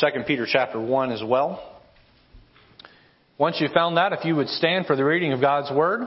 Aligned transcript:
2 0.00 0.06
Peter 0.26 0.46
chapter 0.46 0.78
1 0.78 1.10
as 1.10 1.22
well. 1.24 1.80
Once 3.38 3.56
you've 3.60 3.72
found 3.72 3.96
that, 3.96 4.12
if 4.12 4.26
you 4.26 4.36
would 4.36 4.48
stand 4.48 4.84
for 4.84 4.94
the 4.94 5.04
reading 5.04 5.32
of 5.32 5.40
God's 5.40 5.74
Word. 5.74 6.06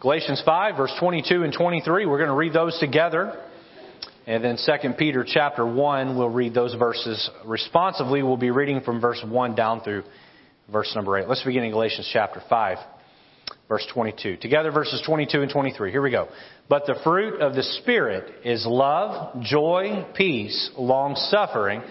Galatians 0.00 0.40
5, 0.44 0.76
verse 0.76 0.92
22 1.00 1.42
and 1.42 1.52
23, 1.52 2.06
we're 2.06 2.18
going 2.18 2.28
to 2.28 2.36
read 2.36 2.52
those 2.52 2.78
together. 2.78 3.34
And 4.28 4.44
then 4.44 4.58
2 4.64 4.92
Peter 4.96 5.24
chapter 5.26 5.66
1, 5.66 6.16
we'll 6.16 6.28
read 6.28 6.54
those 6.54 6.74
verses 6.74 7.28
responsively. 7.44 8.22
We'll 8.22 8.36
be 8.36 8.52
reading 8.52 8.80
from 8.82 9.00
verse 9.00 9.22
1 9.26 9.54
down 9.56 9.80
through 9.80 10.04
verse 10.70 10.92
number 10.94 11.18
8. 11.18 11.28
Let's 11.28 11.42
begin 11.42 11.64
in 11.64 11.72
Galatians 11.72 12.08
chapter 12.12 12.40
5, 12.48 12.78
verse 13.68 13.86
22. 13.92 14.36
Together, 14.36 14.70
verses 14.70 15.02
22 15.04 15.42
and 15.42 15.50
23. 15.50 15.90
Here 15.90 16.02
we 16.02 16.10
go. 16.10 16.28
But 16.68 16.86
the 16.86 16.96
fruit 17.02 17.40
of 17.40 17.54
the 17.54 17.62
Spirit 17.62 18.44
is 18.44 18.66
love, 18.66 19.42
joy, 19.42 20.06
peace, 20.16 20.70
long 20.76 21.16
suffering, 21.16 21.82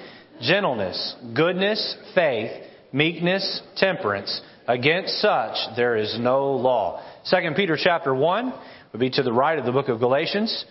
gentleness, 0.41 1.15
goodness, 1.35 1.97
faith, 2.15 2.51
meekness, 2.91 3.61
temperance. 3.77 4.41
Against 4.67 5.19
such 5.19 5.55
there 5.75 5.95
is 5.95 6.17
no 6.19 6.51
law. 6.51 7.03
2 7.29 7.37
Peter 7.55 7.77
chapter 7.81 8.13
1 8.13 8.53
will 8.91 8.99
be 8.99 9.09
to 9.11 9.23
the 9.23 9.33
right 9.33 9.57
of 9.57 9.65
the 9.65 9.71
book 9.71 9.89
of 9.89 9.99
Galatians. 9.99 10.65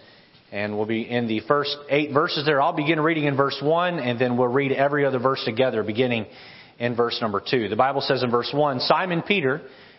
And 0.51 0.77
we'll 0.77 0.87
be 0.87 1.03
in 1.03 1.29
the 1.29 1.41
first 1.41 1.77
eight 1.91 2.13
verses 2.13 2.47
there. 2.47 2.63
I'll 2.63 2.73
begin 2.73 3.01
reading 3.01 3.25
in 3.25 3.37
verse 3.37 3.59
1, 3.63 3.99
and 3.99 4.19
then 4.19 4.39
we'll 4.39 4.49
read 4.49 4.73
every 4.73 5.05
other 5.05 5.19
verse 5.19 5.43
together, 5.45 5.83
beginning 5.83 6.27
in 6.79 6.97
verse 6.97 7.19
number 7.21 7.43
2. 7.47 7.69
The 7.69 7.77
Bible 7.77 8.01
says 8.01 8.23
in 8.23 8.31
verse 8.31 8.51
1 8.53 8.81
Simon 8.81 9.23
Peter, 9.23 9.61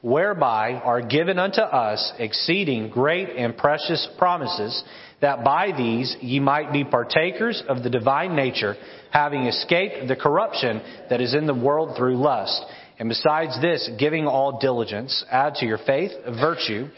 whereby 0.00 0.74
are 0.74 1.02
given 1.02 1.38
unto 1.38 1.60
us 1.60 2.12
exceeding 2.18 2.88
great 2.88 3.30
and 3.30 3.56
precious 3.56 4.06
promises, 4.16 4.82
that 5.20 5.42
by 5.42 5.72
these 5.76 6.16
ye 6.20 6.38
might 6.38 6.72
be 6.72 6.84
partakers 6.84 7.62
of 7.68 7.82
the 7.82 7.90
divine 7.90 8.36
nature, 8.36 8.76
having 9.10 9.46
escaped 9.46 10.06
the 10.06 10.16
corruption 10.16 10.80
that 11.10 11.20
is 11.20 11.34
in 11.34 11.46
the 11.46 11.54
world 11.54 11.96
through 11.96 12.16
lust. 12.16 12.64
And 12.98 13.08
besides 13.08 13.60
this, 13.60 13.90
giving 13.98 14.26
all 14.26 14.58
diligence, 14.60 15.24
add 15.30 15.56
to 15.56 15.66
your 15.66 15.78
faith 15.78 16.12
virtue, 16.40 16.88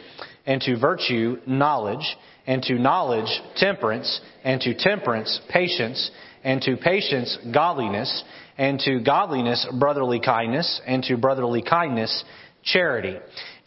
and 0.46 0.60
to 0.62 0.78
virtue 0.78 1.38
knowledge, 1.46 2.16
and 2.46 2.62
to 2.64 2.74
knowledge 2.74 3.30
temperance, 3.56 4.20
and 4.44 4.60
to 4.62 4.74
temperance 4.74 5.40
patience, 5.48 6.10
and 6.42 6.60
to 6.62 6.76
patience 6.76 7.38
godliness, 7.52 8.24
and 8.58 8.80
to 8.80 9.00
godliness 9.00 9.66
brotherly 9.78 10.20
kindness, 10.20 10.80
and 10.86 11.02
to 11.04 11.16
brotherly 11.16 11.62
kindness 11.62 12.24
charity. 12.62 13.18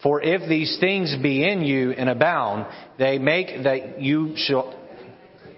For 0.01 0.21
if 0.21 0.47
these 0.49 0.77
things 0.79 1.15
be 1.21 1.47
in 1.49 1.61
you 1.61 1.91
and 1.91 2.09
abound, 2.09 2.65
they 2.99 3.19
make 3.19 3.63
that 3.63 4.01
you 4.01 4.33
shall 4.35 4.77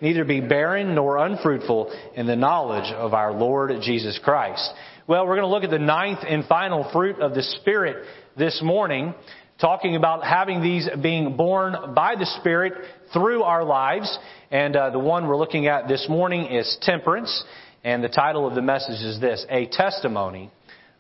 neither 0.02 0.24
be 0.24 0.42
barren 0.42 0.94
nor 0.96 1.18
unfruitful 1.18 1.92
in 2.16 2.28
the 2.28 2.36
knowledge 2.36 2.92
of 2.94 3.14
our 3.14 3.34
Lord 3.34 3.72
Jesus 3.82 4.20
Christ. 4.24 4.72
Well, 5.08 5.26
we're 5.26 5.36
going 5.36 5.48
to 5.48 5.54
look 5.54 5.64
at 5.64 5.70
the 5.70 5.80
ninth 5.80 6.20
and 6.28 6.46
final 6.46 6.90
fruit 6.92 7.20
of 7.20 7.34
the 7.34 7.44
Spirit 7.44 8.06
this 8.38 8.62
morning 8.64 9.14
talking 9.60 9.96
about 9.96 10.24
having 10.24 10.62
these 10.62 10.88
being 11.02 11.38
born 11.38 11.94
by 11.96 12.16
the 12.16 12.26
Spirit 12.40 12.74
through 13.14 13.44
our 13.44 13.64
lives. 13.64 14.18
And 14.52 14.76
uh, 14.76 14.90
the 14.90 15.00
one 15.00 15.28
we're 15.28 15.38
looking 15.38 15.68
at 15.68 15.88
this 15.88 16.08
morning 16.10 16.48
is 16.48 16.78
temperance. 16.82 17.44
And 17.84 18.04
the 18.04 18.10
title 18.10 18.48
of 18.48 18.56
the 18.56 18.62
message 18.62 19.02
is 19.02 19.22
this 19.22 19.46
A 19.50 19.68
Testimony 19.68 20.52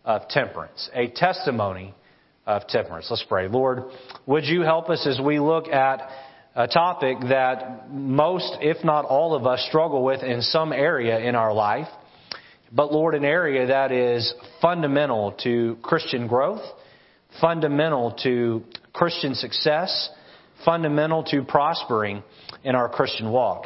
of 0.03 0.27
Temperance. 0.29 0.89
A 0.93 1.09
Testimony 1.09 1.93
of 2.45 2.67
Temperance. 2.67 3.07
Let's 3.09 3.25
pray. 3.28 3.47
Lord, 3.47 3.83
would 4.25 4.45
you 4.45 4.61
help 4.61 4.89
us 4.89 5.06
as 5.07 5.19
we 5.19 5.39
look 5.39 5.67
at 5.67 6.09
a 6.56 6.67
topic 6.67 7.17
that 7.29 7.91
most, 7.91 8.57
if 8.61 8.83
not 8.83 9.06
all 9.06 9.35
of 9.35 9.45
us, 9.45 9.66
struggle 9.67 10.03
with 10.03 10.23
in 10.23 10.41
some 10.41 10.72
area 10.72 11.19
in 11.19 11.35
our 11.35 11.53
life. 11.53 11.88
But 12.72 12.94
Lord, 12.94 13.13
an 13.13 13.25
area 13.25 13.67
that 13.67 13.91
is 13.91 14.34
fundamental 14.61 15.34
to 15.44 15.78
Christian 15.81 16.28
growth 16.28 16.61
fundamental 17.41 18.11
to 18.23 18.63
Christian 18.94 19.35
success, 19.35 20.09
fundamental 20.63 21.23
to 21.25 21.44
prospering 21.44 22.23
in 22.63 22.75
our 22.75 22.89
Christian 22.89 23.31
walk. 23.31 23.66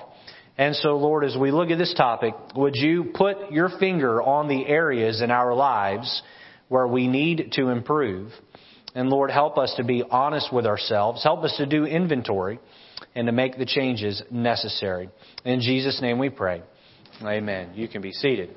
And 0.57 0.75
so, 0.75 0.97
Lord, 0.97 1.23
as 1.23 1.37
we 1.37 1.51
look 1.51 1.69
at 1.69 1.77
this 1.77 1.93
topic, 1.95 2.33
would 2.55 2.75
you 2.75 3.11
put 3.13 3.51
your 3.51 3.69
finger 3.79 4.21
on 4.21 4.47
the 4.47 4.65
areas 4.67 5.21
in 5.21 5.31
our 5.31 5.53
lives 5.53 6.21
where 6.67 6.87
we 6.87 7.07
need 7.07 7.53
to 7.53 7.69
improve? 7.69 8.31
And 8.95 9.09
Lord, 9.09 9.31
help 9.31 9.57
us 9.57 9.73
to 9.77 9.83
be 9.83 10.03
honest 10.03 10.51
with 10.51 10.65
ourselves. 10.65 11.23
Help 11.23 11.43
us 11.43 11.55
to 11.57 11.65
do 11.65 11.85
inventory 11.85 12.59
and 13.15 13.27
to 13.27 13.31
make 13.31 13.57
the 13.57 13.65
changes 13.65 14.21
necessary. 14.31 15.09
In 15.45 15.61
Jesus' 15.61 16.01
name 16.01 16.17
we 16.19 16.29
pray. 16.29 16.63
Amen. 17.21 17.71
You 17.75 17.87
can 17.87 18.01
be 18.01 18.11
seated. 18.11 18.49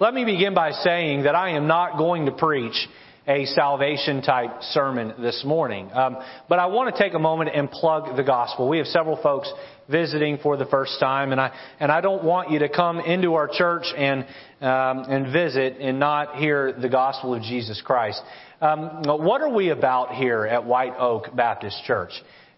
Let 0.00 0.14
me 0.14 0.24
begin 0.24 0.54
by 0.54 0.72
saying 0.72 1.24
that 1.24 1.34
I 1.34 1.50
am 1.50 1.66
not 1.66 1.98
going 1.98 2.26
to 2.26 2.32
preach 2.32 2.88
a 3.26 3.44
salvation 3.46 4.20
type 4.20 4.62
sermon 4.70 5.14
this 5.20 5.44
morning. 5.44 5.90
Um, 5.92 6.16
but 6.48 6.58
I 6.58 6.66
want 6.66 6.94
to 6.94 7.00
take 7.00 7.14
a 7.14 7.20
moment 7.20 7.50
and 7.54 7.70
plug 7.70 8.16
the 8.16 8.24
gospel. 8.24 8.68
We 8.68 8.78
have 8.78 8.88
several 8.88 9.20
folks 9.22 9.52
visiting 9.88 10.38
for 10.38 10.56
the 10.56 10.66
first 10.66 10.98
time, 10.98 11.30
and 11.30 11.40
I 11.40 11.52
and 11.78 11.92
I 11.92 12.00
don't 12.00 12.24
want 12.24 12.50
you 12.50 12.60
to 12.60 12.68
come 12.68 12.98
into 12.98 13.34
our 13.34 13.48
church 13.48 13.84
and 13.96 14.24
um, 14.60 15.04
and 15.08 15.32
visit 15.32 15.76
and 15.80 16.00
not 16.00 16.36
hear 16.36 16.72
the 16.72 16.88
gospel 16.88 17.34
of 17.34 17.42
Jesus 17.42 17.80
Christ. 17.84 18.20
Um, 18.62 19.02
what 19.04 19.40
are 19.40 19.52
we 19.52 19.70
about 19.70 20.14
here 20.14 20.46
at 20.46 20.64
White 20.64 20.94
Oak 20.96 21.34
Baptist 21.34 21.82
Church? 21.84 22.12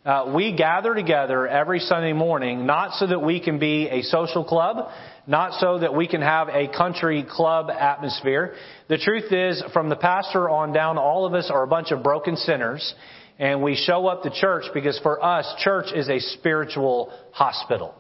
Uh, 0.05 0.35
we 0.37 0.55
gather 0.55 0.95
together 0.95 1.49
every 1.49 1.79
Sunday 1.79 2.13
morning, 2.13 2.67
not 2.67 2.93
so 2.99 3.07
that 3.07 3.21
we 3.21 3.41
can 3.41 3.59
be 3.59 3.89
a 3.89 4.03
social 4.03 4.45
club, 4.45 4.91
not 5.27 5.59
so 5.61 5.79
that 5.79 5.95
we 5.95 6.07
can 6.07 6.21
have 6.21 6.49
a 6.51 6.69
country 6.69 7.25
club 7.27 7.71
atmosphere. 7.71 8.53
The 8.89 8.99
truth 8.99 9.33
is, 9.33 9.65
from 9.73 9.89
the 9.89 9.97
pastor 9.97 10.51
on 10.51 10.75
down, 10.75 10.99
all 10.99 11.25
of 11.25 11.33
us 11.33 11.51
are 11.51 11.63
a 11.63 11.67
bunch 11.67 11.91
of 11.91 12.03
broken 12.03 12.37
sinners, 12.37 12.95
and 13.39 13.63
we 13.63 13.75
show 13.75 14.07
up 14.07 14.25
to 14.25 14.31
church 14.31 14.65
because 14.75 15.01
for 15.03 15.25
us, 15.25 15.51
church 15.61 15.87
is 15.95 16.11
a 16.11 16.21
spiritual 16.21 17.19
hospital. 17.33 17.95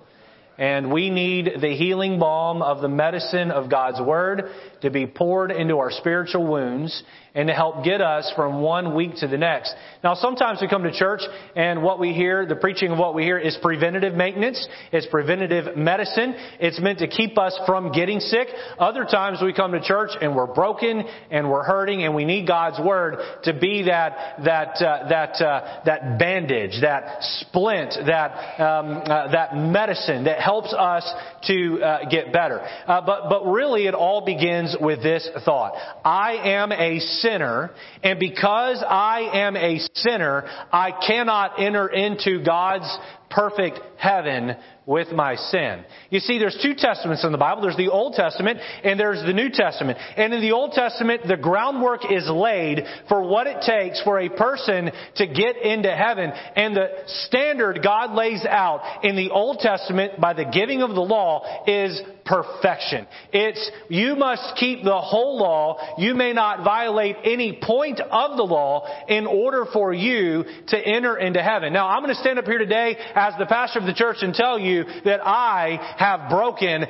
And 0.57 0.93
we 0.93 1.11
need 1.11 1.51
the 1.61 1.75
healing 1.75 2.21
balm 2.21 2.63
of 2.63 2.81
the 2.81 2.89
medicine 2.89 3.51
of 3.51 3.69
God's 3.69 4.01
Word 4.01 4.51
to 4.85 4.91
be 4.91 5.07
poured 5.07 5.51
into 5.51 5.79
our 5.79 5.91
spiritual 5.91 6.47
wounds 6.47 7.03
and 7.35 7.49
to 7.49 7.55
help 7.55 7.83
get 7.83 8.01
us 8.01 8.33
from 8.37 8.61
one 8.61 8.95
week 8.95 9.17
to 9.17 9.27
the 9.27 9.37
next. 9.37 9.75
Now, 10.05 10.15
sometimes 10.15 10.61
we 10.63 10.69
come 10.69 10.85
to 10.85 10.93
church 10.93 11.21
and 11.57 11.83
what 11.83 11.99
we 11.99 12.13
hear, 12.13 12.47
the 12.47 12.55
preaching 12.55 12.93
of 12.93 12.99
what 12.99 13.15
we 13.15 13.25
hear 13.25 13.39
is 13.39 13.59
preventative 13.61 14.15
maintenance. 14.15 14.69
It's 14.93 15.07
preventative 15.07 15.77
medicine. 15.77 16.35
It's 16.61 16.81
meant 16.81 17.01
to 17.01 17.09
keep 17.09 17.37
us 17.37 17.59
from 17.67 17.91
getting 17.91 18.21
sick. 18.21 18.47
Other 18.79 19.05
times 19.05 19.41
we 19.43 19.53
come 19.53 19.73
to 19.73 19.83
church 19.83 20.11
and 20.21 20.37
we're 20.37 20.53
broken 20.55 21.03
and 21.31 21.51
we're 21.51 21.65
hurting 21.65 22.05
and 22.05 22.15
we 22.15 22.25
need 22.25 22.47
God's 22.47 22.79
Word 22.79 23.17
to 23.45 23.53
be 23.53 23.85
that, 23.85 24.45
that, 24.45 24.81
uh, 24.81 25.09
that, 25.09 25.45
uh, 25.45 25.83
that 25.87 26.19
bandage, 26.21 26.81
that 26.83 27.17
splint, 27.21 27.95
that, 28.07 28.61
um, 28.61 29.03
uh, 29.05 29.33
that 29.33 29.57
medicine 29.57 30.25
that 30.25 30.39
helps 30.39 30.73
us 30.73 31.11
to 31.49 31.83
uh, 31.83 32.09
get 32.09 32.33
better. 32.33 32.61
Uh, 32.87 33.01
but, 33.05 33.29
but 33.29 33.45
really 33.47 33.87
it 33.87 33.95
all 33.95 34.25
begins 34.25 34.74
with 34.81 35.03
this 35.03 35.29
thought. 35.45 35.75
I 36.05 36.55
am 36.55 36.73
a 36.73 36.99
sinner, 37.01 37.71
and 38.03 38.19
because 38.19 38.83
I 38.87 39.31
am 39.33 39.57
a 39.57 39.79
sinner, 39.95 40.45
I 40.73 40.93
cannot 41.07 41.61
enter 41.61 41.89
into 41.89 42.43
God's 42.45 42.99
perfect 43.31 43.81
heaven 43.97 44.57
with 44.87 45.09
my 45.13 45.37
sin. 45.37 45.85
You 46.11 46.21
see, 46.21 46.39
there's 46.39 46.59
two 46.63 46.75
testaments 46.75 47.25
in 47.25 47.33
the 47.33 47.39
Bible. 47.39 47.63
There's 47.63 47.77
the 47.77 47.91
Old 47.91 48.15
Testament 48.15 48.59
and 48.83 49.01
there's 49.01 49.23
the 49.25 49.33
New 49.33 49.49
Testament. 49.51 49.99
And 50.17 50.35
in 50.35 50.41
the 50.41 50.53
Old 50.53 50.73
Testament, 50.73 51.23
the 51.27 51.37
groundwork 51.37 52.11
is 52.11 52.29
laid 52.29 52.85
for 53.09 53.23
what 53.23 53.47
it 53.47 53.63
takes 53.63 54.03
for 54.03 54.21
a 54.21 54.29
person 54.29 54.91
to 55.17 55.27
get 55.27 55.57
into 55.57 55.95
heaven. 55.95 56.33
And 56.57 56.77
the 56.77 56.89
standard 57.07 57.81
God 57.83 58.15
lays 58.15 58.45
out 58.45 59.05
in 59.05 59.17
the 59.17 59.31
Old 59.31 59.59
Testament 59.61 60.21
by 60.21 60.35
the 60.35 60.45
giving 60.45 60.83
of 60.83 60.91
the 60.91 61.01
law 61.01 61.65
is 61.67 62.01
perfection. 62.27 63.07
It's, 63.33 63.71
you 63.89 64.17
must 64.17 64.57
keep 64.57 64.83
the 64.83 64.99
whole 64.99 65.39
law. 65.39 65.97
You 65.99 66.15
may 66.15 66.33
not 66.33 66.65
violate 66.65 67.17
any 67.25 67.59
point 67.63 68.01
of 68.01 68.37
the 68.37 68.43
law 68.43 68.87
in 69.09 69.27
order 69.27 69.67
for 69.73 69.93
you 69.93 70.45
to 70.69 70.79
enter 70.79 71.17
into 71.19 71.43
heaven. 71.43 71.73
Now, 71.73 71.89
I'm 71.89 72.03
going 72.03 72.15
to 72.15 72.21
stand 72.21 72.39
up 72.39 72.47
here 72.47 72.59
today 72.59 72.97
as 73.15 73.35
the 73.39 73.47
pastor 73.47 73.79
of 73.79 73.87
the 73.87 73.95
church 73.95 74.19
and 74.21 74.35
tell 74.35 74.59
you 74.59 74.74
that 75.05 75.21
I 75.25 75.95
have 75.99 76.29
broken 76.29 76.85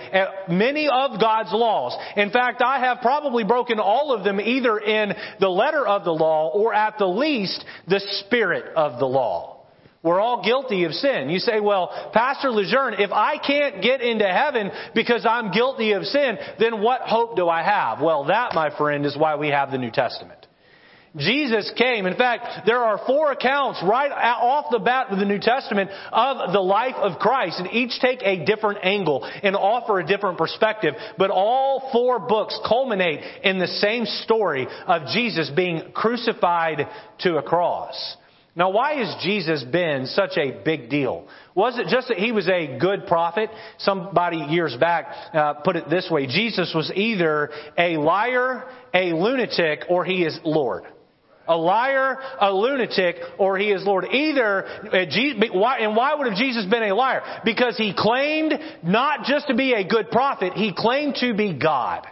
many 0.49 0.89
of 0.89 1.21
God's 1.21 1.53
laws. 1.53 1.97
In 2.17 2.31
fact, 2.31 2.63
I 2.63 2.81
have 2.81 2.99
probably 3.03 3.45
broken 3.45 3.79
all 3.79 4.15
of 4.15 4.25
them 4.25 4.41
either 4.41 4.79
in 4.79 5.13
the 5.41 5.49
letter 5.49 5.87
of 5.87 6.05
the 6.05 6.13
law 6.13 6.51
or 6.55 6.73
at 6.73 6.97
the 6.99 7.07
least 7.07 7.65
the 7.87 8.01
spirit 8.25 8.75
of 8.75 8.99
the 8.99 9.07
law. 9.07 9.51
We're 10.03 10.21
all 10.21 10.45
guilty 10.45 10.85
of 10.85 10.93
sin. 10.93 11.31
You 11.31 11.39
say, 11.39 11.61
well, 11.61 12.11
Pastor 12.13 12.51
Lejeune, 12.51 13.01
if 13.01 13.11
I 13.11 13.39
can't 13.39 13.83
get 13.83 14.03
into 14.03 14.27
heaven 14.27 14.71
because 14.95 15.25
I'm 15.25 15.51
guilty 15.51 15.93
of 15.93 16.05
sin, 16.05 16.37
then 16.59 16.83
what 16.83 17.01
hope 17.01 17.37
do 17.37 17.49
I 17.49 17.63
have? 17.63 18.03
Well, 18.03 18.25
that, 18.25 18.51
my 18.55 18.69
friend, 18.77 19.07
is 19.07 19.17
why 19.17 19.37
we 19.37 19.49
have 19.49 19.71
the 19.71 19.79
New 19.79 19.91
Testament. 19.91 20.44
Jesus 21.17 21.71
came. 21.77 22.07
In 22.07 22.17
fact, 22.17 22.67
there 22.67 22.83
are 22.83 23.01
four 23.07 23.31
accounts 23.31 23.81
right 23.85 24.11
off 24.11 24.67
the 24.71 24.81
bat 24.81 25.09
of 25.11 25.19
the 25.19 25.25
New 25.25 25.39
Testament 25.39 25.91
of 26.11 26.53
the 26.53 26.61
life 26.61 26.97
of 26.97 27.21
Christ, 27.21 27.61
and 27.61 27.71
each 27.73 28.01
take 28.01 28.21
a 28.23 28.45
different 28.45 28.81
angle 28.83 29.25
and 29.25 29.55
offer 29.55 30.01
a 30.01 30.07
different 30.07 30.39
perspective. 30.39 30.95
But 31.17 31.31
all 31.31 31.89
four 31.93 32.19
books 32.19 32.59
culminate 32.67 33.21
in 33.45 33.59
the 33.59 33.69
same 33.69 34.07
story 34.07 34.67
of 34.87 35.07
Jesus 35.13 35.51
being 35.55 35.93
crucified 35.95 36.89
to 37.21 37.37
a 37.37 37.43
cross. 37.43 38.17
Now, 38.57 38.71
why 38.71 38.95
has 38.95 39.17
Jesus 39.23 39.65
been 39.65 40.07
such 40.07 40.37
a 40.37 40.63
big 40.65 40.89
deal? 40.89 41.27
Was 41.57 41.77
it 41.77 41.89
just 41.89 42.09
that 42.09 42.19
he 42.19 42.31
was 42.31 42.49
a 42.49 42.79
good 42.79 43.07
prophet? 43.07 43.51
Somebody 43.79 44.39
years 44.39 44.77
back 44.79 45.07
uh, 45.35 45.55
put 45.55 45.75
it 45.75 45.91
this 45.91 46.09
way 46.09 46.27
Jesus 46.27 46.73
was 46.75 46.91
either 46.95 47.51
a 47.77 47.97
liar, 47.97 48.65
a 48.93 49.13
lunatic, 49.13 49.85
or 49.89 50.05
he 50.05 50.25
is 50.25 50.39
Lord. 50.45 50.85
A 51.47 51.57
liar, 51.57 52.19
a 52.41 52.53
lunatic, 52.53 53.17
or 53.39 53.59
he 53.59 53.71
is 53.71 53.85
Lord. 53.85 54.07
Either, 54.11 54.65
uh, 54.65 54.97
and 54.97 55.97
why 55.97 56.15
would 56.15 56.29
have 56.29 56.37
Jesus 56.37 56.65
been 56.65 56.83
a 56.83 56.95
liar? 56.95 57.41
Because 57.45 57.77
he 57.77 57.93
claimed 57.97 58.55
not 58.83 59.25
just 59.25 59.49
to 59.49 59.55
be 59.55 59.75
a 59.75 59.87
good 59.87 60.11
prophet, 60.11 60.55
he 60.55 60.73
claimed 60.75 61.17
to 61.17 61.35
be 61.35 61.53
God. 61.53 62.07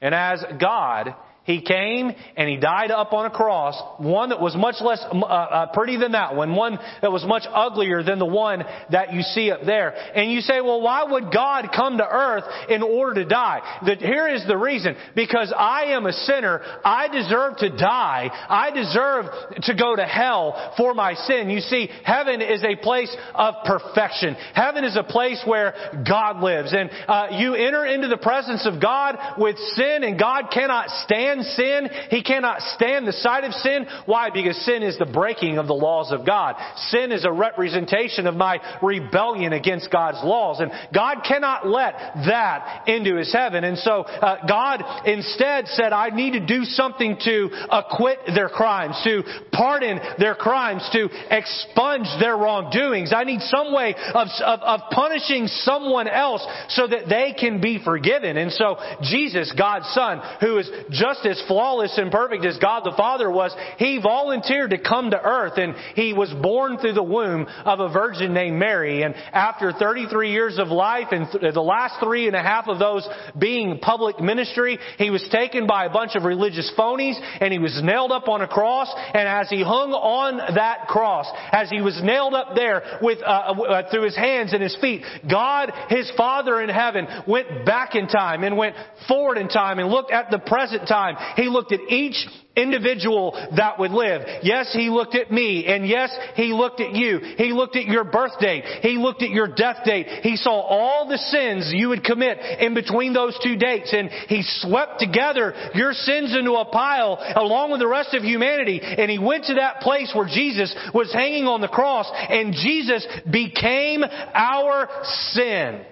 And 0.00 0.14
as 0.14 0.44
God, 0.60 1.14
he 1.44 1.60
came 1.60 2.10
and 2.36 2.48
he 2.48 2.56
died 2.56 2.90
up 2.90 3.12
on 3.12 3.26
a 3.26 3.30
cross, 3.30 3.80
one 3.98 4.30
that 4.30 4.40
was 4.40 4.56
much 4.56 4.76
less 4.80 5.04
uh, 5.12 5.18
uh, 5.18 5.72
pretty 5.74 5.98
than 5.98 6.12
that 6.12 6.34
one, 6.34 6.54
one 6.54 6.78
that 7.02 7.12
was 7.12 7.24
much 7.26 7.42
uglier 7.52 8.02
than 8.02 8.18
the 8.18 8.26
one 8.26 8.64
that 8.90 9.12
you 9.12 9.20
see 9.20 9.50
up 9.50 9.60
there. 9.66 9.94
And 10.14 10.32
you 10.32 10.40
say, 10.40 10.62
well, 10.62 10.80
why 10.80 11.04
would 11.04 11.32
God 11.32 11.68
come 11.74 11.98
to 11.98 12.08
earth 12.08 12.44
in 12.70 12.82
order 12.82 13.22
to 13.22 13.28
die? 13.28 13.80
The, 13.84 13.96
here 13.96 14.26
is 14.26 14.46
the 14.46 14.56
reason. 14.56 14.96
Because 15.14 15.52
I 15.54 15.92
am 15.92 16.06
a 16.06 16.12
sinner. 16.12 16.62
I 16.82 17.08
deserve 17.08 17.58
to 17.58 17.68
die. 17.76 18.30
I 18.48 18.70
deserve 18.70 19.26
to 19.64 19.74
go 19.74 19.96
to 19.96 20.04
hell 20.04 20.72
for 20.78 20.94
my 20.94 21.12
sin. 21.12 21.50
You 21.50 21.60
see, 21.60 21.90
heaven 22.04 22.40
is 22.40 22.64
a 22.64 22.76
place 22.76 23.14
of 23.34 23.54
perfection. 23.66 24.34
Heaven 24.54 24.84
is 24.84 24.96
a 24.96 25.04
place 25.04 25.42
where 25.44 25.74
God 26.08 26.42
lives. 26.42 26.72
And 26.72 26.90
uh, 27.06 27.28
you 27.32 27.54
enter 27.54 27.84
into 27.84 28.08
the 28.08 28.16
presence 28.16 28.66
of 28.66 28.80
God 28.80 29.18
with 29.36 29.58
sin 29.74 30.04
and 30.04 30.18
God 30.18 30.44
cannot 30.50 30.88
stand 31.04 31.33
sin. 31.42 31.88
He 32.10 32.22
cannot 32.22 32.60
stand 32.74 33.06
the 33.06 33.12
sight 33.12 33.44
of 33.44 33.52
sin. 33.54 33.86
Why? 34.06 34.30
Because 34.30 34.56
sin 34.64 34.82
is 34.82 34.98
the 34.98 35.06
breaking 35.06 35.58
of 35.58 35.66
the 35.66 35.74
laws 35.74 36.12
of 36.12 36.26
God. 36.26 36.56
Sin 36.88 37.12
is 37.12 37.24
a 37.24 37.32
representation 37.32 38.26
of 38.26 38.34
my 38.34 38.60
rebellion 38.82 39.52
against 39.52 39.90
God's 39.90 40.18
laws. 40.24 40.60
And 40.60 40.70
God 40.94 41.18
cannot 41.26 41.66
let 41.66 41.94
that 42.26 42.84
into 42.86 43.16
His 43.16 43.32
heaven. 43.32 43.64
And 43.64 43.78
so 43.78 44.02
uh, 44.02 44.46
God 44.46 44.82
instead 45.06 45.66
said, 45.68 45.92
I 45.92 46.10
need 46.10 46.32
to 46.32 46.46
do 46.46 46.64
something 46.64 47.16
to 47.24 47.50
acquit 47.70 48.18
their 48.34 48.48
crimes, 48.48 49.00
to 49.04 49.22
pardon 49.52 49.98
their 50.18 50.34
crimes, 50.34 50.88
to 50.92 51.08
expunge 51.30 52.08
their 52.20 52.36
wrongdoings. 52.36 53.12
I 53.14 53.24
need 53.24 53.40
some 53.40 53.72
way 53.72 53.94
of, 54.14 54.28
of, 54.44 54.60
of 54.60 54.80
punishing 54.90 55.46
someone 55.46 56.08
else 56.08 56.46
so 56.68 56.86
that 56.86 57.08
they 57.08 57.34
can 57.38 57.60
be 57.60 57.82
forgiven. 57.82 58.36
And 58.36 58.52
so 58.52 58.76
Jesus, 59.02 59.52
God's 59.56 59.86
Son, 59.94 60.20
who 60.40 60.58
is 60.58 60.70
just 60.90 61.23
as 61.26 61.42
flawless 61.46 61.96
and 61.98 62.10
perfect 62.10 62.44
as 62.44 62.58
God 62.58 62.84
the 62.84 62.94
Father 62.96 63.30
was, 63.30 63.54
He 63.78 64.00
volunteered 64.02 64.70
to 64.70 64.78
come 64.78 65.10
to 65.10 65.20
earth 65.20 65.56
and 65.56 65.74
He 65.94 66.12
was 66.12 66.32
born 66.42 66.78
through 66.78 66.94
the 66.94 67.02
womb 67.02 67.46
of 67.64 67.80
a 67.80 67.88
virgin 67.88 68.34
named 68.34 68.58
Mary. 68.58 69.02
And 69.02 69.14
after 69.14 69.72
33 69.72 70.30
years 70.30 70.58
of 70.58 70.68
life 70.68 71.08
and 71.10 71.26
th- 71.30 71.54
the 71.54 71.60
last 71.60 71.96
three 72.02 72.26
and 72.26 72.36
a 72.36 72.42
half 72.42 72.68
of 72.68 72.78
those 72.78 73.08
being 73.38 73.78
public 73.78 74.20
ministry, 74.20 74.78
He 74.98 75.10
was 75.10 75.26
taken 75.30 75.66
by 75.66 75.86
a 75.86 75.90
bunch 75.90 76.14
of 76.14 76.24
religious 76.24 76.72
phonies 76.78 77.18
and 77.40 77.52
He 77.52 77.58
was 77.58 77.80
nailed 77.82 78.12
up 78.12 78.28
on 78.28 78.42
a 78.42 78.48
cross. 78.48 78.92
And 79.14 79.28
as 79.28 79.48
He 79.48 79.62
hung 79.62 79.92
on 79.92 80.54
that 80.54 80.88
cross, 80.88 81.26
as 81.52 81.70
He 81.70 81.80
was 81.80 82.00
nailed 82.02 82.34
up 82.34 82.54
there 82.54 82.98
with, 83.02 83.18
uh, 83.22 83.24
uh, 83.24 83.90
through 83.90 84.04
His 84.04 84.16
hands 84.16 84.52
and 84.52 84.62
His 84.62 84.76
feet, 84.80 85.02
God, 85.30 85.72
His 85.88 86.10
Father 86.16 86.60
in 86.60 86.68
heaven, 86.68 87.06
went 87.26 87.64
back 87.64 87.94
in 87.94 88.06
time 88.08 88.42
and 88.44 88.56
went 88.56 88.76
forward 89.08 89.38
in 89.38 89.48
time 89.48 89.78
and 89.78 89.88
looked 89.88 90.10
at 90.10 90.30
the 90.30 90.38
present 90.38 90.86
time 90.88 91.13
time. 91.14 91.34
He 91.36 91.48
looked 91.48 91.72
at 91.72 91.80
each 91.88 92.26
individual 92.56 93.32
that 93.56 93.78
would 93.78 93.90
live. 93.90 94.22
Yes, 94.42 94.72
He 94.72 94.88
looked 94.88 95.14
at 95.14 95.30
me, 95.30 95.66
and 95.66 95.86
yes, 95.86 96.16
He 96.36 96.52
looked 96.52 96.80
at 96.80 96.94
you. 96.94 97.18
He 97.36 97.52
looked 97.52 97.76
at 97.76 97.86
your 97.86 98.04
birth 98.04 98.38
date. 98.40 98.64
He 98.82 98.96
looked 98.96 99.22
at 99.22 99.30
your 99.30 99.48
death 99.48 99.78
date. 99.84 100.06
He 100.22 100.36
saw 100.36 100.52
all 100.52 101.08
the 101.08 101.18
sins 101.18 101.72
you 101.74 101.88
would 101.88 102.04
commit 102.04 102.38
in 102.60 102.74
between 102.74 103.12
those 103.12 103.38
two 103.42 103.56
dates, 103.56 103.92
and 103.92 104.08
He 104.28 104.42
swept 104.42 105.00
together 105.00 105.54
your 105.74 105.92
sins 105.92 106.34
into 106.36 106.52
a 106.52 106.64
pile 106.64 107.18
along 107.36 107.72
with 107.72 107.80
the 107.80 107.88
rest 107.88 108.14
of 108.14 108.22
humanity, 108.22 108.80
and 108.82 109.10
He 109.10 109.18
went 109.18 109.44
to 109.46 109.54
that 109.54 109.80
place 109.80 110.12
where 110.14 110.26
Jesus 110.26 110.74
was 110.92 111.12
hanging 111.12 111.46
on 111.46 111.60
the 111.60 111.68
cross, 111.68 112.10
and 112.12 112.54
Jesus 112.54 113.06
became 113.30 114.04
our 114.34 114.88
sin. 115.32 115.84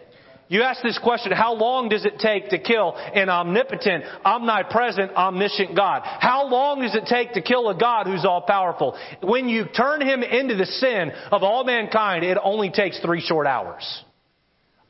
You 0.53 0.61
ask 0.61 0.83
this 0.83 0.99
question, 0.99 1.33
how 1.33 1.55
long 1.55 1.89
does 1.89 2.05
it 2.05 2.19
take 2.19 2.51
to 2.51 2.59
kill 2.59 2.95
an 2.95 3.31
omnipotent, 3.31 4.05
omnipresent, 4.23 5.13
omniscient 5.13 5.75
God? 5.75 6.03
How 6.05 6.47
long 6.47 6.83
does 6.83 6.95
it 6.95 7.07
take 7.07 7.33
to 7.33 7.41
kill 7.41 7.71
a 7.71 7.75
God 7.75 8.07
who's 8.07 8.27
all 8.27 8.43
powerful? 8.43 8.95
When 9.23 9.49
you 9.49 9.65
turn 9.65 10.03
him 10.03 10.23
into 10.23 10.55
the 10.57 10.67
sin 10.67 11.11
of 11.31 11.43
all 11.43 11.65
mankind, 11.65 12.23
it 12.23 12.37
only 12.45 12.69
takes 12.69 13.01
three 13.01 13.23
short 13.23 13.47
hours. 13.47 14.05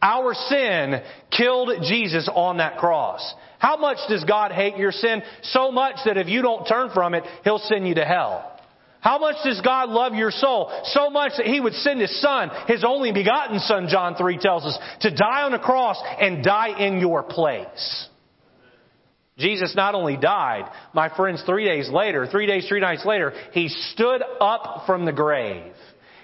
Our 0.03 0.35
sin 0.35 1.01
killed 1.31 1.71
Jesus 1.85 2.29
on 2.35 2.57
that 2.57 2.79
cross. 2.79 3.23
How 3.61 3.77
much 3.77 3.99
does 4.09 4.25
God 4.25 4.51
hate 4.51 4.77
your 4.77 4.91
sin? 4.91 5.23
So 5.43 5.71
much 5.71 5.95
that 6.07 6.17
if 6.17 6.27
you 6.27 6.43
don't 6.43 6.67
turn 6.67 6.91
from 6.93 7.15
it, 7.15 7.23
He'll 7.45 7.61
send 7.61 7.87
you 7.87 7.95
to 7.95 8.05
hell. 8.05 8.52
How 9.03 9.19
much 9.19 9.37
does 9.43 9.61
God 9.61 9.91
love 9.91 10.15
your 10.15 10.31
soul? 10.31 10.71
So 10.85 11.11
much 11.11 11.33
that 11.37 11.47
He 11.47 11.61
would 11.61 11.75
send 11.75 12.01
His 12.01 12.21
Son, 12.23 12.51
His 12.69 12.85
only 12.85 13.13
begotten 13.13 13.59
Son, 13.59 13.89
John 13.91 14.15
3 14.15 14.39
tells 14.39 14.65
us, 14.65 14.79
to 15.01 15.15
die 15.15 15.43
on 15.43 15.53
a 15.55 15.59
cross 15.59 16.01
and 16.21 16.45
die 16.45 16.79
in 16.79 17.01
your 17.01 17.25
place. 17.25 18.09
Jesus 19.39 19.75
not 19.75 19.97
only 19.97 20.17
died, 20.17 20.71
my 20.95 21.15
friends, 21.17 21.43
three 21.45 21.65
days 21.65 21.91
later, 21.91 22.29
three 22.29 22.47
days, 22.47 22.69
three 22.69 22.79
nights 22.79 23.05
later, 23.05 23.33
He 23.53 23.69
stood 23.69 24.23
up 24.41 24.85
from 24.87 25.05
the 25.05 25.13
grave. 25.13 25.73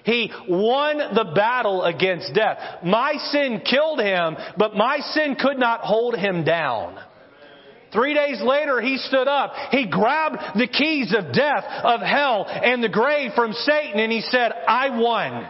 He 0.04 0.30
won 0.49 0.99
the 0.99 1.32
battle 1.35 1.82
against 1.82 2.32
death. 2.32 2.58
My 2.85 3.14
sin 3.32 3.61
killed 3.68 3.99
Him, 3.99 4.37
but 4.56 4.76
my 4.76 4.99
sin 5.00 5.35
could 5.35 5.58
not 5.58 5.80
hold 5.80 6.16
Him 6.16 6.44
down. 6.44 6.97
Three 7.92 8.14
days 8.14 8.40
later, 8.42 8.80
he 8.80 8.99
stood 8.99 9.28
up. 9.28 9.52
He 9.71 9.88
grabbed 9.88 10.59
the 10.59 10.68
keys 10.68 11.14
of 11.16 11.33
death, 11.33 11.64
of 11.64 12.00
hell, 12.00 12.47
and 12.47 12.83
the 12.83 12.88
grave 12.88 13.33
from 13.35 13.52
Satan, 13.52 13.99
and 14.00 14.12
he 14.12 14.21
said, 14.21 14.52
I 14.52 14.99
won. 14.99 15.49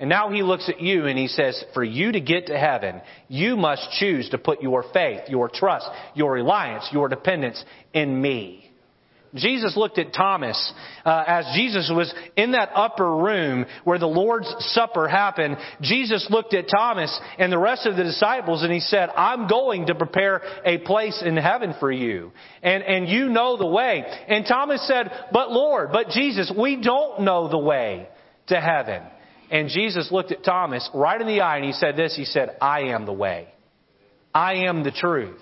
And 0.00 0.08
now 0.08 0.30
he 0.30 0.42
looks 0.42 0.68
at 0.68 0.80
you 0.80 1.06
and 1.06 1.16
he 1.16 1.28
says, 1.28 1.64
for 1.74 1.84
you 1.84 2.10
to 2.10 2.20
get 2.20 2.46
to 2.46 2.58
heaven, 2.58 3.00
you 3.28 3.56
must 3.56 3.88
choose 4.00 4.28
to 4.30 4.38
put 4.38 4.60
your 4.60 4.84
faith, 4.92 5.28
your 5.28 5.48
trust, 5.48 5.88
your 6.16 6.32
reliance, 6.32 6.88
your 6.90 7.08
dependence 7.08 7.64
in 7.92 8.20
me. 8.20 8.61
Jesus 9.34 9.76
looked 9.76 9.98
at 9.98 10.12
Thomas 10.12 10.72
uh, 11.04 11.24
as 11.26 11.46
Jesus 11.54 11.90
was 11.94 12.12
in 12.36 12.52
that 12.52 12.70
upper 12.74 13.16
room 13.16 13.64
where 13.84 13.98
the 13.98 14.06
Lord's 14.06 14.52
Supper 14.58 15.08
happened. 15.08 15.56
Jesus 15.80 16.26
looked 16.28 16.52
at 16.52 16.68
Thomas 16.68 17.18
and 17.38 17.50
the 17.50 17.58
rest 17.58 17.86
of 17.86 17.96
the 17.96 18.04
disciples 18.04 18.62
and 18.62 18.72
he 18.72 18.80
said, 18.80 19.08
I'm 19.16 19.48
going 19.48 19.86
to 19.86 19.94
prepare 19.94 20.42
a 20.66 20.78
place 20.78 21.22
in 21.24 21.36
heaven 21.36 21.74
for 21.80 21.90
you. 21.90 22.32
And, 22.62 22.82
and 22.82 23.08
you 23.08 23.30
know 23.30 23.56
the 23.56 23.66
way. 23.66 24.04
And 24.28 24.44
Thomas 24.46 24.86
said, 24.86 25.10
but 25.32 25.50
Lord, 25.50 25.90
but 25.92 26.08
Jesus, 26.08 26.52
we 26.56 26.82
don't 26.82 27.22
know 27.22 27.48
the 27.48 27.58
way 27.58 28.08
to 28.48 28.60
heaven. 28.60 29.02
And 29.50 29.68
Jesus 29.68 30.10
looked 30.10 30.32
at 30.32 30.44
Thomas 30.44 30.88
right 30.94 31.20
in 31.20 31.26
the 31.26 31.40
eye 31.40 31.56
and 31.56 31.64
he 31.64 31.72
said 31.72 31.96
this, 31.96 32.14
he 32.14 32.24
said, 32.26 32.56
I 32.60 32.80
am 32.88 33.06
the 33.06 33.12
way. 33.12 33.48
I 34.34 34.66
am 34.66 34.82
the 34.84 34.90
truth. 34.90 35.40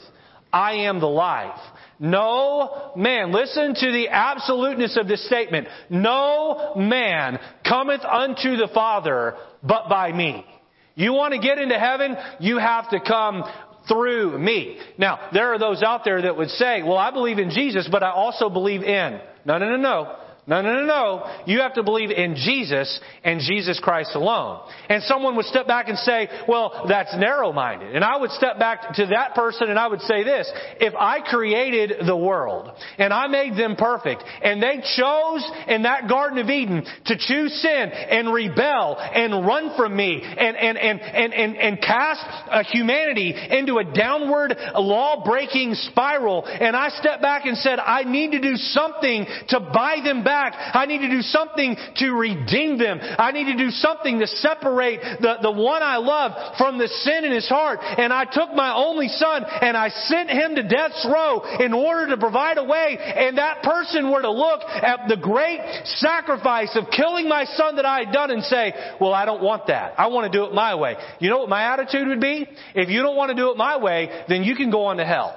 I 0.52 0.86
am 0.86 1.00
the 1.00 1.06
life. 1.06 1.60
No 2.00 2.92
man, 2.96 3.30
listen 3.30 3.74
to 3.74 3.92
the 3.92 4.08
absoluteness 4.08 4.96
of 4.98 5.06
this 5.06 5.24
statement. 5.26 5.68
No 5.90 6.72
man 6.74 7.38
cometh 7.68 8.00
unto 8.00 8.56
the 8.56 8.68
Father 8.72 9.36
but 9.62 9.90
by 9.90 10.10
me. 10.10 10.46
You 10.94 11.12
want 11.12 11.34
to 11.34 11.40
get 11.40 11.58
into 11.58 11.78
heaven? 11.78 12.16
You 12.40 12.58
have 12.58 12.88
to 12.90 13.00
come 13.00 13.44
through 13.86 14.38
me. 14.38 14.78
Now, 14.96 15.28
there 15.32 15.52
are 15.52 15.58
those 15.58 15.82
out 15.82 16.02
there 16.04 16.22
that 16.22 16.36
would 16.36 16.50
say, 16.50 16.82
well, 16.82 16.96
I 16.96 17.10
believe 17.10 17.38
in 17.38 17.50
Jesus, 17.50 17.86
but 17.90 18.02
I 18.02 18.10
also 18.10 18.48
believe 18.48 18.82
in. 18.82 19.20
No, 19.44 19.58
no, 19.58 19.68
no, 19.70 19.76
no. 19.76 20.16
No, 20.50 20.60
no, 20.62 20.80
no, 20.80 20.84
no. 20.84 21.42
You 21.46 21.60
have 21.60 21.74
to 21.74 21.84
believe 21.84 22.10
in 22.10 22.34
Jesus 22.34 23.00
and 23.22 23.40
Jesus 23.40 23.78
Christ 23.78 24.16
alone. 24.16 24.68
And 24.88 25.00
someone 25.04 25.36
would 25.36 25.46
step 25.46 25.68
back 25.68 25.88
and 25.88 25.96
say, 25.96 26.26
well, 26.48 26.86
that's 26.88 27.16
narrow-minded. 27.16 27.94
And 27.94 28.02
I 28.02 28.16
would 28.16 28.32
step 28.32 28.58
back 28.58 28.94
to 28.94 29.06
that 29.06 29.36
person 29.36 29.70
and 29.70 29.78
I 29.78 29.86
would 29.86 30.00
say 30.00 30.24
this, 30.24 30.50
if 30.80 30.92
I 30.98 31.20
created 31.20 32.04
the 32.04 32.16
world 32.16 32.68
and 32.98 33.12
I 33.12 33.28
made 33.28 33.56
them 33.56 33.76
perfect 33.76 34.24
and 34.42 34.60
they 34.60 34.82
chose 34.96 35.48
in 35.68 35.84
that 35.84 36.08
Garden 36.08 36.38
of 36.38 36.50
Eden 36.50 36.84
to 37.06 37.16
choose 37.16 37.52
sin 37.62 37.70
and 37.70 38.34
rebel 38.34 38.96
and 38.98 39.46
run 39.46 39.76
from 39.76 39.94
me 39.94 40.20
and, 40.20 40.56
and, 40.56 40.76
and, 40.76 41.00
and, 41.00 41.32
and, 41.32 41.56
and 41.58 41.80
cast 41.80 42.24
uh, 42.50 42.64
humanity 42.64 43.36
into 43.50 43.78
a 43.78 43.84
downward 43.84 44.56
law-breaking 44.74 45.74
spiral 45.74 46.44
and 46.44 46.74
I 46.74 46.88
step 46.88 47.22
back 47.22 47.46
and 47.46 47.56
said, 47.58 47.78
I 47.78 48.02
need 48.02 48.32
to 48.32 48.40
do 48.40 48.56
something 48.56 49.26
to 49.50 49.60
buy 49.60 50.00
them 50.02 50.24
back 50.24 50.39
back. 50.40 50.54
I 50.74 50.86
need 50.86 50.98
to 50.98 51.10
do 51.10 51.22
something 51.22 51.76
to 51.96 52.12
redeem 52.12 52.78
them. 52.78 52.98
I 53.00 53.32
need 53.32 53.52
to 53.52 53.56
do 53.56 53.70
something 53.70 54.18
to 54.20 54.26
separate 54.26 55.00
the, 55.20 55.36
the 55.42 55.50
one 55.50 55.82
I 55.82 55.96
love 55.96 56.56
from 56.56 56.78
the 56.78 56.88
sin 56.88 57.24
in 57.24 57.32
his 57.32 57.48
heart. 57.48 57.80
And 57.82 58.12
I 58.12 58.24
took 58.24 58.54
my 58.54 58.74
only 58.74 59.08
son 59.08 59.44
and 59.44 59.76
I 59.76 59.88
sent 59.88 60.30
him 60.30 60.54
to 60.56 60.62
death's 60.62 61.06
row 61.06 61.42
in 61.60 61.72
order 61.72 62.08
to 62.08 62.16
provide 62.16 62.58
a 62.58 62.64
way. 62.64 62.96
And 62.98 63.38
that 63.38 63.62
person 63.62 64.10
were 64.10 64.22
to 64.22 64.30
look 64.30 64.60
at 64.62 65.08
the 65.08 65.16
great 65.16 65.60
sacrifice 65.84 66.76
of 66.76 66.90
killing 66.90 67.28
my 67.28 67.44
son 67.44 67.76
that 67.76 67.84
I 67.84 68.04
had 68.04 68.12
done 68.12 68.30
and 68.30 68.42
say, 68.44 68.72
well, 69.00 69.12
I 69.12 69.24
don't 69.24 69.42
want 69.42 69.66
that. 69.66 69.94
I 69.98 70.06
want 70.08 70.30
to 70.30 70.38
do 70.38 70.44
it 70.44 70.54
my 70.54 70.74
way. 70.74 70.96
You 71.18 71.30
know 71.30 71.38
what 71.38 71.48
my 71.48 71.72
attitude 71.72 72.08
would 72.08 72.20
be? 72.20 72.46
If 72.74 72.88
you 72.88 73.02
don't 73.02 73.16
want 73.16 73.30
to 73.30 73.36
do 73.36 73.50
it 73.50 73.56
my 73.56 73.76
way, 73.76 74.24
then 74.28 74.44
you 74.44 74.56
can 74.56 74.70
go 74.70 74.86
on 74.86 74.96
to 74.96 75.04
hell. 75.04 75.36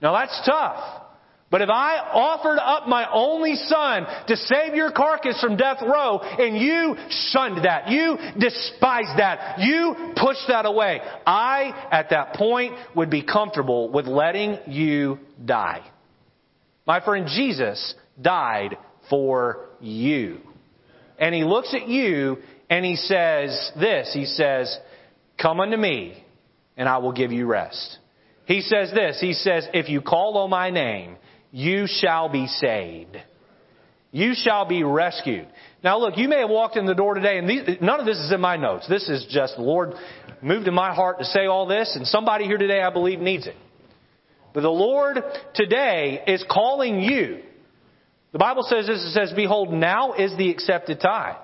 Now 0.00 0.12
that's 0.12 0.40
tough. 0.46 1.09
But 1.50 1.62
if 1.62 1.68
I 1.68 1.98
offered 1.98 2.58
up 2.60 2.86
my 2.86 3.10
only 3.12 3.56
son 3.56 4.06
to 4.28 4.36
save 4.36 4.76
your 4.76 4.92
carcass 4.92 5.40
from 5.40 5.56
death 5.56 5.78
row 5.82 6.20
and 6.20 6.56
you 6.56 6.94
shunned 7.32 7.64
that, 7.64 7.88
you 7.88 8.16
despised 8.38 9.18
that, 9.18 9.58
you 9.58 10.12
pushed 10.16 10.46
that 10.46 10.64
away, 10.64 11.00
I 11.26 11.88
at 11.90 12.10
that 12.10 12.34
point 12.34 12.74
would 12.94 13.10
be 13.10 13.24
comfortable 13.24 13.90
with 13.90 14.06
letting 14.06 14.58
you 14.68 15.18
die. 15.44 15.84
My 16.86 17.00
friend 17.00 17.26
Jesus 17.26 17.94
died 18.20 18.78
for 19.08 19.66
you. 19.80 20.38
And 21.18 21.34
he 21.34 21.42
looks 21.42 21.74
at 21.74 21.88
you 21.88 22.38
and 22.70 22.84
he 22.84 22.94
says 22.94 23.72
this, 23.78 24.12
he 24.14 24.24
says, 24.24 24.78
come 25.40 25.58
unto 25.58 25.76
me 25.76 26.24
and 26.76 26.88
I 26.88 26.98
will 26.98 27.12
give 27.12 27.32
you 27.32 27.46
rest. 27.46 27.98
He 28.46 28.60
says 28.60 28.92
this, 28.92 29.20
he 29.20 29.32
says, 29.32 29.66
if 29.74 29.88
you 29.88 30.00
call 30.00 30.38
on 30.38 30.50
my 30.50 30.70
name, 30.70 31.16
you 31.50 31.86
shall 31.86 32.28
be 32.28 32.46
saved. 32.46 33.16
You 34.12 34.34
shall 34.34 34.64
be 34.64 34.82
rescued. 34.82 35.46
Now 35.84 35.98
look, 35.98 36.16
you 36.16 36.28
may 36.28 36.40
have 36.40 36.50
walked 36.50 36.76
in 36.76 36.84
the 36.84 36.94
door 36.94 37.14
today 37.14 37.38
and 37.38 37.48
these, 37.48 37.62
none 37.80 38.00
of 38.00 38.06
this 38.06 38.18
is 38.18 38.32
in 38.32 38.40
my 38.40 38.56
notes. 38.56 38.88
This 38.88 39.08
is 39.08 39.26
just 39.30 39.56
the 39.56 39.62
Lord 39.62 39.94
moved 40.42 40.66
in 40.66 40.74
my 40.74 40.92
heart 40.92 41.18
to 41.18 41.24
say 41.24 41.46
all 41.46 41.66
this 41.66 41.94
and 41.96 42.06
somebody 42.06 42.44
here 42.44 42.58
today 42.58 42.82
I 42.82 42.90
believe 42.90 43.20
needs 43.20 43.46
it. 43.46 43.56
But 44.52 44.62
the 44.62 44.68
Lord 44.68 45.18
today 45.54 46.22
is 46.26 46.44
calling 46.50 47.00
you. 47.00 47.42
The 48.32 48.38
Bible 48.38 48.64
says 48.64 48.86
this, 48.86 48.98
it 48.98 49.12
says, 49.12 49.32
behold, 49.34 49.72
now 49.72 50.12
is 50.14 50.36
the 50.36 50.50
accepted 50.50 51.00
time. 51.00 51.36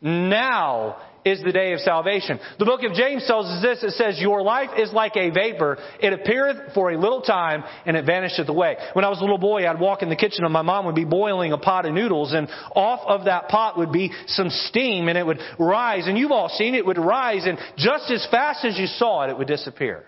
Now 0.00 0.96
is 1.24 1.42
the 1.42 1.52
day 1.52 1.72
of 1.72 1.80
salvation. 1.80 2.38
The 2.58 2.64
book 2.64 2.82
of 2.82 2.92
James 2.92 3.26
tells 3.26 3.46
us 3.46 3.62
this. 3.62 3.82
It 3.82 3.96
says, 3.96 4.20
Your 4.20 4.42
life 4.42 4.70
is 4.76 4.92
like 4.92 5.16
a 5.16 5.30
vapor. 5.30 5.78
It 6.00 6.12
appeareth 6.12 6.74
for 6.74 6.92
a 6.92 6.98
little 6.98 7.22
time 7.22 7.64
and 7.86 7.96
it 7.96 8.04
vanisheth 8.04 8.48
away. 8.48 8.76
When 8.92 9.04
I 9.04 9.08
was 9.08 9.18
a 9.18 9.22
little 9.22 9.38
boy, 9.38 9.66
I'd 9.66 9.80
walk 9.80 10.02
in 10.02 10.08
the 10.08 10.16
kitchen 10.16 10.44
and 10.44 10.52
my 10.52 10.62
mom 10.62 10.86
would 10.86 10.94
be 10.94 11.04
boiling 11.04 11.52
a 11.52 11.58
pot 11.58 11.86
of 11.86 11.94
noodles 11.94 12.32
and 12.32 12.48
off 12.74 13.00
of 13.06 13.26
that 13.26 13.48
pot 13.48 13.78
would 13.78 13.92
be 13.92 14.12
some 14.26 14.50
steam 14.50 15.08
and 15.08 15.18
it 15.18 15.26
would 15.26 15.40
rise. 15.58 16.06
And 16.06 16.18
you've 16.18 16.32
all 16.32 16.48
seen 16.48 16.74
it, 16.74 16.78
it 16.78 16.86
would 16.86 16.98
rise 16.98 17.46
and 17.46 17.58
just 17.76 18.10
as 18.10 18.26
fast 18.30 18.64
as 18.64 18.78
you 18.78 18.86
saw 18.86 19.24
it, 19.24 19.30
it 19.30 19.38
would 19.38 19.48
disappear. 19.48 20.04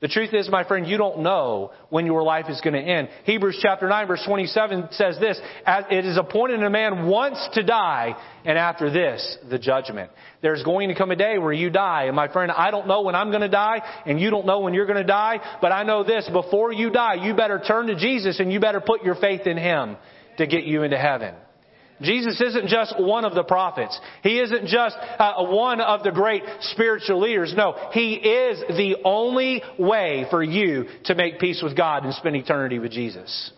The 0.00 0.08
truth 0.08 0.34
is, 0.34 0.50
my 0.50 0.62
friend, 0.62 0.86
you 0.86 0.98
don't 0.98 1.20
know 1.20 1.72
when 1.88 2.04
your 2.04 2.22
life 2.22 2.50
is 2.50 2.60
going 2.60 2.74
to 2.74 2.80
end. 2.80 3.08
Hebrews 3.24 3.58
chapter 3.62 3.88
9 3.88 4.06
verse 4.06 4.22
27 4.26 4.88
says 4.90 5.18
this, 5.18 5.40
it 5.66 6.04
is 6.04 6.18
appointed 6.18 6.62
a 6.62 6.68
man 6.68 7.06
once 7.06 7.38
to 7.54 7.62
die, 7.62 8.14
and 8.44 8.58
after 8.58 8.90
this, 8.90 9.38
the 9.48 9.58
judgment. 9.58 10.10
There's 10.42 10.62
going 10.62 10.90
to 10.90 10.94
come 10.94 11.12
a 11.12 11.16
day 11.16 11.38
where 11.38 11.52
you 11.52 11.70
die, 11.70 12.04
and 12.04 12.14
my 12.14 12.30
friend, 12.30 12.52
I 12.52 12.70
don't 12.70 12.86
know 12.86 13.02
when 13.02 13.14
I'm 13.14 13.30
going 13.30 13.40
to 13.40 13.48
die, 13.48 13.80
and 14.04 14.20
you 14.20 14.28
don't 14.28 14.44
know 14.44 14.60
when 14.60 14.74
you're 14.74 14.84
going 14.84 14.98
to 14.98 15.02
die, 15.02 15.40
but 15.62 15.72
I 15.72 15.82
know 15.82 16.04
this, 16.04 16.28
before 16.30 16.74
you 16.74 16.90
die, 16.90 17.14
you 17.14 17.34
better 17.34 17.58
turn 17.66 17.86
to 17.86 17.96
Jesus 17.96 18.38
and 18.38 18.52
you 18.52 18.60
better 18.60 18.82
put 18.82 19.02
your 19.02 19.14
faith 19.14 19.46
in 19.46 19.56
Him 19.56 19.96
to 20.36 20.46
get 20.46 20.64
you 20.64 20.82
into 20.82 20.98
heaven. 20.98 21.34
Jesus 22.02 22.40
isn't 22.40 22.68
just 22.68 22.94
one 22.98 23.24
of 23.24 23.34
the 23.34 23.44
prophets. 23.44 23.98
He 24.22 24.38
isn't 24.40 24.66
just 24.66 24.96
uh, 25.18 25.44
one 25.46 25.80
of 25.80 26.02
the 26.02 26.12
great 26.12 26.42
spiritual 26.60 27.20
leaders. 27.20 27.54
No, 27.56 27.74
He 27.92 28.14
is 28.14 28.60
the 28.68 28.96
only 29.04 29.62
way 29.78 30.26
for 30.30 30.42
you 30.42 30.86
to 31.04 31.14
make 31.14 31.38
peace 31.38 31.62
with 31.62 31.76
God 31.76 32.04
and 32.04 32.14
spend 32.14 32.36
eternity 32.36 32.78
with 32.78 32.92
Jesus. 32.92 33.52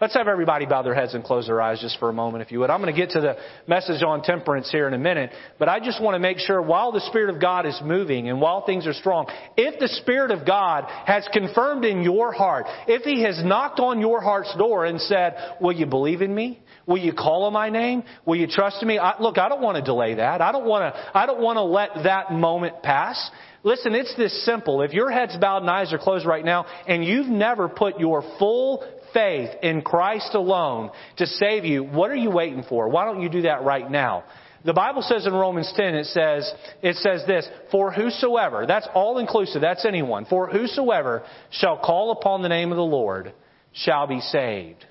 Let's 0.00 0.14
have 0.14 0.28
everybody 0.28 0.64
bow 0.64 0.80
their 0.80 0.94
heads 0.94 1.12
and 1.12 1.22
close 1.22 1.46
their 1.46 1.60
eyes 1.60 1.78
just 1.78 1.98
for 1.98 2.08
a 2.08 2.12
moment, 2.12 2.40
if 2.40 2.50
you 2.50 2.60
would. 2.60 2.70
I'm 2.70 2.80
going 2.80 2.94
to 2.94 2.98
get 2.98 3.10
to 3.10 3.20
the 3.20 3.36
message 3.66 4.02
on 4.02 4.22
temperance 4.22 4.70
here 4.70 4.88
in 4.88 4.94
a 4.94 4.98
minute, 4.98 5.30
but 5.58 5.68
I 5.68 5.78
just 5.78 6.02
want 6.02 6.14
to 6.14 6.18
make 6.18 6.38
sure 6.38 6.62
while 6.62 6.90
the 6.90 7.02
Spirit 7.02 7.28
of 7.28 7.38
God 7.38 7.66
is 7.66 7.78
moving 7.84 8.30
and 8.30 8.40
while 8.40 8.64
things 8.64 8.86
are 8.86 8.94
strong, 8.94 9.26
if 9.58 9.78
the 9.78 9.88
Spirit 9.88 10.30
of 10.30 10.46
God 10.46 10.86
has 11.04 11.28
confirmed 11.34 11.84
in 11.84 12.02
your 12.02 12.32
heart, 12.32 12.64
if 12.88 13.02
He 13.02 13.24
has 13.24 13.44
knocked 13.44 13.78
on 13.78 14.00
your 14.00 14.22
heart's 14.22 14.54
door 14.56 14.86
and 14.86 14.98
said, 15.02 15.36
will 15.60 15.72
you 15.72 15.84
believe 15.84 16.22
in 16.22 16.34
me? 16.34 16.62
Will 16.86 16.96
you 16.96 17.12
call 17.12 17.44
on 17.44 17.52
my 17.52 17.68
name? 17.68 18.02
Will 18.24 18.36
you 18.36 18.46
trust 18.46 18.80
in 18.80 18.88
me? 18.88 18.98
I, 18.98 19.20
look, 19.20 19.36
I 19.36 19.50
don't 19.50 19.60
want 19.60 19.76
to 19.76 19.82
delay 19.82 20.14
that. 20.14 20.40
I 20.40 20.50
don't 20.50 20.64
want 20.64 20.94
to, 20.94 21.10
I 21.14 21.26
don't 21.26 21.42
want 21.42 21.58
to 21.58 21.62
let 21.62 22.04
that 22.04 22.32
moment 22.32 22.82
pass. 22.82 23.30
Listen, 23.62 23.94
it's 23.94 24.16
this 24.16 24.46
simple. 24.46 24.80
If 24.80 24.94
your 24.94 25.10
head's 25.10 25.36
bowed 25.36 25.60
and 25.60 25.70
eyes 25.70 25.92
are 25.92 25.98
closed 25.98 26.24
right 26.24 26.44
now 26.44 26.64
and 26.88 27.04
you've 27.04 27.26
never 27.26 27.68
put 27.68 28.00
your 28.00 28.22
full 28.38 28.82
faith 29.12 29.50
in 29.62 29.82
Christ 29.82 30.34
alone 30.34 30.90
to 31.16 31.26
save 31.26 31.64
you, 31.64 31.84
what 31.84 32.10
are 32.10 32.16
you 32.16 32.30
waiting 32.30 32.64
for? 32.68 32.88
Why 32.88 33.04
don't 33.04 33.22
you 33.22 33.28
do 33.28 33.42
that 33.42 33.62
right 33.62 33.90
now? 33.90 34.24
The 34.64 34.74
Bible 34.74 35.00
says 35.02 35.26
in 35.26 35.32
Romans 35.32 35.72
10, 35.74 35.94
it 35.94 36.06
says, 36.06 36.52
it 36.82 36.96
says 36.96 37.24
this, 37.26 37.48
for 37.70 37.90
whosoever, 37.90 38.66
that's 38.66 38.88
all 38.94 39.18
inclusive, 39.18 39.62
that's 39.62 39.86
anyone, 39.86 40.26
for 40.26 40.48
whosoever 40.48 41.22
shall 41.50 41.78
call 41.78 42.12
upon 42.12 42.42
the 42.42 42.48
name 42.48 42.70
of 42.70 42.76
the 42.76 42.82
Lord 42.82 43.32
shall 43.72 44.06
be 44.06 44.20
saved. 44.20 44.84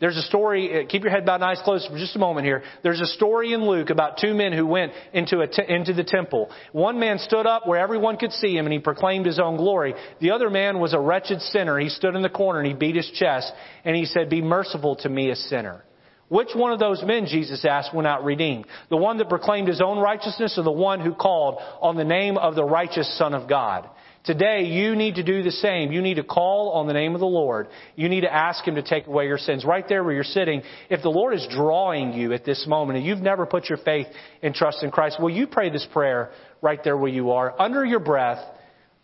There's 0.00 0.16
a 0.16 0.22
story, 0.22 0.84
uh, 0.84 0.86
keep 0.88 1.02
your 1.02 1.10
head 1.10 1.28
and 1.28 1.44
eyes 1.44 1.60
closed 1.64 1.88
for 1.90 1.98
just 1.98 2.14
a 2.14 2.20
moment 2.20 2.46
here. 2.46 2.62
There's 2.84 3.00
a 3.00 3.06
story 3.06 3.52
in 3.52 3.66
Luke 3.66 3.90
about 3.90 4.18
two 4.18 4.32
men 4.32 4.52
who 4.52 4.64
went 4.64 4.92
into, 5.12 5.40
into 5.40 5.92
the 5.92 6.04
temple. 6.04 6.50
One 6.72 7.00
man 7.00 7.18
stood 7.18 7.46
up 7.46 7.66
where 7.66 7.80
everyone 7.80 8.16
could 8.16 8.32
see 8.32 8.56
him 8.56 8.66
and 8.66 8.72
he 8.72 8.78
proclaimed 8.78 9.26
his 9.26 9.40
own 9.40 9.56
glory. 9.56 9.94
The 10.20 10.30
other 10.30 10.50
man 10.50 10.78
was 10.78 10.94
a 10.94 11.00
wretched 11.00 11.40
sinner. 11.40 11.78
He 11.80 11.88
stood 11.88 12.14
in 12.14 12.22
the 12.22 12.28
corner 12.28 12.60
and 12.60 12.68
he 12.68 12.74
beat 12.74 12.94
his 12.94 13.10
chest 13.10 13.52
and 13.84 13.96
he 13.96 14.04
said, 14.04 14.30
be 14.30 14.40
merciful 14.40 14.96
to 14.96 15.08
me 15.08 15.30
a 15.30 15.36
sinner. 15.36 15.84
Which 16.28 16.50
one 16.54 16.72
of 16.72 16.78
those 16.78 17.02
men, 17.02 17.26
Jesus 17.26 17.64
asked, 17.64 17.94
went 17.94 18.06
out 18.06 18.22
redeemed? 18.22 18.66
The 18.90 18.98
one 18.98 19.16
that 19.18 19.30
proclaimed 19.30 19.66
his 19.66 19.80
own 19.80 19.98
righteousness 19.98 20.58
or 20.58 20.62
the 20.62 20.70
one 20.70 21.00
who 21.00 21.14
called 21.14 21.58
on 21.80 21.96
the 21.96 22.04
name 22.04 22.36
of 22.36 22.54
the 22.54 22.64
righteous 22.64 23.16
Son 23.16 23.34
of 23.34 23.48
God? 23.48 23.88
Today, 24.24 24.64
you 24.64 24.94
need 24.94 25.14
to 25.14 25.22
do 25.22 25.42
the 25.42 25.50
same. 25.50 25.90
You 25.92 26.02
need 26.02 26.14
to 26.14 26.24
call 26.24 26.72
on 26.72 26.86
the 26.86 26.92
name 26.92 27.14
of 27.14 27.20
the 27.20 27.26
Lord. 27.26 27.68
You 27.96 28.08
need 28.08 28.22
to 28.22 28.32
ask 28.32 28.66
Him 28.66 28.74
to 28.74 28.82
take 28.82 29.06
away 29.06 29.26
your 29.26 29.38
sins. 29.38 29.64
Right 29.64 29.88
there 29.88 30.04
where 30.04 30.12
you're 30.12 30.24
sitting, 30.24 30.62
if 30.90 31.02
the 31.02 31.08
Lord 31.08 31.34
is 31.34 31.46
drawing 31.50 32.12
you 32.12 32.32
at 32.32 32.44
this 32.44 32.66
moment 32.66 32.98
and 32.98 33.06
you've 33.06 33.20
never 33.20 33.46
put 33.46 33.68
your 33.68 33.78
faith 33.78 34.06
and 34.42 34.54
trust 34.54 34.82
in 34.82 34.90
Christ, 34.90 35.18
will 35.20 35.30
you 35.30 35.46
pray 35.46 35.70
this 35.70 35.86
prayer 35.92 36.30
right 36.60 36.82
there 36.82 36.96
where 36.96 37.10
you 37.10 37.30
are? 37.30 37.58
Under 37.60 37.84
your 37.84 38.00
breath, 38.00 38.44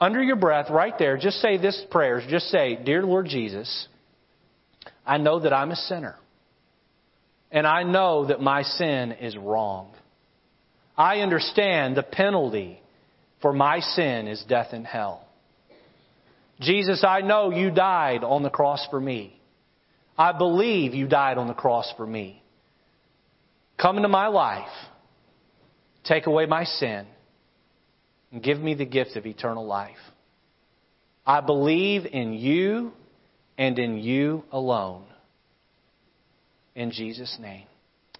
under 0.00 0.22
your 0.22 0.36
breath, 0.36 0.68
right 0.68 0.94
there, 0.98 1.16
just 1.16 1.40
say 1.40 1.56
this 1.56 1.82
prayer. 1.90 2.20
Just 2.28 2.46
say, 2.48 2.78
Dear 2.84 3.02
Lord 3.02 3.26
Jesus, 3.26 3.88
I 5.06 5.18
know 5.18 5.40
that 5.40 5.52
I'm 5.52 5.70
a 5.70 5.76
sinner. 5.76 6.16
And 7.50 7.66
I 7.68 7.84
know 7.84 8.26
that 8.26 8.40
my 8.40 8.62
sin 8.62 9.12
is 9.12 9.36
wrong. 9.36 9.94
I 10.96 11.20
understand 11.20 11.96
the 11.96 12.02
penalty 12.02 12.80
for 13.44 13.52
my 13.52 13.80
sin 13.80 14.26
is 14.26 14.42
death 14.48 14.68
and 14.72 14.86
hell. 14.86 15.22
Jesus, 16.60 17.04
I 17.06 17.20
know 17.20 17.50
you 17.50 17.70
died 17.70 18.24
on 18.24 18.42
the 18.42 18.48
cross 18.48 18.86
for 18.88 18.98
me. 18.98 19.38
I 20.16 20.32
believe 20.32 20.94
you 20.94 21.06
died 21.06 21.36
on 21.36 21.46
the 21.46 21.52
cross 21.52 21.92
for 21.98 22.06
me. 22.06 22.42
Come 23.78 23.98
into 23.98 24.08
my 24.08 24.28
life. 24.28 24.72
Take 26.04 26.26
away 26.26 26.46
my 26.46 26.64
sin. 26.64 27.06
And 28.32 28.42
give 28.42 28.58
me 28.58 28.72
the 28.72 28.86
gift 28.86 29.14
of 29.14 29.26
eternal 29.26 29.66
life. 29.66 30.00
I 31.26 31.42
believe 31.42 32.06
in 32.06 32.32
you 32.32 32.92
and 33.58 33.78
in 33.78 33.98
you 33.98 34.44
alone. 34.52 35.04
In 36.74 36.92
Jesus' 36.92 37.36
name 37.38 37.66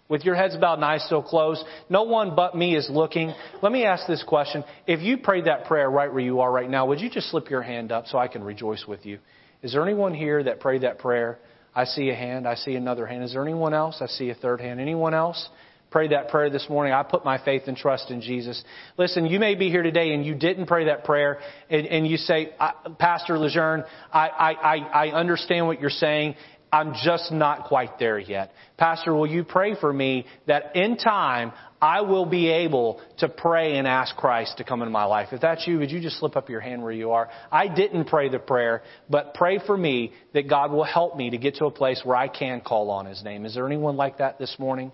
with 0.08 0.24
your 0.24 0.34
heads 0.34 0.56
bowed 0.56 0.74
and 0.74 0.84
eyes 0.84 1.02
still 1.04 1.22
closed, 1.22 1.64
no 1.88 2.02
one 2.02 2.34
but 2.34 2.56
me 2.56 2.76
is 2.76 2.88
looking. 2.90 3.32
Let 3.62 3.72
me 3.72 3.84
ask 3.84 4.06
this 4.06 4.22
question. 4.22 4.64
If 4.86 5.00
you 5.00 5.18
prayed 5.18 5.46
that 5.46 5.64
prayer 5.64 5.90
right 5.90 6.12
where 6.12 6.22
you 6.22 6.40
are 6.40 6.52
right 6.52 6.68
now, 6.68 6.86
would 6.86 7.00
you 7.00 7.08
just 7.08 7.30
slip 7.30 7.50
your 7.50 7.62
hand 7.62 7.90
up 7.90 8.06
so 8.06 8.18
I 8.18 8.28
can 8.28 8.44
rejoice 8.44 8.84
with 8.86 9.06
you? 9.06 9.18
Is 9.62 9.72
there 9.72 9.82
anyone 9.82 10.12
here 10.12 10.42
that 10.42 10.60
prayed 10.60 10.82
that 10.82 10.98
prayer? 10.98 11.38
I 11.74 11.84
see 11.84 12.10
a 12.10 12.14
hand. 12.14 12.46
I 12.46 12.54
see 12.54 12.74
another 12.74 13.06
hand. 13.06 13.24
Is 13.24 13.32
there 13.32 13.42
anyone 13.42 13.74
else? 13.74 13.98
I 14.00 14.06
see 14.06 14.30
a 14.30 14.34
third 14.34 14.60
hand. 14.60 14.78
Anyone 14.78 15.14
else? 15.14 15.48
Pray 15.90 16.08
that 16.08 16.28
prayer 16.28 16.50
this 16.50 16.66
morning. 16.68 16.92
I 16.92 17.04
put 17.04 17.24
my 17.24 17.42
faith 17.44 17.62
and 17.66 17.76
trust 17.76 18.10
in 18.10 18.20
Jesus. 18.20 18.62
Listen, 18.98 19.26
you 19.26 19.38
may 19.38 19.54
be 19.54 19.70
here 19.70 19.82
today 19.84 20.12
and 20.12 20.26
you 20.26 20.34
didn't 20.34 20.66
pray 20.66 20.86
that 20.86 21.04
prayer 21.04 21.38
and, 21.70 21.86
and 21.86 22.04
you 22.04 22.16
say, 22.16 22.50
Pastor 22.98 23.38
Lejeune, 23.38 23.84
I, 24.12 24.28
I, 24.28 24.76
I 24.76 25.08
understand 25.12 25.68
what 25.68 25.80
you're 25.80 25.90
saying. 25.90 26.34
I'm 26.74 26.92
just 27.04 27.30
not 27.30 27.66
quite 27.66 28.00
there 28.00 28.18
yet. 28.18 28.50
Pastor, 28.76 29.14
will 29.14 29.28
you 29.28 29.44
pray 29.44 29.76
for 29.80 29.92
me 29.92 30.26
that 30.48 30.74
in 30.74 30.96
time 30.96 31.52
I 31.80 32.00
will 32.00 32.26
be 32.26 32.48
able 32.48 33.00
to 33.18 33.28
pray 33.28 33.76
and 33.76 33.86
ask 33.86 34.16
Christ 34.16 34.58
to 34.58 34.64
come 34.64 34.82
into 34.82 34.90
my 34.90 35.04
life. 35.04 35.28
If 35.30 35.40
that's 35.40 35.68
you, 35.68 35.78
would 35.78 35.92
you 35.92 36.00
just 36.00 36.18
slip 36.18 36.34
up 36.34 36.50
your 36.50 36.58
hand 36.58 36.82
where 36.82 36.90
you 36.90 37.12
are? 37.12 37.30
I 37.52 37.68
didn't 37.68 38.06
pray 38.06 38.28
the 38.28 38.40
prayer, 38.40 38.82
but 39.08 39.34
pray 39.34 39.60
for 39.64 39.76
me 39.76 40.14
that 40.32 40.48
God 40.48 40.72
will 40.72 40.82
help 40.82 41.16
me 41.16 41.30
to 41.30 41.38
get 41.38 41.54
to 41.56 41.66
a 41.66 41.70
place 41.70 42.00
where 42.02 42.16
I 42.16 42.26
can 42.26 42.60
call 42.60 42.90
on 42.90 43.06
His 43.06 43.22
name. 43.22 43.46
Is 43.46 43.54
there 43.54 43.66
anyone 43.66 43.96
like 43.96 44.18
that 44.18 44.40
this 44.40 44.56
morning? 44.58 44.90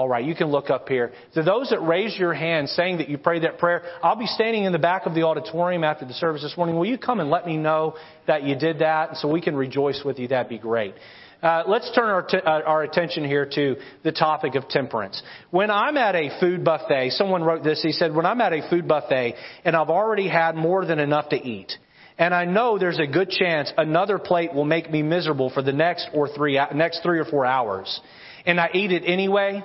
All 0.00 0.08
right, 0.08 0.24
you 0.24 0.34
can 0.34 0.46
look 0.46 0.70
up 0.70 0.88
here. 0.88 1.12
To 1.34 1.42
those 1.42 1.68
that 1.68 1.80
raise 1.80 2.18
your 2.18 2.32
hand 2.32 2.70
saying 2.70 2.98
that 2.98 3.10
you 3.10 3.18
prayed 3.18 3.42
that 3.42 3.58
prayer, 3.58 3.82
I'll 4.02 4.16
be 4.16 4.24
standing 4.24 4.64
in 4.64 4.72
the 4.72 4.78
back 4.78 5.04
of 5.04 5.14
the 5.14 5.24
auditorium 5.24 5.84
after 5.84 6.06
the 6.06 6.14
service 6.14 6.40
this 6.40 6.56
morning. 6.56 6.76
Will 6.76 6.86
you 6.86 6.96
come 6.96 7.20
and 7.20 7.28
let 7.28 7.44
me 7.44 7.58
know 7.58 7.96
that 8.26 8.42
you 8.42 8.56
did 8.56 8.78
that 8.78 9.18
so 9.18 9.28
we 9.28 9.42
can 9.42 9.54
rejoice 9.54 10.00
with 10.02 10.18
you? 10.18 10.26
That'd 10.28 10.48
be 10.48 10.56
great. 10.56 10.94
Uh, 11.42 11.64
let's 11.68 11.94
turn 11.94 12.06
our, 12.06 12.22
t- 12.22 12.38
uh, 12.38 12.62
our 12.62 12.82
attention 12.82 13.26
here 13.26 13.44
to 13.44 13.76
the 14.02 14.10
topic 14.10 14.54
of 14.54 14.70
temperance. 14.70 15.22
When 15.50 15.70
I'm 15.70 15.98
at 15.98 16.14
a 16.14 16.30
food 16.40 16.64
buffet, 16.64 17.10
someone 17.10 17.42
wrote 17.42 17.62
this. 17.62 17.82
He 17.82 17.92
said, 17.92 18.14
"When 18.14 18.24
I'm 18.24 18.40
at 18.40 18.54
a 18.54 18.66
food 18.70 18.88
buffet 18.88 19.34
and 19.66 19.76
I've 19.76 19.90
already 19.90 20.28
had 20.28 20.54
more 20.56 20.86
than 20.86 20.98
enough 20.98 21.28
to 21.28 21.36
eat." 21.36 21.76
and 22.20 22.34
I 22.34 22.44
know 22.44 22.78
there's 22.78 22.98
a 22.98 23.06
good 23.06 23.30
chance 23.30 23.72
another 23.78 24.18
plate 24.18 24.52
will 24.52 24.66
make 24.66 24.90
me 24.90 25.02
miserable 25.02 25.48
for 25.48 25.62
the 25.62 25.72
next 25.72 26.08
or 26.12 26.28
three 26.28 26.60
next 26.74 27.02
three 27.02 27.18
or 27.18 27.24
four 27.24 27.46
hours, 27.46 28.00
and 28.46 28.60
I 28.60 28.68
eat 28.74 28.92
it 28.92 29.04
anyway. 29.06 29.64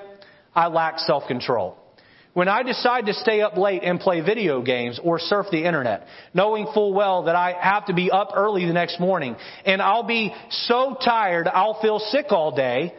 I 0.55 0.67
lack 0.67 0.99
self-control. 0.99 1.77
When 2.33 2.49
I 2.49 2.63
decide 2.63 3.05
to 3.05 3.13
stay 3.13 3.41
up 3.41 3.55
late 3.55 3.81
and 3.83 3.97
play 3.97 4.19
video 4.19 4.61
games 4.61 4.99
or 5.01 5.19
surf 5.19 5.47
the 5.51 5.65
internet, 5.65 6.05
knowing 6.33 6.67
full 6.73 6.93
well 6.93 7.23
that 7.23 7.35
I 7.35 7.55
have 7.57 7.85
to 7.85 7.93
be 7.93 8.11
up 8.11 8.31
early 8.35 8.65
the 8.65 8.73
next 8.73 8.99
morning 8.99 9.37
and 9.65 9.81
I'll 9.81 10.03
be 10.03 10.33
so 10.49 10.97
tired 11.03 11.47
I'll 11.47 11.79
feel 11.81 11.99
sick 11.99 12.27
all 12.31 12.53
day, 12.53 12.93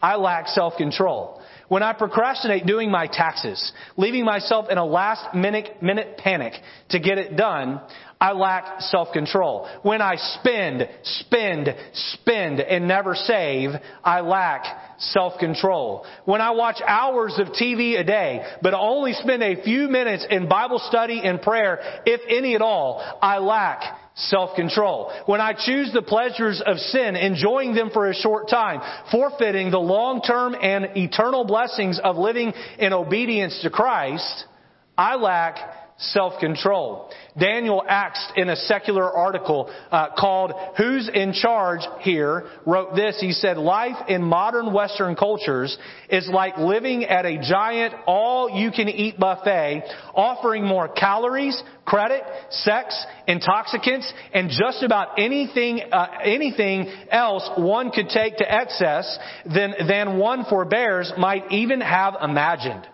I 0.00 0.14
lack 0.16 0.46
self-control. 0.46 1.42
When 1.68 1.82
I 1.82 1.94
procrastinate 1.94 2.64
doing 2.64 2.92
my 2.92 3.08
taxes, 3.08 3.72
leaving 3.96 4.24
myself 4.24 4.70
in 4.70 4.78
a 4.78 4.84
last 4.84 5.34
minute, 5.34 5.82
minute 5.82 6.16
panic 6.16 6.52
to 6.90 7.00
get 7.00 7.18
it 7.18 7.36
done, 7.36 7.80
I 8.26 8.32
lack 8.32 8.80
self-control. 8.80 9.68
When 9.82 10.02
I 10.02 10.16
spend, 10.16 10.88
spend, 11.04 11.68
spend 11.92 12.58
and 12.58 12.88
never 12.88 13.14
save, 13.14 13.70
I 14.02 14.20
lack 14.22 14.64
self-control. 14.98 16.04
When 16.24 16.40
I 16.40 16.50
watch 16.50 16.82
hours 16.84 17.38
of 17.38 17.48
TV 17.48 18.00
a 18.00 18.02
day, 18.02 18.44
but 18.62 18.74
only 18.74 19.12
spend 19.12 19.44
a 19.44 19.62
few 19.62 19.86
minutes 19.86 20.26
in 20.28 20.48
Bible 20.48 20.80
study 20.80 21.20
and 21.22 21.40
prayer, 21.40 21.78
if 22.04 22.20
any 22.28 22.56
at 22.56 22.62
all, 22.62 23.00
I 23.22 23.38
lack 23.38 23.82
self-control. 24.16 25.12
When 25.26 25.40
I 25.40 25.52
choose 25.52 25.92
the 25.92 26.02
pleasures 26.02 26.60
of 26.66 26.78
sin, 26.78 27.14
enjoying 27.14 27.76
them 27.76 27.90
for 27.92 28.10
a 28.10 28.14
short 28.14 28.48
time, 28.48 28.80
forfeiting 29.12 29.70
the 29.70 29.78
long-term 29.78 30.56
and 30.60 30.96
eternal 30.96 31.44
blessings 31.44 32.00
of 32.02 32.16
living 32.16 32.52
in 32.80 32.92
obedience 32.92 33.60
to 33.62 33.70
Christ, 33.70 34.46
I 34.98 35.14
lack 35.14 35.85
self-control. 35.98 37.10
Daniel 37.38 37.82
Akst, 37.88 38.36
in 38.36 38.48
a 38.48 38.56
secular 38.56 39.10
article 39.10 39.72
uh, 39.90 40.08
called 40.16 40.52
Who's 40.76 41.08
in 41.12 41.32
Charge 41.32 41.80
Here, 42.00 42.44
wrote 42.66 42.94
this. 42.94 43.18
He 43.20 43.32
said, 43.32 43.56
Life 43.56 43.96
in 44.08 44.22
modern 44.22 44.72
Western 44.72 45.16
cultures 45.16 45.76
is 46.10 46.28
like 46.32 46.58
living 46.58 47.04
at 47.04 47.24
a 47.24 47.38
giant 47.38 47.94
all-you-can-eat 48.06 49.18
buffet, 49.18 49.84
offering 50.14 50.64
more 50.64 50.88
calories, 50.88 51.60
credit, 51.84 52.22
sex, 52.50 53.04
intoxicants, 53.26 54.12
and 54.34 54.50
just 54.50 54.82
about 54.82 55.18
anything, 55.18 55.80
uh, 55.92 56.08
anything 56.22 56.92
else 57.10 57.48
one 57.56 57.90
could 57.90 58.08
take 58.08 58.36
to 58.36 58.50
excess 58.50 59.18
than, 59.46 59.74
than 59.88 60.18
one 60.18 60.44
forbears 60.44 61.12
might 61.16 61.50
even 61.50 61.80
have 61.80 62.14
imagined 62.22 62.86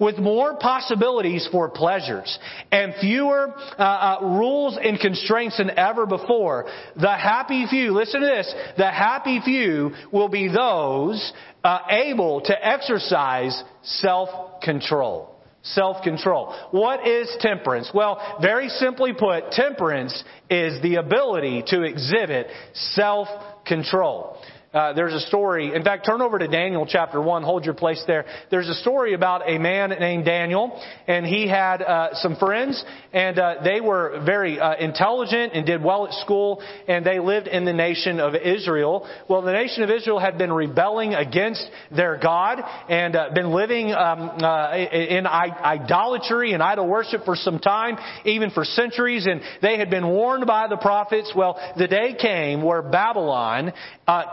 with 0.00 0.18
more 0.18 0.56
possibilities 0.56 1.48
for 1.50 1.68
pleasures 1.68 2.38
and 2.70 2.94
fewer 3.00 3.54
uh, 3.78 3.82
uh, 3.82 4.18
rules 4.22 4.78
and 4.82 4.98
constraints 5.00 5.58
than 5.58 5.70
ever 5.78 6.06
before, 6.06 6.66
the 6.96 7.12
happy 7.12 7.66
few, 7.68 7.92
listen 7.92 8.20
to 8.20 8.26
this, 8.26 8.54
the 8.76 8.90
happy 8.90 9.40
few 9.44 9.92
will 10.12 10.28
be 10.28 10.48
those 10.48 11.32
uh, 11.64 11.80
able 11.90 12.40
to 12.42 12.66
exercise 12.66 13.62
self-control. 13.82 15.32
Self-control. 15.62 16.54
What 16.70 17.08
is 17.08 17.28
temperance? 17.40 17.90
Well, 17.92 18.38
very 18.40 18.68
simply 18.68 19.12
put, 19.12 19.50
temperance 19.50 20.22
is 20.48 20.80
the 20.80 20.96
ability 20.96 21.64
to 21.68 21.82
exhibit 21.82 22.46
self-control. 22.74 24.38
Uh, 24.76 24.92
there's 24.92 25.14
a 25.14 25.20
story. 25.20 25.74
In 25.74 25.82
fact, 25.82 26.04
turn 26.04 26.20
over 26.20 26.38
to 26.38 26.46
Daniel 26.46 26.84
chapter 26.86 27.18
1. 27.18 27.42
Hold 27.44 27.64
your 27.64 27.72
place 27.72 28.04
there. 28.06 28.26
There's 28.50 28.68
a 28.68 28.74
story 28.74 29.14
about 29.14 29.48
a 29.48 29.56
man 29.56 29.88
named 29.88 30.26
Daniel, 30.26 30.78
and 31.06 31.24
he 31.24 31.48
had 31.48 31.80
uh, 31.80 32.08
some 32.12 32.36
friends, 32.36 32.84
and 33.10 33.38
uh, 33.38 33.54
they 33.64 33.80
were 33.80 34.20
very 34.26 34.60
uh, 34.60 34.74
intelligent 34.76 35.54
and 35.54 35.64
did 35.64 35.82
well 35.82 36.06
at 36.06 36.12
school, 36.12 36.62
and 36.86 37.06
they 37.06 37.20
lived 37.20 37.48
in 37.48 37.64
the 37.64 37.72
nation 37.72 38.20
of 38.20 38.34
Israel. 38.34 39.08
Well, 39.30 39.40
the 39.40 39.52
nation 39.52 39.82
of 39.82 39.88
Israel 39.88 40.18
had 40.18 40.36
been 40.36 40.52
rebelling 40.52 41.14
against 41.14 41.66
their 41.90 42.18
God 42.22 42.60
and 42.90 43.16
uh, 43.16 43.30
been 43.34 43.54
living 43.54 43.94
um, 43.94 44.28
in 44.36 45.26
idolatry 45.26 46.52
and 46.52 46.62
idol 46.62 46.86
worship 46.86 47.24
for 47.24 47.34
some 47.34 47.60
time, 47.60 47.96
even 48.26 48.50
for 48.50 48.62
centuries, 48.62 49.24
and 49.26 49.40
they 49.62 49.78
had 49.78 49.88
been 49.88 50.06
warned 50.06 50.46
by 50.46 50.68
the 50.68 50.76
prophets. 50.76 51.32
Well, 51.34 51.58
the 51.78 51.88
day 51.88 52.14
came 52.20 52.60
where 52.60 52.82
Babylon 52.82 53.72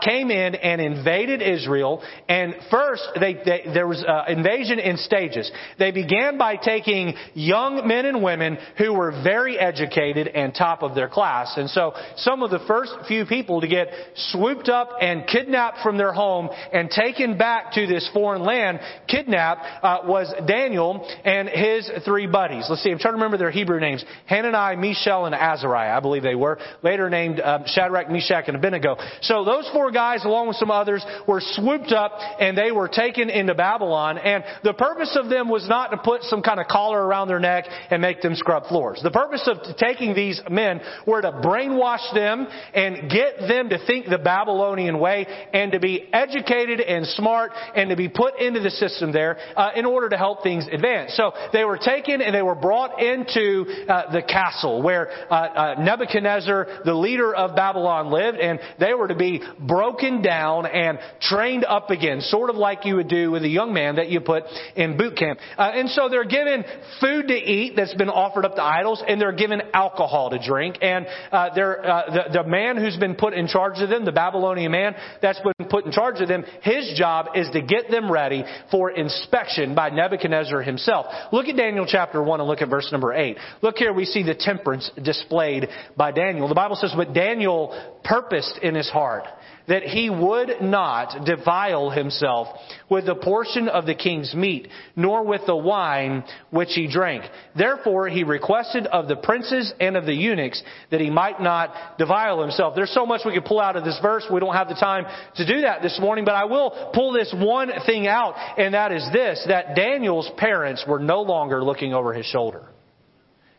came 0.02 0.33
in 0.34 0.54
and 0.54 0.80
invaded 0.80 1.40
Israel. 1.40 2.02
And 2.28 2.54
first, 2.70 3.06
they, 3.18 3.34
they, 3.34 3.70
there 3.72 3.86
was 3.86 4.02
uh, 4.02 4.24
invasion 4.28 4.78
in 4.78 4.96
stages. 4.96 5.50
They 5.78 5.92
began 5.92 6.36
by 6.38 6.56
taking 6.56 7.14
young 7.34 7.86
men 7.86 8.06
and 8.06 8.22
women 8.22 8.58
who 8.78 8.92
were 8.92 9.12
very 9.22 9.58
educated 9.58 10.28
and 10.28 10.54
top 10.54 10.82
of 10.82 10.94
their 10.94 11.08
class. 11.08 11.54
And 11.56 11.70
so, 11.70 11.94
some 12.16 12.42
of 12.42 12.50
the 12.50 12.64
first 12.66 12.92
few 13.08 13.24
people 13.24 13.60
to 13.60 13.68
get 13.68 13.88
swooped 14.16 14.68
up 14.68 14.90
and 15.00 15.26
kidnapped 15.26 15.78
from 15.82 15.96
their 15.96 16.12
home 16.12 16.48
and 16.72 16.90
taken 16.90 17.38
back 17.38 17.72
to 17.72 17.86
this 17.86 18.08
foreign 18.12 18.42
land, 18.42 18.80
kidnapped, 19.08 19.64
uh, 19.82 20.00
was 20.04 20.32
Daniel 20.46 21.08
and 21.24 21.48
his 21.48 21.90
three 22.04 22.26
buddies. 22.26 22.66
Let's 22.68 22.82
see. 22.82 22.90
I'm 22.90 22.98
trying 22.98 23.12
to 23.12 23.16
remember 23.16 23.38
their 23.38 23.50
Hebrew 23.50 23.80
names: 23.80 24.04
Hananiah, 24.26 24.76
Mishael, 24.76 25.26
and 25.26 25.34
Azariah. 25.34 25.96
I 25.96 26.00
believe 26.00 26.22
they 26.22 26.34
were 26.34 26.58
later 26.82 27.08
named 27.08 27.40
um, 27.40 27.64
Shadrach, 27.66 28.10
Meshach, 28.10 28.44
and 28.48 28.56
Abednego. 28.56 28.96
So 29.22 29.44
those 29.44 29.68
four 29.72 29.90
guys 29.90 30.13
along 30.22 30.48
with 30.48 30.56
some 30.56 30.70
others, 30.70 31.04
were 31.26 31.40
swooped 31.42 31.90
up 31.90 32.12
and 32.38 32.56
they 32.56 32.70
were 32.70 32.88
taken 32.88 33.30
into 33.30 33.54
Babylon. 33.54 34.18
And 34.18 34.44
the 34.62 34.74
purpose 34.74 35.16
of 35.20 35.28
them 35.28 35.48
was 35.48 35.68
not 35.68 35.90
to 35.90 35.96
put 35.96 36.22
some 36.24 36.42
kind 36.42 36.60
of 36.60 36.68
collar 36.68 37.04
around 37.04 37.28
their 37.28 37.40
neck 37.40 37.64
and 37.90 38.00
make 38.00 38.20
them 38.20 38.34
scrub 38.34 38.66
floors. 38.68 39.00
The 39.02 39.10
purpose 39.10 39.48
of 39.48 39.76
taking 39.76 40.14
these 40.14 40.40
men 40.50 40.80
were 41.06 41.22
to 41.22 41.32
brainwash 41.32 42.14
them 42.14 42.46
and 42.74 43.10
get 43.10 43.38
them 43.48 43.70
to 43.70 43.84
think 43.86 44.06
the 44.06 44.18
Babylonian 44.18 44.98
way 44.98 45.26
and 45.52 45.72
to 45.72 45.80
be 45.80 46.08
educated 46.12 46.80
and 46.80 47.06
smart 47.06 47.52
and 47.74 47.90
to 47.90 47.96
be 47.96 48.08
put 48.08 48.38
into 48.38 48.60
the 48.60 48.70
system 48.70 49.12
there 49.12 49.38
uh, 49.56 49.70
in 49.74 49.86
order 49.86 50.08
to 50.08 50.16
help 50.16 50.42
things 50.42 50.66
advance. 50.70 51.16
So 51.16 51.32
they 51.52 51.64
were 51.64 51.78
taken 51.78 52.20
and 52.20 52.34
they 52.34 52.42
were 52.42 52.54
brought 52.54 53.02
into 53.02 53.64
uh, 53.88 54.12
the 54.12 54.22
castle 54.22 54.82
where 54.82 55.10
uh, 55.30 55.34
uh 55.34 55.74
Nebuchadnezzar, 55.78 56.82
the 56.84 56.94
leader 56.94 57.34
of 57.34 57.56
Babylon, 57.56 58.10
lived, 58.10 58.38
and 58.38 58.58
they 58.78 58.94
were 58.94 59.08
to 59.08 59.14
be 59.14 59.42
broken 59.60 60.03
down 60.22 60.66
and 60.66 60.98
trained 61.20 61.64
up 61.64 61.90
again, 61.90 62.20
sort 62.20 62.50
of 62.50 62.56
like 62.56 62.84
you 62.84 62.96
would 62.96 63.08
do 63.08 63.30
with 63.30 63.42
a 63.42 63.48
young 63.48 63.72
man 63.72 63.96
that 63.96 64.08
you 64.08 64.20
put 64.20 64.44
in 64.76 64.96
boot 64.96 65.16
camp. 65.16 65.38
Uh, 65.56 65.72
and 65.74 65.88
so 65.90 66.08
they're 66.08 66.24
given 66.24 66.64
food 67.00 67.28
to 67.28 67.34
eat 67.34 67.74
that's 67.76 67.94
been 67.94 68.08
offered 68.08 68.44
up 68.44 68.54
to 68.56 68.62
idols, 68.62 69.02
and 69.06 69.20
they're 69.20 69.32
given 69.32 69.62
alcohol 69.72 70.30
to 70.30 70.38
drink. 70.44 70.78
And 70.82 71.06
uh, 71.32 71.36
uh, 71.36 71.50
the, 71.54 72.42
the 72.42 72.44
man 72.44 72.76
who's 72.76 72.96
been 72.96 73.14
put 73.14 73.34
in 73.34 73.46
charge 73.46 73.78
of 73.78 73.88
them, 73.88 74.04
the 74.04 74.12
Babylonian 74.12 74.72
man 74.72 74.94
that's 75.22 75.40
been 75.40 75.68
put 75.68 75.86
in 75.86 75.92
charge 75.92 76.20
of 76.20 76.28
them, 76.28 76.44
his 76.62 76.92
job 76.96 77.28
is 77.34 77.48
to 77.50 77.62
get 77.62 77.90
them 77.90 78.10
ready 78.10 78.44
for 78.70 78.90
inspection 78.90 79.74
by 79.74 79.90
Nebuchadnezzar 79.90 80.62
himself. 80.62 81.06
Look 81.32 81.46
at 81.46 81.56
Daniel 81.56 81.86
chapter 81.88 82.22
1 82.22 82.40
and 82.40 82.48
look 82.48 82.62
at 82.62 82.68
verse 82.68 82.90
number 82.92 83.12
8. 83.12 83.36
Look 83.62 83.76
here, 83.76 83.92
we 83.92 84.04
see 84.04 84.22
the 84.22 84.34
temperance 84.34 84.90
displayed 85.02 85.68
by 85.96 86.12
Daniel. 86.12 86.48
The 86.48 86.54
Bible 86.54 86.76
says, 86.76 86.92
But 86.96 87.14
Daniel 87.14 87.98
purposed 88.04 88.58
in 88.62 88.74
his 88.74 88.88
heart 88.90 89.24
that 89.68 89.82
he 89.82 90.10
would 90.10 90.60
not 90.60 91.24
defile 91.24 91.90
himself 91.90 92.48
with 92.90 93.06
the 93.06 93.14
portion 93.14 93.68
of 93.68 93.86
the 93.86 93.94
king's 93.94 94.34
meat, 94.34 94.68
nor 94.96 95.24
with 95.24 95.42
the 95.46 95.56
wine 95.56 96.24
which 96.50 96.70
he 96.74 96.86
drank. 96.86 97.24
Therefore 97.56 98.08
he 98.08 98.24
requested 98.24 98.86
of 98.86 99.08
the 99.08 99.16
princes 99.16 99.72
and 99.80 99.96
of 99.96 100.06
the 100.06 100.14
eunuchs 100.14 100.62
that 100.90 101.00
he 101.00 101.10
might 101.10 101.40
not 101.40 101.98
defile 101.98 102.40
himself. 102.42 102.74
There's 102.74 102.94
so 102.94 103.06
much 103.06 103.22
we 103.24 103.32
could 103.32 103.44
pull 103.44 103.60
out 103.60 103.76
of 103.76 103.84
this 103.84 103.98
verse. 104.02 104.24
We 104.30 104.40
don't 104.40 104.54
have 104.54 104.68
the 104.68 104.74
time 104.74 105.06
to 105.36 105.46
do 105.46 105.62
that 105.62 105.82
this 105.82 105.98
morning, 106.00 106.24
but 106.24 106.34
I 106.34 106.44
will 106.44 106.90
pull 106.94 107.12
this 107.12 107.34
one 107.36 107.70
thing 107.86 108.06
out, 108.06 108.34
and 108.58 108.74
that 108.74 108.92
is 108.92 109.06
this, 109.12 109.44
that 109.48 109.74
Daniel's 109.74 110.30
parents 110.36 110.84
were 110.86 110.98
no 110.98 111.22
longer 111.22 111.62
looking 111.62 111.94
over 111.94 112.12
his 112.12 112.26
shoulder. 112.26 112.68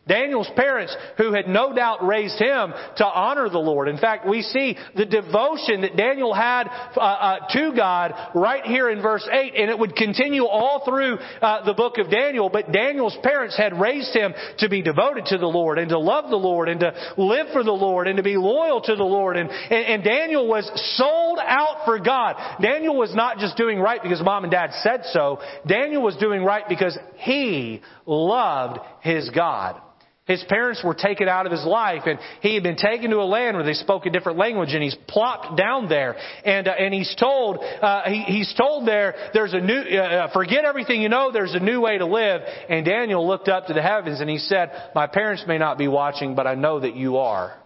Daniel's 0.08 0.50
parents, 0.54 0.96
who 1.18 1.32
had 1.32 1.48
no 1.48 1.74
doubt 1.74 2.06
raised 2.06 2.38
him 2.38 2.72
to 2.96 3.04
honor 3.04 3.48
the 3.48 3.58
Lord. 3.58 3.88
In 3.88 3.98
fact, 3.98 4.26
we 4.26 4.42
see 4.42 4.76
the 4.94 5.04
devotion 5.04 5.80
that 5.80 5.96
Daniel 5.96 6.32
had 6.32 6.68
uh, 6.96 7.00
uh, 7.00 7.38
to 7.50 7.72
God 7.76 8.14
right 8.32 8.64
here 8.64 8.88
in 8.88 9.02
verse 9.02 9.28
8, 9.30 9.54
and 9.56 9.68
it 9.68 9.76
would 9.76 9.96
continue 9.96 10.46
all 10.46 10.84
through 10.84 11.18
uh, 11.42 11.64
the 11.64 11.74
book 11.74 11.98
of 11.98 12.08
Daniel. 12.08 12.48
But 12.48 12.70
Daniel's 12.70 13.16
parents 13.24 13.56
had 13.56 13.80
raised 13.80 14.14
him 14.14 14.32
to 14.58 14.68
be 14.68 14.80
devoted 14.80 15.26
to 15.26 15.38
the 15.38 15.46
Lord, 15.46 15.78
and 15.78 15.88
to 15.88 15.98
love 15.98 16.30
the 16.30 16.36
Lord, 16.36 16.68
and 16.68 16.78
to 16.80 16.94
live 17.16 17.48
for 17.52 17.64
the 17.64 17.72
Lord, 17.72 18.06
and 18.06 18.16
to 18.16 18.22
be 18.22 18.36
loyal 18.36 18.80
to 18.82 18.94
the 18.94 19.02
Lord. 19.02 19.36
And, 19.36 19.50
and, 19.50 19.86
and 19.86 20.04
Daniel 20.04 20.46
was 20.46 20.70
sold 20.96 21.40
out 21.42 21.84
for 21.84 21.98
God. 21.98 22.36
Daniel 22.62 22.96
was 22.96 23.12
not 23.12 23.38
just 23.38 23.56
doing 23.56 23.80
right 23.80 24.00
because 24.00 24.22
mom 24.22 24.44
and 24.44 24.52
dad 24.52 24.70
said 24.82 25.00
so. 25.06 25.40
Daniel 25.66 26.02
was 26.02 26.16
doing 26.16 26.44
right 26.44 26.64
because 26.68 26.96
he 27.16 27.82
loved 28.06 28.78
his 29.00 29.30
God. 29.30 29.82
His 30.26 30.42
parents 30.48 30.82
were 30.82 30.94
taken 30.94 31.28
out 31.28 31.46
of 31.46 31.52
his 31.52 31.64
life, 31.64 32.02
and 32.06 32.18
he 32.40 32.54
had 32.54 32.64
been 32.64 32.76
taken 32.76 33.10
to 33.10 33.18
a 33.18 33.24
land 33.24 33.56
where 33.56 33.64
they 33.64 33.74
spoke 33.74 34.06
a 34.06 34.10
different 34.10 34.38
language, 34.38 34.74
and 34.74 34.82
he's 34.82 34.96
plopped 35.06 35.56
down 35.56 35.88
there, 35.88 36.16
and 36.44 36.66
uh, 36.66 36.72
and 36.72 36.92
he's 36.92 37.14
told 37.14 37.58
uh, 37.58 38.02
he, 38.06 38.22
he's 38.22 38.52
told 38.54 38.88
there 38.88 39.14
there's 39.32 39.54
a 39.54 39.60
new 39.60 39.78
uh, 39.78 39.96
uh, 39.96 40.32
forget 40.32 40.64
everything 40.64 41.00
you 41.00 41.08
know. 41.08 41.30
There's 41.30 41.54
a 41.54 41.60
new 41.60 41.80
way 41.80 41.98
to 41.98 42.06
live. 42.06 42.42
And 42.68 42.84
Daniel 42.84 43.24
looked 43.26 43.48
up 43.48 43.66
to 43.68 43.72
the 43.72 43.82
heavens 43.82 44.20
and 44.20 44.28
he 44.28 44.38
said, 44.38 44.72
"My 44.96 45.06
parents 45.06 45.44
may 45.46 45.58
not 45.58 45.78
be 45.78 45.86
watching, 45.86 46.34
but 46.34 46.48
I 46.48 46.56
know 46.56 46.80
that 46.80 46.96
you 46.96 47.18
are, 47.18 47.56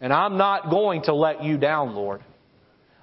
and 0.00 0.12
I'm 0.12 0.36
not 0.36 0.70
going 0.70 1.02
to 1.04 1.14
let 1.14 1.42
you 1.42 1.58
down, 1.58 1.96
Lord." 1.96 2.22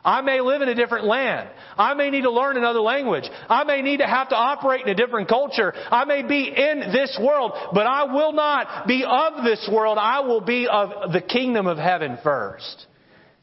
I 0.04 0.22
may 0.22 0.40
live 0.40 0.62
in 0.62 0.70
a 0.70 0.76
different 0.76 1.06
land. 1.06 1.50
I 1.78 1.94
may 1.94 2.10
need 2.10 2.22
to 2.22 2.32
learn 2.32 2.58
another 2.58 2.80
language. 2.80 3.26
I 3.50 3.64
may 3.66 3.82
need 3.82 3.98
to 3.98 4.08
have 4.08 4.30
to 4.30 4.36
operate 4.36 4.82
in 4.82 4.90
a 4.90 4.96
different 4.96 5.28
culture. 5.28 5.74
I 5.76 6.06
may 6.06 6.24
be 6.24 6.48
in 6.48 6.80
this 6.92 7.20
world, 7.22 7.52
but 7.74 7.86
I 7.86 8.06
will 8.06 8.32
not 8.32 8.88
be 8.88 9.04
of 9.06 9.44
this 9.44 9.70
world. 9.72 9.98
I 10.00 10.22
will 10.22 10.42
be 10.42 10.68
of 10.68 11.12
the 11.12 11.22
kingdom 11.22 11.68
of 11.68 11.78
heaven 11.78 12.18
first. 12.24 12.88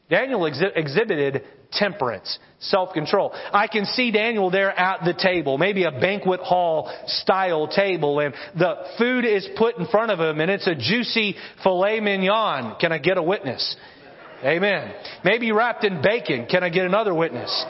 Daniel 0.09 0.45
exhibited 0.45 1.43
temperance, 1.71 2.39
self-control. 2.59 3.33
I 3.51 3.67
can 3.67 3.85
see 3.85 4.09
Daniel 4.11 4.49
there 4.49 4.71
at 4.71 5.03
the 5.03 5.13
table, 5.13 5.57
maybe 5.57 5.83
a 5.83 5.91
banquet 5.91 6.39
hall 6.39 6.89
style 7.07 7.67
table, 7.67 8.21
and 8.21 8.33
the 8.57 8.75
food 8.97 9.25
is 9.25 9.47
put 9.57 9.77
in 9.77 9.85
front 9.87 10.11
of 10.11 10.19
him, 10.19 10.39
and 10.39 10.49
it's 10.49 10.65
a 10.65 10.75
juicy 10.75 11.35
filet 11.63 11.99
mignon. 11.99 12.77
Can 12.79 12.93
I 12.93 12.99
get 12.99 13.17
a 13.17 13.21
witness? 13.21 13.75
Amen. 14.43 14.93
Maybe 15.23 15.51
wrapped 15.51 15.83
in 15.83 16.01
bacon. 16.01 16.45
Can 16.45 16.63
I 16.63 16.69
get 16.69 16.85
another 16.85 17.13
witness? 17.13 17.65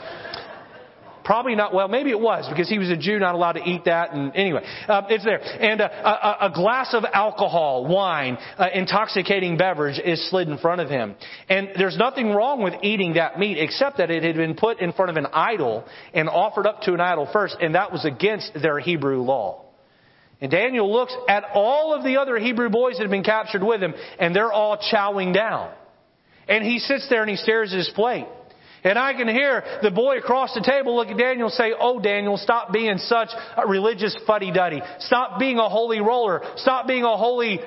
Probably 1.28 1.54
not. 1.54 1.74
Well, 1.74 1.88
maybe 1.88 2.08
it 2.08 2.18
was 2.18 2.48
because 2.48 2.70
he 2.70 2.78
was 2.78 2.88
a 2.88 2.96
Jew, 2.96 3.18
not 3.18 3.34
allowed 3.34 3.52
to 3.52 3.62
eat 3.62 3.84
that. 3.84 4.14
And 4.14 4.34
anyway, 4.34 4.62
uh, 4.88 5.02
it's 5.10 5.24
there. 5.24 5.40
And 5.40 5.78
uh, 5.78 5.86
a, 5.86 6.46
a, 6.46 6.50
glass 6.54 6.94
of 6.94 7.04
alcohol, 7.04 7.86
wine, 7.86 8.38
uh, 8.56 8.68
intoxicating 8.72 9.58
beverage 9.58 10.00
is 10.02 10.26
slid 10.30 10.48
in 10.48 10.56
front 10.56 10.80
of 10.80 10.88
him. 10.88 11.16
And 11.50 11.68
there's 11.76 11.98
nothing 11.98 12.30
wrong 12.30 12.62
with 12.62 12.72
eating 12.82 13.12
that 13.14 13.38
meat, 13.38 13.58
except 13.58 13.98
that 13.98 14.10
it 14.10 14.22
had 14.22 14.36
been 14.36 14.54
put 14.54 14.80
in 14.80 14.94
front 14.94 15.10
of 15.10 15.18
an 15.18 15.26
idol 15.34 15.84
and 16.14 16.30
offered 16.30 16.66
up 16.66 16.80
to 16.84 16.94
an 16.94 17.00
idol 17.02 17.28
first, 17.30 17.58
and 17.60 17.74
that 17.74 17.92
was 17.92 18.06
against 18.06 18.52
their 18.62 18.78
Hebrew 18.78 19.20
law. 19.20 19.66
And 20.40 20.50
Daniel 20.50 20.90
looks 20.90 21.14
at 21.28 21.44
all 21.52 21.92
of 21.92 22.04
the 22.04 22.16
other 22.16 22.38
Hebrew 22.38 22.70
boys 22.70 22.96
that 22.96 23.02
have 23.02 23.10
been 23.10 23.22
captured 23.22 23.62
with 23.62 23.82
him, 23.82 23.92
and 24.18 24.34
they're 24.34 24.50
all 24.50 24.78
chowing 24.78 25.34
down. 25.34 25.74
And 26.48 26.64
he 26.64 26.78
sits 26.78 27.08
there 27.08 27.22
and 27.22 27.30
he 27.30 27.36
stares 27.36 27.72
at 27.72 27.78
his 27.78 27.90
plate. 27.94 28.26
And 28.84 28.98
I 28.98 29.12
can 29.12 29.28
hear 29.28 29.64
the 29.82 29.90
boy 29.90 30.18
across 30.18 30.54
the 30.54 30.60
table 30.60 30.96
look 30.96 31.08
at 31.08 31.18
Daniel 31.18 31.48
and 31.48 31.54
say, 31.54 31.72
Oh, 31.78 31.98
Daniel, 31.98 32.36
stop 32.36 32.72
being 32.72 32.98
such 32.98 33.28
a 33.56 33.66
religious 33.66 34.16
fuddy 34.26 34.52
duddy. 34.52 34.80
Stop 35.00 35.38
being 35.38 35.58
a 35.58 35.68
holy 35.68 36.00
roller. 36.00 36.42
Stop 36.56 36.86
being 36.86 37.02
a 37.02 37.16
holy 37.16 37.60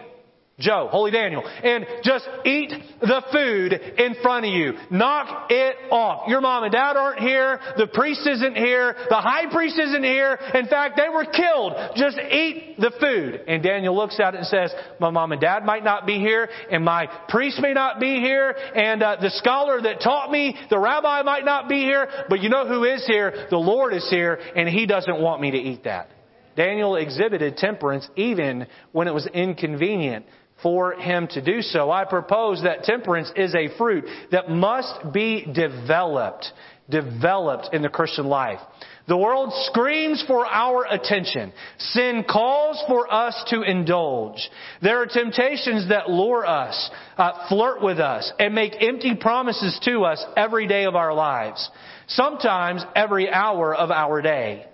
Joe, 0.61 0.87
Holy 0.89 1.11
Daniel, 1.11 1.43
and 1.45 1.85
just 2.03 2.27
eat 2.45 2.71
the 3.01 3.23
food 3.31 3.73
in 3.73 4.15
front 4.21 4.45
of 4.45 4.51
you. 4.51 4.73
Knock 4.89 5.47
it 5.49 5.75
off. 5.91 6.27
Your 6.27 6.41
mom 6.41 6.63
and 6.63 6.71
dad 6.71 6.95
aren't 6.95 7.19
here. 7.19 7.59
The 7.77 7.87
priest 7.87 8.27
isn't 8.27 8.55
here. 8.55 8.95
The 9.09 9.17
high 9.17 9.51
priest 9.51 9.79
isn't 9.79 10.03
here. 10.03 10.37
In 10.53 10.67
fact, 10.67 10.97
they 10.97 11.09
were 11.09 11.25
killed. 11.25 11.73
Just 11.95 12.17
eat 12.17 12.75
the 12.77 12.91
food. 12.99 13.41
And 13.47 13.63
Daniel 13.63 13.95
looks 13.95 14.19
at 14.19 14.33
it 14.33 14.37
and 14.37 14.47
says, 14.47 14.73
my 14.99 15.09
mom 15.09 15.31
and 15.31 15.41
dad 15.41 15.65
might 15.65 15.83
not 15.83 16.05
be 16.05 16.19
here, 16.19 16.47
and 16.71 16.85
my 16.85 17.07
priest 17.27 17.59
may 17.61 17.73
not 17.73 17.99
be 17.99 18.19
here, 18.19 18.55
and 18.75 19.01
uh, 19.01 19.17
the 19.19 19.29
scholar 19.31 19.81
that 19.81 20.01
taught 20.01 20.31
me, 20.31 20.55
the 20.69 20.79
rabbi 20.79 21.21
might 21.23 21.45
not 21.45 21.67
be 21.67 21.81
here, 21.81 22.07
but 22.29 22.41
you 22.41 22.49
know 22.49 22.67
who 22.67 22.83
is 22.83 23.05
here? 23.07 23.47
The 23.49 23.57
Lord 23.57 23.93
is 23.93 24.07
here, 24.09 24.39
and 24.55 24.69
he 24.69 24.85
doesn't 24.85 25.21
want 25.21 25.41
me 25.41 25.51
to 25.51 25.57
eat 25.57 25.83
that. 25.85 26.09
Daniel 26.55 26.95
exhibited 26.95 27.57
temperance 27.57 28.07
even 28.15 28.67
when 28.91 29.07
it 29.07 29.13
was 29.13 29.25
inconvenient 29.27 30.25
for 30.61 30.93
him 30.93 31.27
to 31.31 31.41
do 31.41 31.61
so. 31.61 31.91
I 31.91 32.05
propose 32.05 32.63
that 32.63 32.83
temperance 32.83 33.31
is 33.35 33.55
a 33.55 33.75
fruit 33.77 34.05
that 34.31 34.49
must 34.49 35.13
be 35.13 35.45
developed, 35.51 36.45
developed 36.89 37.69
in 37.73 37.81
the 37.81 37.89
Christian 37.89 38.25
life. 38.25 38.59
The 39.07 39.17
world 39.17 39.51
screams 39.65 40.23
for 40.27 40.45
our 40.45 40.85
attention. 40.89 41.51
Sin 41.77 42.23
calls 42.29 42.81
for 42.87 43.11
us 43.11 43.43
to 43.49 43.61
indulge. 43.61 44.49
There 44.81 45.01
are 45.01 45.07
temptations 45.07 45.89
that 45.89 46.09
lure 46.09 46.45
us, 46.45 46.89
uh, 47.17 47.47
flirt 47.49 47.81
with 47.81 47.99
us, 47.99 48.31
and 48.39 48.53
make 48.53 48.81
empty 48.81 49.15
promises 49.15 49.79
to 49.85 50.03
us 50.03 50.23
every 50.37 50.67
day 50.67 50.85
of 50.85 50.95
our 50.95 51.13
lives. 51.13 51.69
Sometimes 52.07 52.85
every 52.95 53.29
hour 53.29 53.73
of 53.75 53.89
our 53.89 54.21
day. 54.21 54.67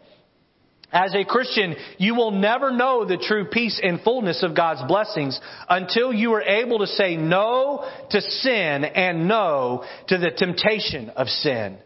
As 0.91 1.13
a 1.13 1.25
Christian, 1.25 1.75
you 1.97 2.15
will 2.15 2.31
never 2.31 2.71
know 2.71 3.03
the 3.03 3.17
true 3.17 3.45
peace 3.45 3.79
and 3.83 3.99
fullness 4.01 4.41
of 4.41 4.55
God's 4.55 4.83
blessings 4.87 5.39
until 5.67 6.13
you 6.13 6.33
are 6.33 6.41
able 6.41 6.79
to 6.79 6.87
say 6.87 7.17
no 7.17 7.89
to 8.09 8.21
sin 8.21 8.85
and 8.85 9.27
no 9.27 9.83
to 10.07 10.17
the 10.17 10.31
temptation 10.31 11.09
of 11.09 11.27
sin. 11.27 11.77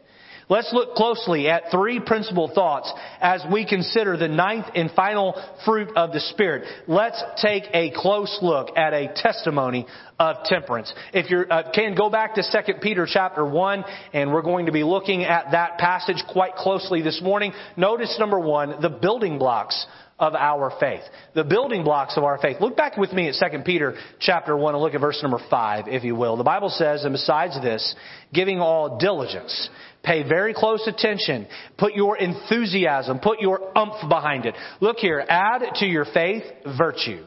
Let's 0.49 0.71
look 0.73 0.95
closely 0.95 1.49
at 1.49 1.71
three 1.71 1.99
principal 1.99 2.51
thoughts 2.53 2.91
as 3.19 3.43
we 3.51 3.65
consider 3.65 4.17
the 4.17 4.27
ninth 4.27 4.67
and 4.75 4.91
final 4.91 5.41
fruit 5.65 5.89
of 5.95 6.11
the 6.11 6.19
Spirit. 6.19 6.67
Let's 6.87 7.21
take 7.41 7.63
a 7.73 7.91
close 7.91 8.39
look 8.41 8.77
at 8.77 8.93
a 8.93 9.13
testimony 9.15 9.87
of 10.19 10.43
temperance. 10.45 10.93
If 11.13 11.31
you 11.31 11.45
uh, 11.49 11.71
can 11.71 11.95
go 11.95 12.09
back 12.09 12.35
to 12.35 12.43
2 12.43 12.73
Peter 12.81 13.07
chapter 13.11 13.45
1 13.45 13.83
and 14.13 14.31
we're 14.31 14.41
going 14.43 14.67
to 14.67 14.71
be 14.71 14.83
looking 14.83 15.23
at 15.23 15.51
that 15.51 15.77
passage 15.77 16.23
quite 16.31 16.55
closely 16.55 17.01
this 17.01 17.21
morning. 17.21 17.53
Notice 17.75 18.15
number 18.19 18.39
1, 18.39 18.81
the 18.81 18.89
building 18.89 19.39
blocks 19.39 19.85
of 20.21 20.35
our 20.35 20.71
faith. 20.79 21.01
The 21.33 21.43
building 21.43 21.83
blocks 21.83 22.15
of 22.15 22.23
our 22.23 22.37
faith. 22.37 22.57
Look 22.61 22.77
back 22.77 22.95
with 22.95 23.11
me 23.11 23.27
at 23.27 23.51
2 23.51 23.59
Peter 23.65 23.95
chapter 24.19 24.55
1 24.55 24.75
and 24.75 24.81
look 24.81 24.93
at 24.93 25.01
verse 25.01 25.19
number 25.23 25.39
5, 25.49 25.87
if 25.87 26.03
you 26.03 26.15
will. 26.15 26.37
The 26.37 26.43
Bible 26.43 26.69
says, 26.69 27.03
and 27.03 27.11
besides 27.11 27.59
this, 27.59 27.95
giving 28.31 28.59
all 28.59 28.99
diligence, 28.99 29.69
Pay 30.03 30.27
very 30.27 30.53
close 30.53 30.87
attention. 30.87 31.47
Put 31.77 31.93
your 31.93 32.17
enthusiasm, 32.17 33.19
put 33.19 33.39
your 33.39 33.77
umph 33.77 34.09
behind 34.09 34.45
it. 34.45 34.55
Look 34.79 34.97
here, 34.97 35.23
add 35.27 35.61
to 35.75 35.85
your 35.85 36.05
faith 36.05 36.43
virtue, 36.77 37.25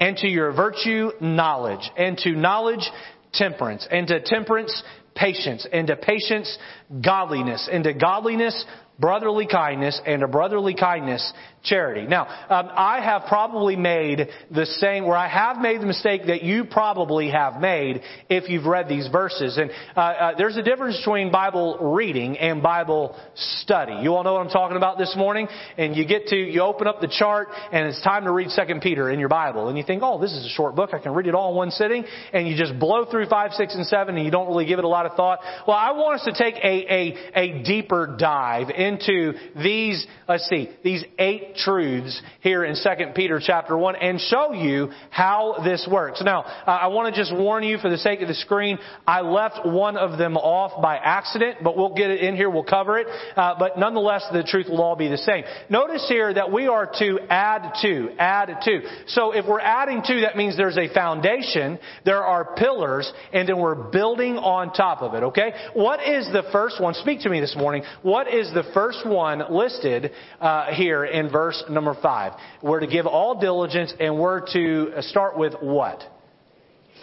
and 0.00 0.16
to 0.18 0.26
your 0.26 0.52
virtue 0.52 1.10
knowledge, 1.20 1.88
and 1.96 2.18
to 2.18 2.32
knowledge 2.32 2.90
temperance, 3.32 3.86
and 3.90 4.08
to 4.08 4.20
temperance 4.20 4.82
patience, 5.14 5.66
and 5.72 5.86
to 5.86 5.96
patience 5.96 6.58
godliness, 7.04 7.68
and 7.70 7.84
to 7.84 7.94
godliness 7.94 8.64
brotherly 8.98 9.46
kindness, 9.46 10.00
and 10.06 10.22
a 10.22 10.28
brotherly 10.28 10.74
kindness 10.74 11.32
charity. 11.62 12.06
Now, 12.06 12.26
um, 12.48 12.70
I 12.72 13.00
have 13.02 13.24
probably 13.28 13.76
made 13.76 14.28
the 14.50 14.66
same, 14.66 15.04
where 15.04 15.16
I 15.16 15.28
have 15.28 15.58
made 15.58 15.80
the 15.80 15.86
mistake 15.86 16.26
that 16.28 16.42
you 16.42 16.64
probably 16.64 17.30
have 17.30 17.60
made 17.60 18.02
if 18.30 18.48
you've 18.48 18.66
read 18.66 18.88
these 18.88 19.08
verses. 19.08 19.58
And 19.58 19.70
uh, 19.96 20.00
uh, 20.00 20.36
there's 20.38 20.56
a 20.56 20.62
difference 20.62 20.96
between 20.98 21.32
Bible 21.32 21.92
reading 21.94 22.38
and 22.38 22.62
Bible 22.62 23.16
study. 23.34 23.98
You 24.02 24.14
all 24.14 24.22
know 24.22 24.34
what 24.34 24.42
I'm 24.42 24.50
talking 24.50 24.76
about 24.76 24.96
this 24.96 25.14
morning. 25.16 25.48
And 25.76 25.96
you 25.96 26.06
get 26.06 26.28
to, 26.28 26.36
you 26.36 26.60
open 26.60 26.86
up 26.86 27.00
the 27.00 27.08
chart, 27.08 27.48
and 27.72 27.88
it's 27.88 28.02
time 28.02 28.24
to 28.24 28.32
read 28.32 28.50
Second 28.50 28.80
Peter 28.80 29.10
in 29.10 29.18
your 29.18 29.28
Bible, 29.28 29.68
and 29.68 29.76
you 29.76 29.84
think, 29.84 30.02
oh, 30.04 30.20
this 30.20 30.32
is 30.32 30.46
a 30.46 30.50
short 30.50 30.76
book. 30.76 30.90
I 30.92 30.98
can 31.00 31.12
read 31.12 31.26
it 31.26 31.34
all 31.34 31.50
in 31.50 31.56
one 31.56 31.70
sitting. 31.70 32.04
And 32.32 32.48
you 32.48 32.56
just 32.56 32.78
blow 32.78 33.04
through 33.10 33.26
five, 33.26 33.52
six, 33.52 33.74
and 33.74 33.86
seven, 33.86 34.16
and 34.16 34.24
you 34.24 34.30
don't 34.30 34.46
really 34.46 34.66
give 34.66 34.78
it 34.78 34.84
a 34.84 34.88
lot 34.88 35.06
of 35.06 35.16
thought. 35.16 35.40
Well, 35.66 35.76
I 35.76 35.92
want 35.92 36.20
us 36.20 36.26
to 36.26 36.32
take 36.32 36.54
a 36.62 36.76
a, 36.86 37.16
a 37.34 37.62
deeper 37.64 38.16
dive 38.18 38.68
into 38.86 39.34
these, 39.62 40.06
let's 40.28 40.48
see, 40.48 40.70
these 40.82 41.04
eight 41.18 41.56
truths 41.56 42.20
here 42.40 42.64
in 42.64 42.74
2 42.74 43.12
Peter 43.14 43.40
chapter 43.42 43.76
1 43.76 43.96
and 43.96 44.20
show 44.20 44.52
you 44.52 44.90
how 45.10 45.56
this 45.64 45.86
works. 45.90 46.22
Now, 46.22 46.42
uh, 46.42 46.70
I 46.70 46.86
want 46.88 47.14
to 47.14 47.20
just 47.20 47.34
warn 47.34 47.64
you 47.64 47.78
for 47.78 47.90
the 47.90 47.98
sake 47.98 48.20
of 48.22 48.28
the 48.28 48.34
screen, 48.34 48.78
I 49.06 49.20
left 49.20 49.66
one 49.66 49.96
of 49.96 50.18
them 50.18 50.36
off 50.36 50.80
by 50.82 50.96
accident, 50.96 51.58
but 51.62 51.76
we'll 51.76 51.94
get 51.94 52.10
it 52.10 52.20
in 52.20 52.36
here, 52.36 52.48
we'll 52.48 52.64
cover 52.64 52.98
it. 52.98 53.06
Uh, 53.36 53.54
but 53.58 53.78
nonetheless, 53.78 54.24
the 54.32 54.42
truth 54.42 54.66
will 54.68 54.82
all 54.82 54.96
be 54.96 55.08
the 55.08 55.18
same. 55.18 55.44
Notice 55.68 56.06
here 56.08 56.32
that 56.32 56.52
we 56.52 56.66
are 56.68 56.86
to 56.98 57.18
add 57.28 57.74
to, 57.82 58.10
add 58.18 58.56
to. 58.64 58.80
So 59.08 59.32
if 59.32 59.46
we're 59.46 59.60
adding 59.60 60.02
to, 60.06 60.20
that 60.22 60.36
means 60.36 60.56
there's 60.56 60.78
a 60.78 60.92
foundation, 60.92 61.78
there 62.04 62.24
are 62.24 62.54
pillars, 62.56 63.12
and 63.32 63.48
then 63.48 63.58
we're 63.58 63.90
building 63.90 64.36
on 64.36 64.72
top 64.72 65.02
of 65.02 65.14
it, 65.14 65.22
okay? 65.24 65.52
What 65.74 66.00
is 66.06 66.26
the 66.32 66.44
first 66.52 66.80
one? 66.80 66.94
Speak 66.94 67.20
to 67.20 67.28
me 67.28 67.40
this 67.40 67.56
morning. 67.56 67.82
What 68.02 68.32
is 68.32 68.52
the 68.52 68.64
first 68.76 69.06
one 69.06 69.42
listed 69.48 70.10
uh, 70.38 70.66
here 70.74 71.02
in 71.02 71.30
verse 71.30 71.64
number 71.70 71.96
five? 72.02 72.32
We're 72.62 72.80
to 72.80 72.86
give 72.86 73.06
all 73.06 73.40
diligence, 73.40 73.94
and 73.98 74.18
we're 74.18 74.46
to 74.52 75.00
start 75.00 75.38
with 75.38 75.54
what? 75.62 76.02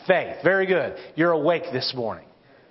Faith. 0.06 0.36
Very 0.44 0.68
good. 0.68 0.96
You're 1.16 1.32
awake 1.32 1.64
this 1.74 1.92
morning. 1.96 2.28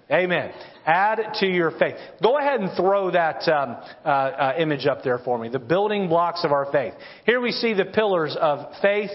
Amen. 0.08 0.52
Add 0.86 1.34
to 1.40 1.46
your 1.46 1.72
faith. 1.72 1.96
Go 2.22 2.38
ahead 2.38 2.60
and 2.60 2.70
throw 2.76 3.10
that 3.10 3.48
um, 3.48 3.76
uh, 4.04 4.08
uh, 4.08 4.54
image 4.58 4.86
up 4.86 5.02
there 5.02 5.18
for 5.18 5.36
me. 5.36 5.48
The 5.48 5.58
building 5.58 6.08
blocks 6.08 6.44
of 6.44 6.52
our 6.52 6.70
faith. 6.70 6.94
Here 7.26 7.40
we 7.40 7.50
see 7.50 7.74
the 7.74 7.86
pillars 7.86 8.36
of 8.38 8.72
faith, 8.82 9.10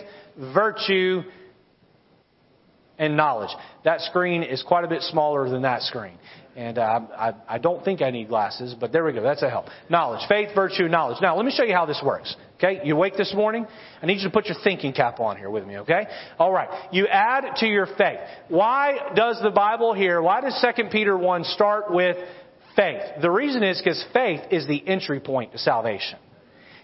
virtue, 0.53 1.21
and 2.97 3.15
knowledge. 3.15 3.51
That 3.85 4.01
screen 4.01 4.43
is 4.43 4.63
quite 4.63 4.83
a 4.83 4.87
bit 4.87 5.03
smaller 5.03 5.49
than 5.49 5.61
that 5.61 5.83
screen. 5.83 6.17
And 6.57 6.79
uh, 6.79 7.01
I, 7.15 7.33
I 7.47 7.57
don't 7.59 7.85
think 7.85 8.01
I 8.01 8.09
need 8.09 8.29
glasses, 8.29 8.73
but 8.79 8.91
there 8.91 9.03
we 9.03 9.13
go. 9.13 9.21
That's 9.21 9.43
a 9.43 9.49
help. 9.49 9.67
Knowledge. 9.91 10.21
Faith, 10.27 10.49
virtue, 10.55 10.87
knowledge. 10.87 11.19
Now, 11.21 11.35
let 11.35 11.45
me 11.45 11.51
show 11.55 11.63
you 11.63 11.75
how 11.75 11.85
this 11.85 12.01
works. 12.03 12.35
Okay? 12.55 12.81
You 12.83 12.95
awake 12.95 13.15
this 13.15 13.31
morning? 13.35 13.67
I 14.01 14.07
need 14.07 14.15
you 14.15 14.23
to 14.23 14.31
put 14.31 14.47
your 14.47 14.57
thinking 14.63 14.91
cap 14.91 15.19
on 15.19 15.37
here 15.37 15.51
with 15.51 15.67
me, 15.67 15.77
okay? 15.77 16.07
Alright. 16.39 16.69
You 16.91 17.05
add 17.05 17.57
to 17.57 17.67
your 17.67 17.85
faith. 17.85 18.17
Why 18.47 19.11
does 19.13 19.39
the 19.43 19.51
Bible 19.51 19.93
here, 19.93 20.19
why 20.19 20.41
does 20.41 20.59
2 20.75 20.85
Peter 20.91 21.15
1 21.15 21.43
start 21.43 21.93
with 21.93 22.17
faith? 22.75 23.03
The 23.21 23.29
reason 23.29 23.61
is 23.61 23.79
because 23.79 24.03
faith 24.11 24.41
is 24.49 24.65
the 24.65 24.81
entry 24.87 25.19
point 25.19 25.51
to 25.51 25.59
salvation. 25.59 26.17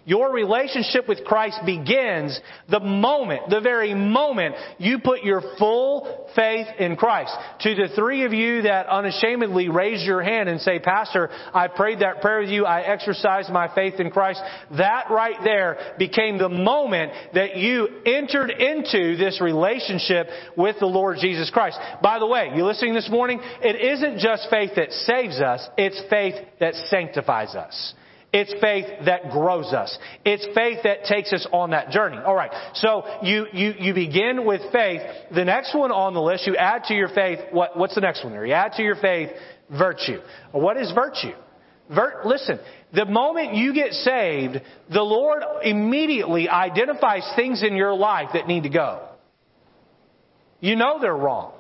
Your 0.06 0.34
relationship 0.34 1.08
with 1.08 1.24
Christ 1.24 1.60
begins 1.66 2.40
the 2.70 2.82
moment, 2.82 3.50
the 3.50 3.62
very 3.62 3.94
moment 3.94 4.56
you 4.78 5.00
put 5.00 5.24
your 5.24 5.42
full 5.58 6.30
faith 6.36 6.68
in 6.78 6.98
Christ. 6.98 7.34
To 7.62 7.74
the 7.74 7.88
three 7.96 8.26
of 8.26 8.34
you 8.34 8.64
that 8.64 8.88
unashamedly 8.88 9.70
raise 9.70 10.06
your 10.06 10.22
hand 10.22 10.50
and 10.50 10.60
say, 10.60 10.80
Pastor, 10.80 11.30
I 11.54 11.70
prayed 11.70 12.00
that 12.00 12.22
prayer 12.22 12.42
with 12.42 12.50
you, 12.50 12.66
I 12.66 12.82
exercised 12.82 13.50
my 13.50 13.74
faith 13.74 14.00
in 14.00 14.12
Christ, 14.12 14.42
that 14.78 15.10
right 15.10 15.38
there 15.44 15.94
became 15.98 16.38
the 16.38 16.50
moment 16.50 17.14
that 17.34 17.56
you 17.56 17.88
entered 18.06 18.50
into 18.52 19.16
this 19.16 19.40
relationship 19.40 20.28
with 20.58 20.78
the 20.80 20.86
Lord 20.86 21.18
Jesus 21.22 21.50
Christ. 21.50 21.80
By 22.02 22.20
the 22.20 22.28
way, 22.28 22.52
you 22.54 22.66
listening 22.66 22.94
this 22.94 23.10
morning? 23.10 23.40
It 23.62 23.80
isn't 23.80 24.20
just 24.20 24.50
faith 24.50 24.72
that 24.76 24.92
saves 24.92 25.40
us, 25.40 25.66
it's 25.78 26.02
faith 26.10 26.36
that 26.60 26.76
sanctifies 26.76 27.56
us. 27.56 27.94
It's 28.34 28.52
faith 28.60 28.88
that 29.06 29.30
grows 29.30 29.74
us. 29.74 29.96
It's 30.26 30.44
faith 30.56 30.80
that 30.84 31.04
takes 31.06 31.32
us 31.32 31.48
on 31.52 31.70
that 31.70 31.92
journey. 31.92 32.18
Alright, 32.18 32.50
so 32.74 33.04
you, 33.22 33.46
you, 33.54 33.74
you 33.78 33.94
begin 33.94 34.44
with 34.44 34.62
faith. 34.72 35.02
The 35.34 35.46
next 35.46 35.76
one 35.76 35.92
on 35.92 36.16
the 36.16 36.22
list, 36.22 36.48
you 36.48 36.56
add 36.56 36.86
to 36.86 36.96
your 36.96 37.10
faith, 37.10 37.40
what, 37.52 37.78
what's 37.78 37.94
the 37.94 38.02
next 38.02 38.24
one 38.24 38.34
there? 38.34 38.44
You 38.44 38.54
add 38.54 38.74
to 38.74 38.82
your 38.82 38.96
faith 38.96 39.30
virtue. 39.70 40.20
What 40.52 40.78
is 40.78 40.92
virtue? 40.94 41.36
Vir- 41.94 42.22
listen, 42.26 42.60
the 42.92 43.06
moment 43.06 43.54
you 43.54 43.72
get 43.72 43.92
saved, 43.92 44.60
the 44.92 45.02
Lord 45.04 45.44
immediately 45.62 46.50
identifies 46.50 47.30
things 47.36 47.62
in 47.62 47.76
your 47.76 47.94
life 47.94 48.30
that 48.34 48.48
need 48.48 48.64
to 48.64 48.70
go. 48.70 49.10
You 50.60 50.76
know 50.76 50.98
they're 51.00 51.16
wrong. 51.16 51.54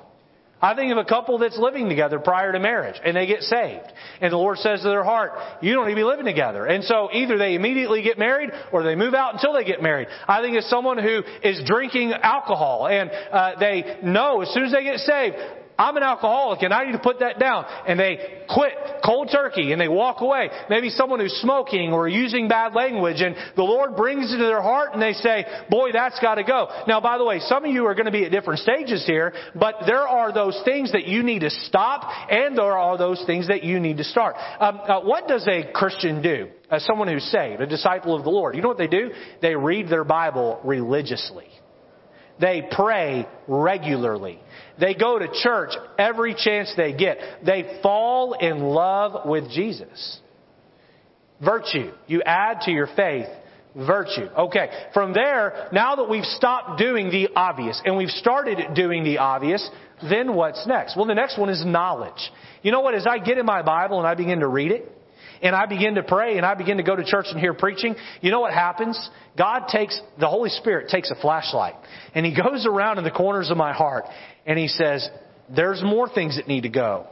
I 0.63 0.76
think 0.76 0.93
of 0.93 0.97
a 0.97 1.04
couple 1.04 1.38
that's 1.39 1.58
living 1.58 1.89
together 1.89 2.19
prior 2.19 2.54
to 2.54 2.60
marriage 2.60 2.95
and 3.04 3.17
they 3.17 3.28
get 3.28 3.41
saved. 3.41 3.86
And 4.21 4.32
the 4.32 4.38
Lord 4.38 4.60
says 4.60 4.80
to 4.82 4.88
their 4.88 5.04
heart, 5.04 5.34
you 5.62 5.73
don't 5.73 5.88
need 5.88 5.91
to 5.91 5.97
be 5.97 6.06
living 6.06 6.26
together. 6.26 6.65
And 6.65 6.86
so 6.86 7.10
either 7.12 7.38
they 7.38 7.56
immediately 7.56 8.02
get 8.02 8.17
married 8.17 8.49
or 8.71 8.82
they 8.82 8.95
move 8.95 9.13
out 9.13 9.34
until 9.34 9.52
they 9.52 9.65
get 9.65 9.84
married. 9.84 10.08
I 10.26 10.41
think 10.41 10.58
of 10.58 10.63
someone 10.63 10.97
who 10.97 11.21
is 11.43 11.62
drinking 11.65 12.13
alcohol 12.13 12.88
and 12.88 13.12
uh, 13.12 13.60
they 13.60 13.97
know 14.04 14.41
as 14.41 14.54
soon 14.54 14.63
as 14.63 14.71
they 14.71 14.84
get 14.84 14.99
saved, 14.99 15.36
I'm 15.77 15.97
an 15.97 16.03
alcoholic 16.03 16.62
and 16.62 16.73
I 16.73 16.86
need 16.86 16.91
to 16.91 16.99
put 16.99 17.19
that 17.19 17.39
down. 17.39 17.65
And 17.88 17.99
they 17.99 18.43
quit 18.53 18.73
cold 19.03 19.29
turkey 19.31 19.71
and 19.71 19.81
they 19.81 19.88
walk 19.88 20.21
away. 20.21 20.49
Maybe 20.69 20.89
someone 20.89 21.19
who's 21.19 21.33
smoking 21.41 21.91
or 21.93 22.07
using 22.07 22.47
bad 22.47 22.73
language 22.73 23.21
and 23.21 23.36
the 23.55 23.63
Lord 23.63 23.95
brings 23.95 24.33
it 24.33 24.38
to 24.38 24.43
their 24.43 24.62
heart 24.62 24.93
and 24.93 25.01
they 25.01 25.13
say, 25.13 25.45
boy, 25.69 25.91
that's 25.91 26.19
gotta 26.19 26.43
go. 26.43 26.69
Now, 26.88 27.01
by 27.01 27.17
the 27.17 27.25
way, 27.25 27.39
some 27.39 27.65
of 27.65 27.71
you 27.71 27.86
are 27.88 27.95
going 27.95 28.05
to 28.05 28.12
be 28.12 28.25
at 28.25 28.31
different 28.31 28.59
stages 28.59 29.05
here, 29.05 29.33
but 29.55 29.75
there 29.86 30.07
are 30.07 30.31
those 30.31 30.59
things 30.63 30.91
that 30.91 31.05
you 31.05 31.23
need 31.23 31.39
to 31.39 31.49
stop 31.49 32.03
and 32.29 32.57
there 32.57 32.77
are 32.77 32.97
those 32.97 33.23
things 33.25 33.47
that 33.47 33.63
you 33.63 33.79
need 33.79 33.97
to 33.97 34.03
start. 34.03 34.36
Um, 34.59 34.79
uh, 34.83 35.01
what 35.01 35.27
does 35.27 35.47
a 35.47 35.71
Christian 35.73 36.21
do? 36.21 36.49
As 36.69 36.83
someone 36.86 37.07
who's 37.07 37.25
saved, 37.25 37.62
a 37.62 37.67
disciple 37.67 38.15
of 38.15 38.23
the 38.23 38.31
Lord. 38.31 38.55
You 38.55 38.62
know 38.62 38.67
what 38.67 38.79
they 38.79 38.88
do? 38.88 39.12
They 39.41 39.55
read 39.55 39.89
their 39.89 40.03
Bible 40.03 40.59
religiously. 40.63 41.47
They 42.39 42.67
pray 42.71 43.27
regularly. 43.47 44.39
They 44.79 44.93
go 44.95 45.19
to 45.19 45.27
church 45.41 45.71
every 45.97 46.36
chance 46.36 46.73
they 46.75 46.93
get. 46.93 47.17
They 47.45 47.79
fall 47.83 48.33
in 48.33 48.59
love 48.59 49.27
with 49.27 49.49
Jesus. 49.51 50.19
Virtue. 51.43 51.91
You 52.07 52.21
add 52.23 52.62
to 52.62 52.71
your 52.71 52.88
faith 52.95 53.27
virtue. 53.75 54.27
Okay. 54.38 54.69
From 54.93 55.13
there, 55.13 55.69
now 55.71 55.95
that 55.95 56.09
we've 56.09 56.25
stopped 56.25 56.79
doing 56.79 57.09
the 57.09 57.29
obvious 57.36 57.81
and 57.86 57.97
we've 57.97 58.09
started 58.09 58.75
doing 58.75 59.03
the 59.03 59.17
obvious, 59.17 59.67
then 60.09 60.36
what's 60.36 60.65
next? 60.67 60.95
Well, 60.95 61.05
the 61.05 61.15
next 61.15 61.38
one 61.38 61.49
is 61.49 61.63
knowledge. 61.65 62.31
You 62.62 62.71
know 62.71 62.81
what? 62.81 62.95
As 62.95 63.07
I 63.07 63.19
get 63.19 63.38
in 63.38 63.45
my 63.45 63.62
Bible 63.62 63.99
and 63.99 64.07
I 64.07 64.15
begin 64.15 64.39
to 64.39 64.47
read 64.47 64.71
it, 64.71 64.89
and 65.41 65.55
I 65.55 65.65
begin 65.65 65.95
to 65.95 66.03
pray 66.03 66.38
and 66.38 66.45
I 66.45 66.55
begin 66.55 66.77
to 66.77 66.83
go 66.83 66.95
to 66.95 67.03
church 67.03 67.25
and 67.29 67.39
hear 67.39 67.53
preaching, 67.53 67.95
you 68.21 68.31
know 68.31 68.39
what 68.39 68.53
happens? 68.53 68.97
God 69.38 69.67
takes, 69.67 69.99
the 70.17 70.27
Holy 70.27 70.49
Spirit 70.49 70.89
takes 70.89 71.12
a 71.12 71.15
flashlight 71.15 71.75
and 72.15 72.25
He 72.25 72.33
goes 72.33 72.65
around 72.69 72.97
in 72.97 73.03
the 73.03 73.12
corners 73.12 73.51
of 73.51 73.57
my 73.57 73.73
heart 73.73 74.05
and 74.45 74.58
He 74.58 74.67
says, 74.67 75.08
there's 75.53 75.82
more 75.84 76.10
things 76.10 76.38
that 76.38 76.47
need 76.47 76.62
to 76.62 76.69
go. 76.69 77.08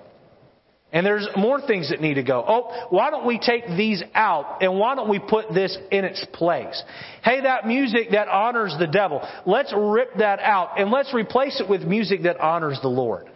And 0.94 1.06
there's 1.06 1.28
more 1.38 1.62
things 1.62 1.90
that 1.90 2.02
need 2.02 2.16
to 2.16 2.24
go. 2.24 2.44
Oh, 2.46 2.88
why 2.90 3.12
don't 3.12 3.26
we 3.26 3.40
take 3.40 3.66
these 3.78 4.04
out 4.14 4.62
and 4.62 4.78
why 4.78 4.96
don't 4.96 5.10
we 5.10 5.20
put 5.20 5.54
this 5.54 5.78
in 5.90 6.04
its 6.04 6.26
place? 6.34 6.84
Hey, 7.24 7.42
that 7.42 7.66
music 7.66 8.10
that 8.12 8.28
honors 8.28 8.76
the 8.78 8.88
devil, 8.88 9.26
let's 9.46 9.74
rip 9.76 10.16
that 10.18 10.40
out 10.40 10.78
and 10.78 10.92
let's 10.92 11.14
replace 11.14 11.62
it 11.62 11.70
with 11.70 11.84
music 11.84 12.24
that 12.24 12.42
honors 12.42 12.78
the 12.82 12.90
Lord. 12.90 13.30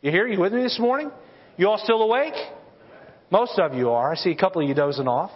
You 0.00 0.10
hear? 0.10 0.26
You 0.26 0.40
with 0.40 0.54
me 0.54 0.62
this 0.62 0.78
morning? 0.78 1.10
You 1.58 1.68
all 1.68 1.78
still 1.78 2.00
awake? 2.00 2.34
Most 3.30 3.58
of 3.58 3.74
you 3.74 3.90
are. 3.90 4.12
I 4.12 4.14
see 4.14 4.30
a 4.30 4.36
couple 4.36 4.62
of 4.62 4.68
you 4.68 4.74
dozing 4.74 5.08
off. 5.08 5.32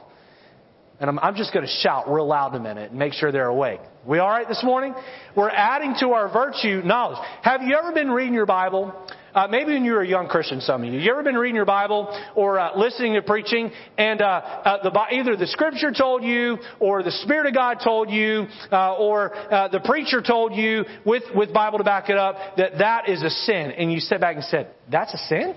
And 1.00 1.08
I'm, 1.08 1.18
I'm 1.20 1.34
just 1.34 1.54
going 1.54 1.64
to 1.64 1.72
shout 1.80 2.12
real 2.12 2.26
loud 2.26 2.54
in 2.54 2.60
a 2.60 2.62
minute 2.62 2.90
and 2.90 2.98
make 2.98 3.14
sure 3.14 3.32
they're 3.32 3.46
awake. 3.46 3.80
We 4.06 4.18
all 4.18 4.28
right 4.28 4.46
this 4.46 4.62
morning? 4.62 4.94
We're 5.34 5.48
adding 5.48 5.94
to 6.00 6.10
our 6.10 6.30
virtue 6.30 6.82
knowledge. 6.84 7.18
Have 7.40 7.62
you 7.62 7.74
ever 7.74 7.92
been 7.92 8.10
reading 8.10 8.34
your 8.34 8.44
Bible? 8.44 8.94
Uh, 9.34 9.46
maybe 9.46 9.72
when 9.72 9.84
you 9.84 9.92
were 9.92 10.02
a 10.02 10.06
young 10.06 10.28
Christian, 10.28 10.60
some 10.60 10.84
of 10.84 10.92
you. 10.92 11.00
You 11.00 11.10
ever 11.12 11.22
been 11.22 11.36
reading 11.36 11.56
your 11.56 11.64
Bible 11.64 12.14
or 12.34 12.58
uh, 12.58 12.76
listening 12.76 13.14
to 13.14 13.22
preaching, 13.22 13.70
and 13.96 14.20
uh, 14.20 14.24
uh 14.24 14.82
the, 14.82 15.00
either 15.12 15.36
the 15.36 15.46
Scripture 15.46 15.92
told 15.92 16.24
you, 16.24 16.58
or 16.80 17.02
the 17.02 17.12
Spirit 17.12 17.46
of 17.46 17.54
God 17.54 17.78
told 17.82 18.10
you, 18.10 18.46
uh, 18.72 18.96
or 18.96 19.34
uh, 19.34 19.68
the 19.68 19.80
preacher 19.80 20.20
told 20.20 20.54
you 20.54 20.84
with 21.06 21.22
with 21.34 21.52
Bible 21.52 21.78
to 21.78 21.84
back 21.84 22.10
it 22.10 22.18
up 22.18 22.56
that 22.56 22.78
that 22.78 23.08
is 23.08 23.22
a 23.22 23.30
sin, 23.30 23.70
and 23.70 23.92
you 23.92 24.00
sat 24.00 24.20
back 24.20 24.34
and 24.34 24.44
said, 24.44 24.74
"That's 24.90 25.14
a 25.14 25.18
sin." 25.28 25.54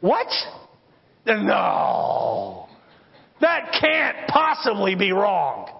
What? 0.00 0.28
No. 1.26 2.67
That 3.40 3.76
can't 3.80 4.28
possibly 4.28 4.94
be 4.94 5.12
wrong. 5.12 5.70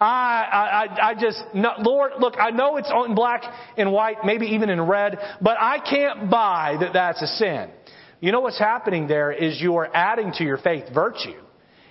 I, 0.00 0.86
I, 1.00 1.10
I 1.10 1.14
just, 1.14 1.42
no, 1.54 1.70
Lord, 1.78 2.12
look, 2.18 2.34
I 2.38 2.50
know 2.50 2.76
it's 2.76 2.90
in 3.06 3.14
black 3.14 3.42
and 3.76 3.92
white, 3.92 4.24
maybe 4.24 4.46
even 4.46 4.68
in 4.68 4.80
red, 4.80 5.16
but 5.40 5.56
I 5.60 5.78
can't 5.78 6.28
buy 6.28 6.76
that 6.80 6.92
that's 6.92 7.22
a 7.22 7.26
sin. 7.26 7.70
You 8.20 8.32
know 8.32 8.40
what's 8.40 8.58
happening 8.58 9.06
there 9.06 9.30
is 9.30 9.60
you 9.60 9.76
are 9.76 9.88
adding 9.94 10.32
to 10.38 10.44
your 10.44 10.58
faith 10.58 10.84
virtue. 10.92 11.40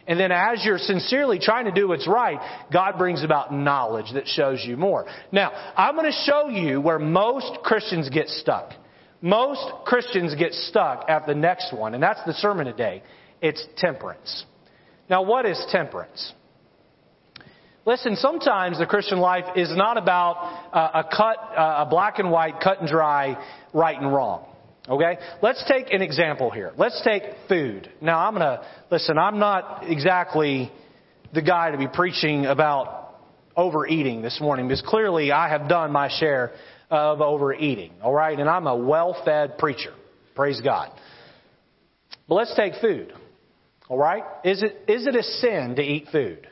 And 0.08 0.20
then 0.20 0.32
as 0.32 0.66
you're 0.66 0.78
sincerely 0.78 1.40
trying 1.40 1.66
to 1.66 1.72
do 1.72 1.88
what's 1.88 2.08
right, 2.08 2.66
God 2.74 2.98
brings 2.98 3.24
about 3.24 3.54
knowledge 3.54 4.14
that 4.14 4.28
shows 4.28 4.62
you 4.66 4.76
more. 4.76 5.06
Now, 5.32 5.52
I'm 5.78 5.96
going 5.96 6.12
to 6.12 6.18
show 6.26 6.50
you 6.50 6.82
where 6.82 7.00
most 7.00 7.60
Christians 7.64 8.10
get 8.10 8.28
stuck. 8.28 8.74
Most 9.22 9.86
Christians 9.86 10.36
get 10.36 10.54
stuck 10.54 11.06
at 11.08 11.28
the 11.28 11.36
next 11.36 11.74
one, 11.74 11.94
and 11.94 12.02
that's 12.02 12.24
the 12.26 12.34
sermon 12.34 12.66
today. 12.66 13.04
It's 13.42 13.64
temperance. 13.78 14.46
Now, 15.12 15.24
what 15.24 15.45
is 15.45 15.62
temperance? 15.69 16.32
Listen, 17.86 18.15
sometimes 18.15 18.80
the 18.80 18.86
Christian 18.86 19.19
life 19.19 19.58
is 19.58 19.69
not 19.76 19.97
about 19.97 20.69
uh, 20.71 21.04
a 21.04 21.04
cut, 21.04 21.38
uh, 21.38 21.86
a 21.86 21.88
black 21.89 22.19
and 22.19 22.32
white, 22.32 22.62
cut 22.63 22.80
and 22.80 22.88
dry, 22.88 23.36
right 23.74 24.00
and 24.00 24.13
wrong. 24.13 24.45
Okay? 24.88 25.17
Let's 25.41 25.63
take 25.67 25.91
an 25.91 26.02
example 26.02 26.50
here. 26.50 26.71
Let's 26.78 27.02
take 27.04 27.24
food. 27.50 27.91
Now 28.00 28.26
I'm 28.26 28.34
gonna, 28.34 28.65
listen, 28.89 29.17
I'm 29.17 29.38
not 29.38 29.84
exactly 29.84 30.71
the 31.34 31.41
guy 31.41 31.71
to 31.71 31.78
be 31.78 31.88
preaching 31.88 32.45
about 32.45 33.15
overeating 33.58 34.21
this 34.21 34.39
morning 34.39 34.69
because 34.69 34.84
clearly 34.86 35.34
I 35.34 35.50
have 35.50 35.67
done 35.67 35.91
my 35.91 36.10
share 36.19 36.54
of 36.89 37.19
overeating. 37.19 37.91
Alright? 38.02 38.39
And 38.39 38.50
I'm 38.50 38.65
a 38.65 38.78
well-fed 38.78 39.58
preacher. 39.58 39.93
Praise 40.36 40.62
God. 40.62 40.89
But 42.30 42.36
let's 42.36 42.56
take 42.56 42.76
food. 42.80 43.12
Alright? 43.92 44.24
Is 44.46 44.64
it, 44.64 44.86
is 44.88 45.06
it 45.06 45.18
a 45.18 45.24
sin 45.24 45.76
to 45.76 45.82
eat 45.82 46.08
food? 46.14 46.48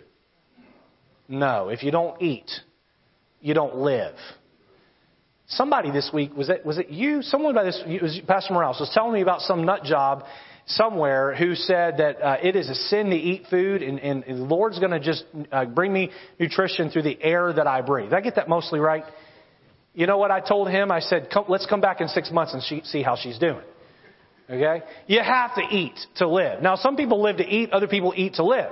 No. 1.30 1.69
If 1.69 1.84
you 1.84 1.91
don't 1.91 2.21
eat, 2.21 2.52
you 3.39 3.54
don't 3.54 3.78
live. 3.78 4.15
Somebody 5.47 5.89
this 5.89 6.12
week 6.13 6.36
was 6.36 6.49
it 6.49 6.65
was 6.65 6.78
it 6.78 6.89
you? 6.89 7.21
Someone 7.21 7.56
by 7.56 7.63
this 7.63 7.82
was 8.02 8.19
Pastor 8.28 8.54
Morales 8.54 8.78
was 8.80 8.91
telling 8.93 9.13
me 9.13 9.21
about 9.21 9.39
some 9.39 9.63
nut 9.63 9.86
job 9.86 10.25
somewhere 10.65 11.34
who 11.34 11.56
said 11.56 11.97
that 11.97 12.21
uh, 12.21 12.38
it 12.43 12.58
is 12.58 12.69
a 12.69 12.75
sin 12.75 13.10
to 13.10 13.15
eat 13.15 13.45
food 13.49 13.82
and, 13.84 13.99
and, 13.99 14.23
the 14.28 14.34
Lord's 14.43 14.78
going 14.78 14.91
to 14.91 14.99
just 14.99 15.23
uh, 15.52 15.65
bring 15.65 15.91
me 15.93 16.12
nutrition 16.39 16.91
through 16.91 17.04
the 17.04 17.17
air 17.23 17.52
that 17.52 17.65
I 17.65 17.82
breathe. 17.82 18.10
Did 18.10 18.15
I 18.17 18.21
get 18.21 18.36
that 18.36 18.49
mostly 18.49 18.80
right? 18.80 19.06
You 19.95 20.06
know 20.06 20.17
what 20.17 20.30
I 20.30 20.41
told 20.41 20.69
him? 20.69 20.91
I 20.91 20.99
said, 20.99 21.30
come, 21.34 21.45
let's 21.47 21.65
come 21.65 21.82
back 21.82 22.02
in 22.02 22.10
six 22.10 22.32
months 22.32 22.54
and 22.54 22.86
see 22.86 23.02
how 23.02 23.15
she's 23.15 23.39
doing. 23.39 23.63
Okay? 24.49 24.81
You 25.07 25.21
have 25.21 25.55
to 25.55 25.62
eat 25.62 25.99
to 26.15 26.27
live. 26.27 26.62
Now, 26.62 26.75
some 26.75 26.95
people 26.95 27.21
live 27.21 27.38
to 27.38 27.45
eat, 27.45 27.71
other 27.71 27.88
people 27.88 28.13
eat 28.15 28.35
to 28.35 28.43
live. 28.43 28.71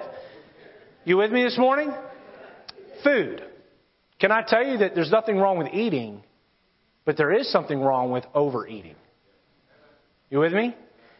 You 1.05 1.17
with 1.17 1.31
me 1.31 1.43
this 1.43 1.57
morning? 1.57 1.93
Food. 3.03 3.43
Can 4.19 4.31
I 4.31 4.41
tell 4.45 4.65
you 4.65 4.79
that 4.79 4.95
there's 4.95 5.11
nothing 5.11 5.37
wrong 5.37 5.59
with 5.59 5.67
eating, 5.73 6.23
but 7.05 7.15
there 7.15 7.31
is 7.31 7.51
something 7.51 7.79
wrong 7.79 8.11
with 8.11 8.25
overeating. 8.33 8.95
You 10.29 10.39
with 10.39 10.51
me? 10.51 10.75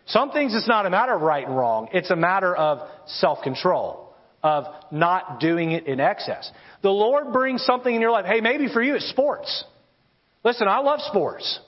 Some 0.08 0.32
things 0.32 0.56
it's 0.56 0.68
not 0.68 0.86
a 0.86 0.90
matter 0.90 1.14
of 1.14 1.22
right 1.22 1.46
and 1.46 1.56
wrong. 1.56 1.90
It's 1.94 2.10
a 2.10 2.16
matter 2.16 2.56
of 2.56 2.80
self-control, 3.06 4.14
of 4.42 4.66
not 4.92 5.40
doing 5.40 5.72
it 5.72 5.86
in 5.86 6.00
excess. 6.00 6.52
The 6.82 6.90
Lord 6.90 7.32
brings 7.32 7.64
something 7.64 7.94
in 7.94 8.02
your 8.02 8.12
life. 8.12 8.26
Hey, 8.26 8.42
maybe 8.42 8.68
for 8.72 8.82
you 8.82 8.96
it's 8.96 9.10
sports. 9.10 9.64
Listen, 10.44 10.68
I 10.68 10.80
love 10.80 11.02
sports. 11.02 11.60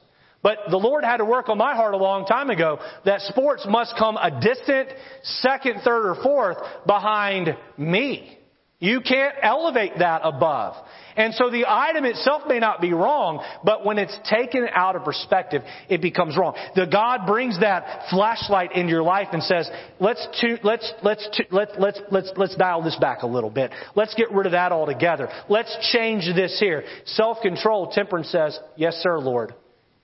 But 0.41 0.59
the 0.69 0.77
Lord 0.77 1.03
had 1.03 1.17
to 1.17 1.25
work 1.25 1.49
on 1.49 1.57
my 1.57 1.75
heart 1.75 1.93
a 1.93 1.97
long 1.97 2.25
time 2.25 2.49
ago 2.49 2.79
that 3.05 3.21
sports 3.21 3.65
must 3.69 3.95
come 3.97 4.17
a 4.17 4.39
distant 4.39 4.89
second, 5.23 5.81
third, 5.83 6.09
or 6.09 6.23
fourth 6.23 6.57
behind 6.85 7.57
me. 7.77 8.37
You 8.81 9.01
can't 9.01 9.35
elevate 9.41 9.99
that 9.99 10.21
above. 10.23 10.73
And 11.17 11.33
so 11.33 11.49
the 11.49 11.65
item 11.67 12.05
itself 12.05 12.43
may 12.47 12.59
not 12.59 12.79
be 12.79 12.93
wrong, 12.93 13.43
but 13.65 13.85
when 13.85 13.97
it's 13.97 14.17
taken 14.29 14.67
out 14.73 14.95
of 14.95 15.03
perspective, 15.03 15.63
it 15.89 16.01
becomes 16.01 16.37
wrong. 16.37 16.55
The 16.75 16.85
God 16.85 17.27
brings 17.27 17.59
that 17.59 18.03
flashlight 18.09 18.71
into 18.71 18.89
your 18.89 19.03
life 19.03 19.27
and 19.33 19.43
says, 19.43 19.69
let's, 19.99 20.25
let's, 20.63 20.93
let's, 21.03 21.27
let's, 21.51 21.71
let's, 21.77 21.99
let's, 22.09 22.31
let's 22.37 22.55
dial 22.55 22.81
this 22.81 22.95
back 22.95 23.23
a 23.23 23.27
little 23.27 23.49
bit. 23.49 23.71
Let's 23.95 24.15
get 24.15 24.31
rid 24.31 24.45
of 24.45 24.53
that 24.53 24.71
altogether. 24.71 25.27
Let's 25.49 25.75
change 25.91 26.23
this 26.33 26.57
here. 26.57 26.85
Self-control, 27.03 27.91
temperance 27.91 28.29
says, 28.29 28.57
yes 28.77 28.93
sir, 29.03 29.19
Lord. 29.19 29.53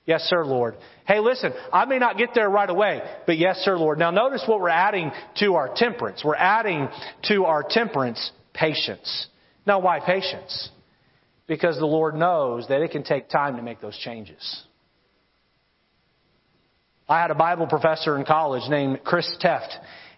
Yes, 0.06 0.22
sir, 0.24 0.46
Lord. 0.46 0.76
Hey, 1.08 1.20
listen, 1.20 1.52
I 1.74 1.86
may 1.86 1.98
not 1.98 2.18
get 2.18 2.30
there 2.36 2.50
right 2.50 2.70
away, 2.70 3.02
but 3.26 3.38
yes, 3.38 3.58
sir, 3.58 3.78
Lord. 3.78 3.98
Now 3.98 4.12
notice 4.12 4.44
what 4.48 4.60
we're 4.60 4.70
adding 4.70 5.12
to 5.38 5.56
our 5.56 5.72
temperance. 5.76 6.22
We're 6.24 6.36
adding 6.36 6.88
to 7.24 7.46
our 7.46 7.64
temperance 7.68 8.32
patience. 8.54 9.28
Now 9.66 9.80
why 9.80 10.00
patience? 10.00 10.70
Because 11.48 11.78
the 11.78 11.88
Lord 11.88 12.16
knows 12.16 12.68
that 12.68 12.82
it 12.82 12.92
can 12.92 13.04
take 13.04 13.30
time 13.30 13.58
to 13.58 13.64
make 13.64 13.82
those 13.82 13.98
changes. 13.98 14.64
I 17.08 17.22
had 17.22 17.32
a 17.32 17.36
Bible 17.36 17.68
professor 17.68 18.18
in 18.18 18.26
college 18.26 18.64
named 18.70 19.04
Chris 19.04 19.28
Teft. 19.42 19.70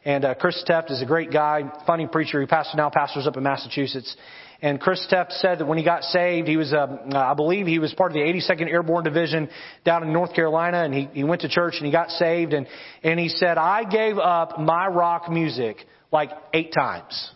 And 0.08 0.24
uh, 0.24 0.36
Chris 0.36 0.64
Teft 0.66 0.90
is 0.90 1.02
a 1.02 1.06
great 1.06 1.34
guy, 1.34 1.70
funny 1.86 2.08
preacher. 2.08 2.40
He 2.40 2.48
pastors 2.48 2.76
now 2.78 2.90
pastors 2.90 3.28
up 3.28 3.36
in 3.36 3.44
Massachusetts. 3.44 4.16
And 4.62 4.80
Chris 4.80 5.06
Teft 5.12 5.34
said 5.34 5.60
that 5.60 5.66
when 5.68 5.78
he 5.78 5.84
got 5.84 6.04
saved, 6.04 6.48
he 6.48 6.56
was, 6.56 6.72
uh, 6.72 6.88
I 7.14 7.34
believe 7.34 7.68
he 7.68 7.78
was 7.78 7.94
part 7.94 8.12
of 8.12 8.14
the 8.14 8.22
82nd 8.22 8.72
Airborne 8.72 9.04
Division 9.04 9.50
down 9.84 10.04
in 10.04 10.14
North 10.14 10.34
Carolina, 10.34 10.86
and 10.86 10.94
he, 10.94 11.10
he 11.12 11.26
went 11.26 11.42
to 11.42 11.50
church 11.50 11.74
and 11.76 11.86
he 11.86 11.92
got 11.92 12.10
saved. 12.12 12.54
And, 12.54 12.68
and 13.04 13.20
he 13.20 13.28
said, 13.28 13.58
I 13.58 13.84
gave 13.84 14.18
up 14.18 14.58
my 14.58 14.88
rock 14.88 15.30
music 15.30 15.86
like 16.10 16.30
eight 16.54 16.72
times. 16.72 17.30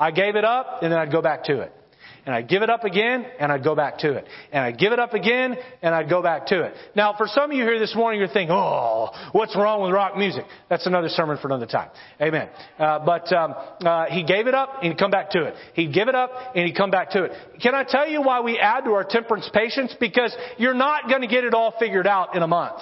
I 0.00 0.12
gave 0.12 0.34
it 0.34 0.46
up, 0.46 0.78
and 0.80 0.90
then 0.90 0.98
I'd 0.98 1.12
go 1.12 1.20
back 1.20 1.44
to 1.44 1.60
it 1.60 1.74
and 2.26 2.34
I'd 2.34 2.48
give 2.48 2.62
it 2.62 2.68
up 2.68 2.82
again, 2.82 3.24
and 3.38 3.52
I'd 3.52 3.62
go 3.62 3.76
back 3.76 3.98
to 3.98 4.12
it. 4.12 4.26
And 4.50 4.64
I'd 4.64 4.78
give 4.78 4.92
it 4.92 4.98
up 4.98 5.14
again, 5.14 5.56
and 5.80 5.94
I'd 5.94 6.10
go 6.10 6.22
back 6.22 6.46
to 6.46 6.64
it. 6.64 6.74
Now, 6.96 7.14
for 7.16 7.28
some 7.28 7.52
of 7.52 7.56
you 7.56 7.62
here 7.62 7.78
this 7.78 7.94
morning, 7.94 8.18
you're 8.18 8.28
thinking, 8.28 8.50
oh, 8.50 9.10
what's 9.30 9.54
wrong 9.54 9.82
with 9.82 9.92
rock 9.92 10.16
music? 10.16 10.44
That's 10.68 10.86
another 10.86 11.08
sermon 11.08 11.38
for 11.40 11.46
another 11.46 11.66
time. 11.66 11.88
Amen. 12.20 12.48
Uh, 12.78 12.98
but 13.06 13.32
um, 13.32 13.54
uh, 13.80 14.06
he 14.06 14.24
gave 14.24 14.48
it 14.48 14.54
up, 14.54 14.82
and 14.82 14.92
he'd 14.92 14.98
come 14.98 15.12
back 15.12 15.30
to 15.30 15.44
it. 15.44 15.54
He'd 15.74 15.94
give 15.94 16.08
it 16.08 16.16
up, 16.16 16.30
and 16.56 16.66
he'd 16.66 16.76
come 16.76 16.90
back 16.90 17.10
to 17.10 17.24
it. 17.24 17.32
Can 17.62 17.76
I 17.76 17.84
tell 17.84 18.08
you 18.08 18.20
why 18.22 18.40
we 18.40 18.58
add 18.58 18.82
to 18.82 18.90
our 18.90 19.04
temperance 19.04 19.48
patience? 19.54 19.94
Because 20.00 20.36
you're 20.58 20.74
not 20.74 21.08
going 21.08 21.20
to 21.20 21.28
get 21.28 21.44
it 21.44 21.54
all 21.54 21.74
figured 21.78 22.08
out 22.08 22.34
in 22.34 22.42
a 22.42 22.48
month. 22.48 22.80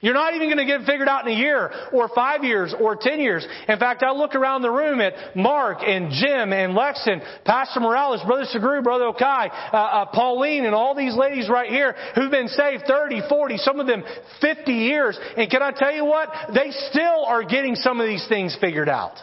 You're 0.00 0.14
not 0.14 0.34
even 0.34 0.48
going 0.48 0.58
to 0.58 0.66
get 0.66 0.82
it 0.82 0.86
figured 0.86 1.08
out 1.08 1.26
in 1.26 1.32
a 1.32 1.38
year 1.38 1.70
or 1.90 2.08
five 2.14 2.44
years 2.44 2.74
or 2.78 2.96
ten 2.96 3.18
years. 3.18 3.46
In 3.66 3.78
fact, 3.78 4.02
I 4.02 4.12
look 4.12 4.34
around 4.34 4.60
the 4.60 4.70
room 4.70 5.00
at 5.00 5.34
Mark 5.34 5.78
and 5.80 6.10
Jim 6.12 6.52
and 6.52 6.74
Lexon, 6.74 7.22
Pastor 7.46 7.80
Morales, 7.80 8.20
Brother 8.26 8.44
Segru, 8.44 8.84
Brother 8.84 9.06
Okai, 9.06 9.48
uh, 9.48 9.76
uh, 9.76 10.06
Pauline, 10.06 10.66
and 10.66 10.74
all 10.74 10.94
these 10.94 11.16
ladies 11.16 11.48
right 11.48 11.70
here 11.70 11.96
who've 12.14 12.30
been 12.30 12.48
saved 12.48 12.84
30, 12.86 13.22
40, 13.26 13.56
some 13.56 13.80
of 13.80 13.86
them 13.86 14.04
50 14.42 14.70
years. 14.70 15.18
And 15.38 15.50
can 15.50 15.62
I 15.62 15.72
tell 15.72 15.92
you 15.92 16.04
what? 16.04 16.28
They 16.52 16.72
still 16.90 17.24
are 17.24 17.42
getting 17.42 17.74
some 17.74 17.98
of 17.98 18.06
these 18.06 18.26
things 18.28 18.54
figured 18.60 18.90
out. 18.90 19.16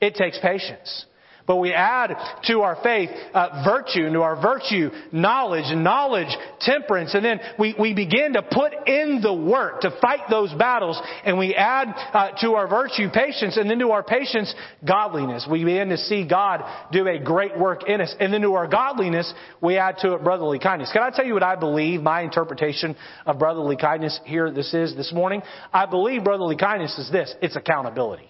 It 0.00 0.14
takes 0.14 0.38
patience. 0.38 1.04
But 1.48 1.56
we 1.56 1.72
add 1.72 2.14
to 2.44 2.60
our 2.60 2.76
faith 2.82 3.08
uh, 3.32 3.64
virtue, 3.64 4.12
to 4.12 4.20
our 4.20 4.40
virtue 4.40 4.90
knowledge, 5.12 5.74
knowledge 5.74 6.28
temperance, 6.60 7.14
and 7.14 7.24
then 7.24 7.40
we, 7.58 7.74
we 7.78 7.94
begin 7.94 8.34
to 8.34 8.42
put 8.42 8.74
in 8.86 9.20
the 9.22 9.32
work 9.32 9.80
to 9.80 9.98
fight 10.02 10.28
those 10.28 10.52
battles, 10.52 11.00
and 11.24 11.38
we 11.38 11.54
add 11.54 11.88
uh, 11.88 12.32
to 12.42 12.52
our 12.52 12.68
virtue 12.68 13.08
patience, 13.08 13.56
and 13.56 13.70
then 13.70 13.78
to 13.78 13.92
our 13.92 14.02
patience 14.02 14.54
godliness. 14.86 15.48
We 15.50 15.64
begin 15.64 15.88
to 15.88 15.96
see 15.96 16.28
God 16.28 16.62
do 16.92 17.08
a 17.08 17.18
great 17.18 17.58
work 17.58 17.88
in 17.88 18.02
us, 18.02 18.14
and 18.20 18.30
then 18.30 18.42
to 18.42 18.52
our 18.52 18.66
godliness 18.66 19.32
we 19.62 19.78
add 19.78 19.96
to 20.00 20.12
it 20.12 20.22
brotherly 20.22 20.58
kindness. 20.58 20.90
Can 20.92 21.02
I 21.02 21.08
tell 21.08 21.24
you 21.24 21.32
what 21.32 21.42
I 21.42 21.56
believe 21.56 22.02
my 22.02 22.20
interpretation 22.20 22.94
of 23.24 23.38
brotherly 23.38 23.76
kindness 23.76 24.20
here 24.24 24.50
this 24.50 24.74
is 24.74 24.94
this 24.94 25.14
morning? 25.14 25.40
I 25.72 25.86
believe 25.86 26.24
brotherly 26.24 26.56
kindness 26.56 26.98
is 26.98 27.10
this: 27.10 27.34
it's 27.40 27.56
accountability. 27.56 28.28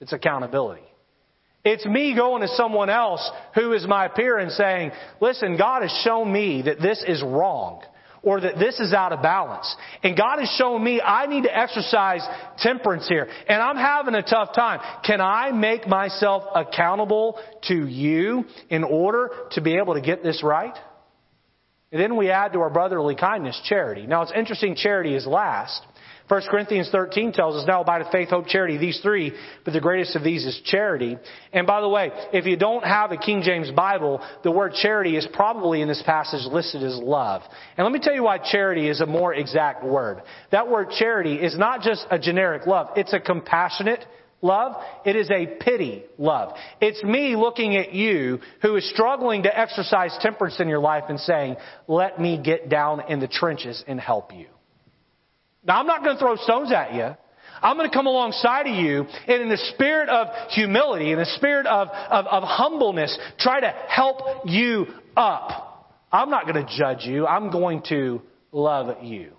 It's 0.00 0.12
accountability. 0.12 0.82
It's 1.64 1.86
me 1.86 2.14
going 2.16 2.42
to 2.42 2.48
someone 2.48 2.90
else 2.90 3.28
who 3.54 3.72
is 3.72 3.86
my 3.86 4.08
peer 4.08 4.38
and 4.38 4.50
saying, 4.50 4.90
listen, 5.20 5.56
God 5.56 5.82
has 5.82 5.92
shown 6.02 6.32
me 6.32 6.62
that 6.62 6.80
this 6.80 7.04
is 7.06 7.22
wrong 7.22 7.84
or 8.22 8.40
that 8.40 8.58
this 8.58 8.80
is 8.80 8.92
out 8.92 9.12
of 9.12 9.22
balance. 9.22 9.74
And 10.02 10.16
God 10.16 10.38
has 10.40 10.48
shown 10.56 10.82
me 10.82 11.00
I 11.00 11.26
need 11.26 11.44
to 11.44 11.56
exercise 11.56 12.22
temperance 12.58 13.08
here. 13.08 13.28
And 13.48 13.62
I'm 13.62 13.76
having 13.76 14.14
a 14.14 14.22
tough 14.22 14.54
time. 14.54 14.80
Can 15.04 15.20
I 15.20 15.52
make 15.52 15.86
myself 15.86 16.44
accountable 16.54 17.38
to 17.68 17.86
you 17.86 18.44
in 18.68 18.82
order 18.82 19.30
to 19.52 19.60
be 19.60 19.76
able 19.76 19.94
to 19.94 20.00
get 20.00 20.22
this 20.22 20.42
right? 20.42 20.76
And 21.92 22.00
then 22.00 22.16
we 22.16 22.30
add 22.30 22.54
to 22.54 22.60
our 22.60 22.70
brotherly 22.70 23.14
kindness 23.14 23.60
charity. 23.64 24.06
Now 24.06 24.22
it's 24.22 24.32
interesting 24.32 24.74
charity 24.74 25.14
is 25.14 25.26
last 25.26 25.82
1 26.32 26.40
Corinthians 26.48 26.88
13 26.90 27.34
tells 27.34 27.56
us, 27.56 27.66
now 27.66 27.82
abideth 27.82 28.10
faith, 28.10 28.30
hope, 28.30 28.46
charity, 28.46 28.78
these 28.78 28.98
three, 29.02 29.34
but 29.66 29.74
the 29.74 29.80
greatest 29.82 30.16
of 30.16 30.24
these 30.24 30.46
is 30.46 30.58
charity. 30.64 31.18
And 31.52 31.66
by 31.66 31.82
the 31.82 31.88
way, 31.90 32.10
if 32.32 32.46
you 32.46 32.56
don't 32.56 32.82
have 32.84 33.12
a 33.12 33.18
King 33.18 33.42
James 33.42 33.70
Bible, 33.70 34.18
the 34.42 34.50
word 34.50 34.72
charity 34.72 35.18
is 35.18 35.28
probably 35.34 35.82
in 35.82 35.88
this 35.88 36.02
passage 36.06 36.50
listed 36.50 36.82
as 36.84 36.96
love. 36.96 37.42
And 37.76 37.84
let 37.84 37.92
me 37.92 37.98
tell 37.98 38.14
you 38.14 38.22
why 38.22 38.38
charity 38.38 38.88
is 38.88 39.02
a 39.02 39.06
more 39.06 39.34
exact 39.34 39.84
word. 39.84 40.22
That 40.52 40.70
word 40.70 40.88
charity 40.98 41.34
is 41.34 41.58
not 41.58 41.82
just 41.82 42.06
a 42.10 42.18
generic 42.18 42.66
love, 42.66 42.88
it's 42.96 43.12
a 43.12 43.20
compassionate, 43.20 44.02
love. 44.40 44.82
It 45.04 45.16
is 45.16 45.30
a 45.30 45.58
pity 45.60 46.04
love. 46.16 46.56
It's 46.80 47.04
me 47.04 47.36
looking 47.36 47.76
at 47.76 47.92
you 47.92 48.40
who 48.62 48.74
is 48.76 48.88
struggling 48.88 49.42
to 49.42 49.54
exercise 49.54 50.16
temperance 50.22 50.60
in 50.60 50.68
your 50.68 50.80
life 50.80 51.04
and 51.10 51.20
saying, 51.20 51.56
let 51.88 52.18
me 52.18 52.40
get 52.42 52.70
down 52.70 53.02
in 53.10 53.20
the 53.20 53.28
trenches 53.28 53.84
and 53.86 54.00
help 54.00 54.32
you. 54.32 54.46
Now, 55.64 55.78
I'm 55.78 55.86
not 55.86 56.02
going 56.02 56.16
to 56.16 56.20
throw 56.20 56.36
stones 56.36 56.72
at 56.72 56.94
you. 56.94 57.14
I'm 57.62 57.76
going 57.76 57.88
to 57.88 57.94
come 57.94 58.06
alongside 58.06 58.66
of 58.66 58.74
you 58.74 59.06
and 59.28 59.42
in 59.42 59.48
the 59.48 59.72
spirit 59.74 60.08
of 60.08 60.28
humility, 60.50 61.12
in 61.12 61.18
the 61.18 61.26
spirit 61.36 61.66
of, 61.66 61.88
of, 61.88 62.26
of 62.26 62.42
humbleness, 62.42 63.16
try 63.38 63.60
to 63.60 63.72
help 63.88 64.46
you 64.46 64.86
up. 65.16 66.00
I'm 66.10 66.28
not 66.28 66.46
going 66.46 66.66
to 66.66 66.76
judge 66.76 67.04
you. 67.04 67.26
I'm 67.26 67.50
going 67.50 67.82
to 67.88 68.20
love 68.50 69.02
you. 69.04 69.34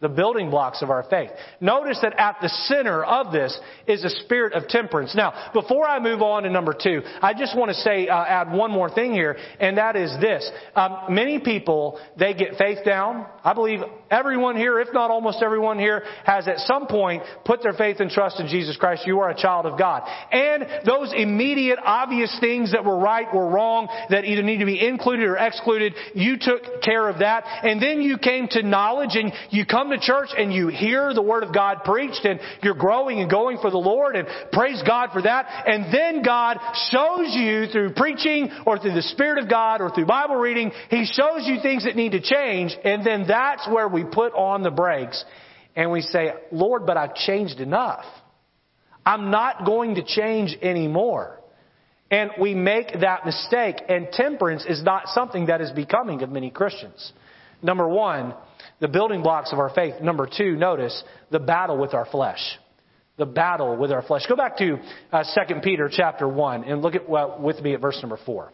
The 0.00 0.08
building 0.08 0.50
blocks 0.50 0.82
of 0.82 0.90
our 0.90 1.04
faith. 1.08 1.30
Notice 1.60 1.98
that 2.02 2.18
at 2.18 2.36
the 2.42 2.48
center 2.48 3.02
of 3.02 3.32
this 3.32 3.58
is 3.86 4.04
a 4.04 4.10
spirit 4.10 4.52
of 4.52 4.68
temperance. 4.68 5.14
Now, 5.14 5.50
before 5.54 5.88
I 5.88 5.98
move 6.00 6.20
on 6.20 6.42
to 6.42 6.50
number 6.50 6.74
two, 6.74 7.00
I 7.22 7.32
just 7.32 7.56
want 7.56 7.70
to 7.70 7.74
say, 7.74 8.06
uh, 8.08 8.24
add 8.24 8.52
one 8.52 8.70
more 8.70 8.90
thing 8.90 9.14
here, 9.14 9.38
and 9.58 9.78
that 9.78 9.96
is 9.96 10.14
this. 10.20 10.48
Um, 10.74 10.98
many 11.10 11.38
people, 11.38 11.98
they 12.18 12.34
get 12.34 12.56
faith 12.58 12.78
down. 12.84 13.26
I 13.42 13.54
believe 13.54 13.80
everyone 14.10 14.56
here, 14.56 14.80
if 14.80 14.88
not 14.92 15.10
almost 15.10 15.42
everyone 15.42 15.78
here, 15.78 16.02
has 16.24 16.46
at 16.46 16.58
some 16.58 16.86
point 16.86 17.22
put 17.46 17.62
their 17.62 17.72
faith 17.72 17.96
and 18.00 18.10
trust 18.10 18.38
in 18.38 18.48
Jesus 18.48 18.76
Christ. 18.76 19.06
You 19.06 19.20
are 19.20 19.30
a 19.30 19.36
child 19.36 19.64
of 19.64 19.78
God. 19.78 20.02
And 20.30 20.66
those 20.84 21.12
immediate, 21.16 21.78
obvious 21.82 22.36
things 22.38 22.72
that 22.72 22.84
were 22.84 22.98
right 22.98 23.26
or 23.32 23.48
wrong, 23.48 23.88
that 24.10 24.26
either 24.26 24.42
need 24.42 24.58
to 24.58 24.66
be 24.66 24.86
included 24.86 25.26
or 25.26 25.36
excluded, 25.36 25.94
you 26.14 26.36
took 26.38 26.82
care 26.82 27.08
of 27.08 27.20
that. 27.20 27.44
And 27.46 27.80
then 27.80 28.02
you 28.02 28.18
came 28.18 28.46
to 28.48 28.62
knowledge 28.62 29.14
and 29.14 29.32
you 29.50 29.64
come 29.64 29.85
come 29.86 29.98
to 29.98 30.04
church 30.04 30.30
and 30.36 30.52
you 30.52 30.68
hear 30.68 31.14
the 31.14 31.22
Word 31.22 31.42
of 31.42 31.54
God 31.54 31.84
preached 31.84 32.24
and 32.24 32.40
you're 32.62 32.74
growing 32.74 33.20
and 33.20 33.30
going 33.30 33.58
for 33.60 33.70
the 33.70 33.78
Lord 33.78 34.16
and 34.16 34.26
praise 34.52 34.82
God 34.86 35.10
for 35.12 35.22
that. 35.22 35.64
And 35.66 35.92
then 35.92 36.22
God 36.22 36.58
shows 36.90 37.34
you 37.34 37.66
through 37.66 37.94
preaching 37.94 38.50
or 38.66 38.78
through 38.78 38.94
the 38.94 39.02
Spirit 39.02 39.42
of 39.42 39.48
God 39.48 39.80
or 39.80 39.90
through 39.90 40.06
Bible 40.06 40.36
reading, 40.36 40.72
He 40.90 41.04
shows 41.04 41.42
you 41.46 41.60
things 41.62 41.84
that 41.84 41.96
need 41.96 42.12
to 42.12 42.20
change. 42.20 42.76
And 42.84 43.06
then 43.06 43.26
that's 43.26 43.68
where 43.68 43.88
we 43.88 44.04
put 44.04 44.32
on 44.34 44.62
the 44.62 44.70
brakes 44.70 45.24
and 45.74 45.90
we 45.90 46.00
say, 46.00 46.32
Lord, 46.50 46.86
but 46.86 46.96
I've 46.96 47.14
changed 47.14 47.60
enough. 47.60 48.04
I'm 49.04 49.30
not 49.30 49.64
going 49.64 49.96
to 49.96 50.04
change 50.04 50.56
anymore. 50.62 51.40
And 52.10 52.30
we 52.40 52.54
make 52.54 53.00
that 53.00 53.26
mistake. 53.26 53.76
And 53.88 54.08
temperance 54.10 54.64
is 54.68 54.82
not 54.82 55.08
something 55.08 55.46
that 55.46 55.60
is 55.60 55.70
becoming 55.72 56.22
of 56.22 56.30
many 56.30 56.50
Christians. 56.50 57.12
Number 57.62 57.88
one, 57.88 58.34
the 58.80 58.88
building 58.88 59.22
blocks 59.22 59.52
of 59.52 59.58
our 59.58 59.70
faith. 59.70 59.94
Number 60.00 60.28
two, 60.28 60.56
notice 60.56 61.02
the 61.30 61.38
battle 61.38 61.78
with 61.78 61.94
our 61.94 62.06
flesh. 62.06 62.40
The 63.16 63.26
battle 63.26 63.76
with 63.76 63.92
our 63.92 64.02
flesh. 64.02 64.26
Go 64.28 64.36
back 64.36 64.58
to 64.58 64.78
uh, 65.12 65.24
2 65.48 65.60
Peter 65.62 65.90
chapter 65.90 66.28
1 66.28 66.64
and 66.64 66.82
look 66.82 66.94
at 66.94 67.08
well, 67.08 67.38
with 67.40 67.60
me 67.60 67.74
at 67.74 67.80
verse 67.80 67.98
number 68.02 68.18
4. 68.24 68.52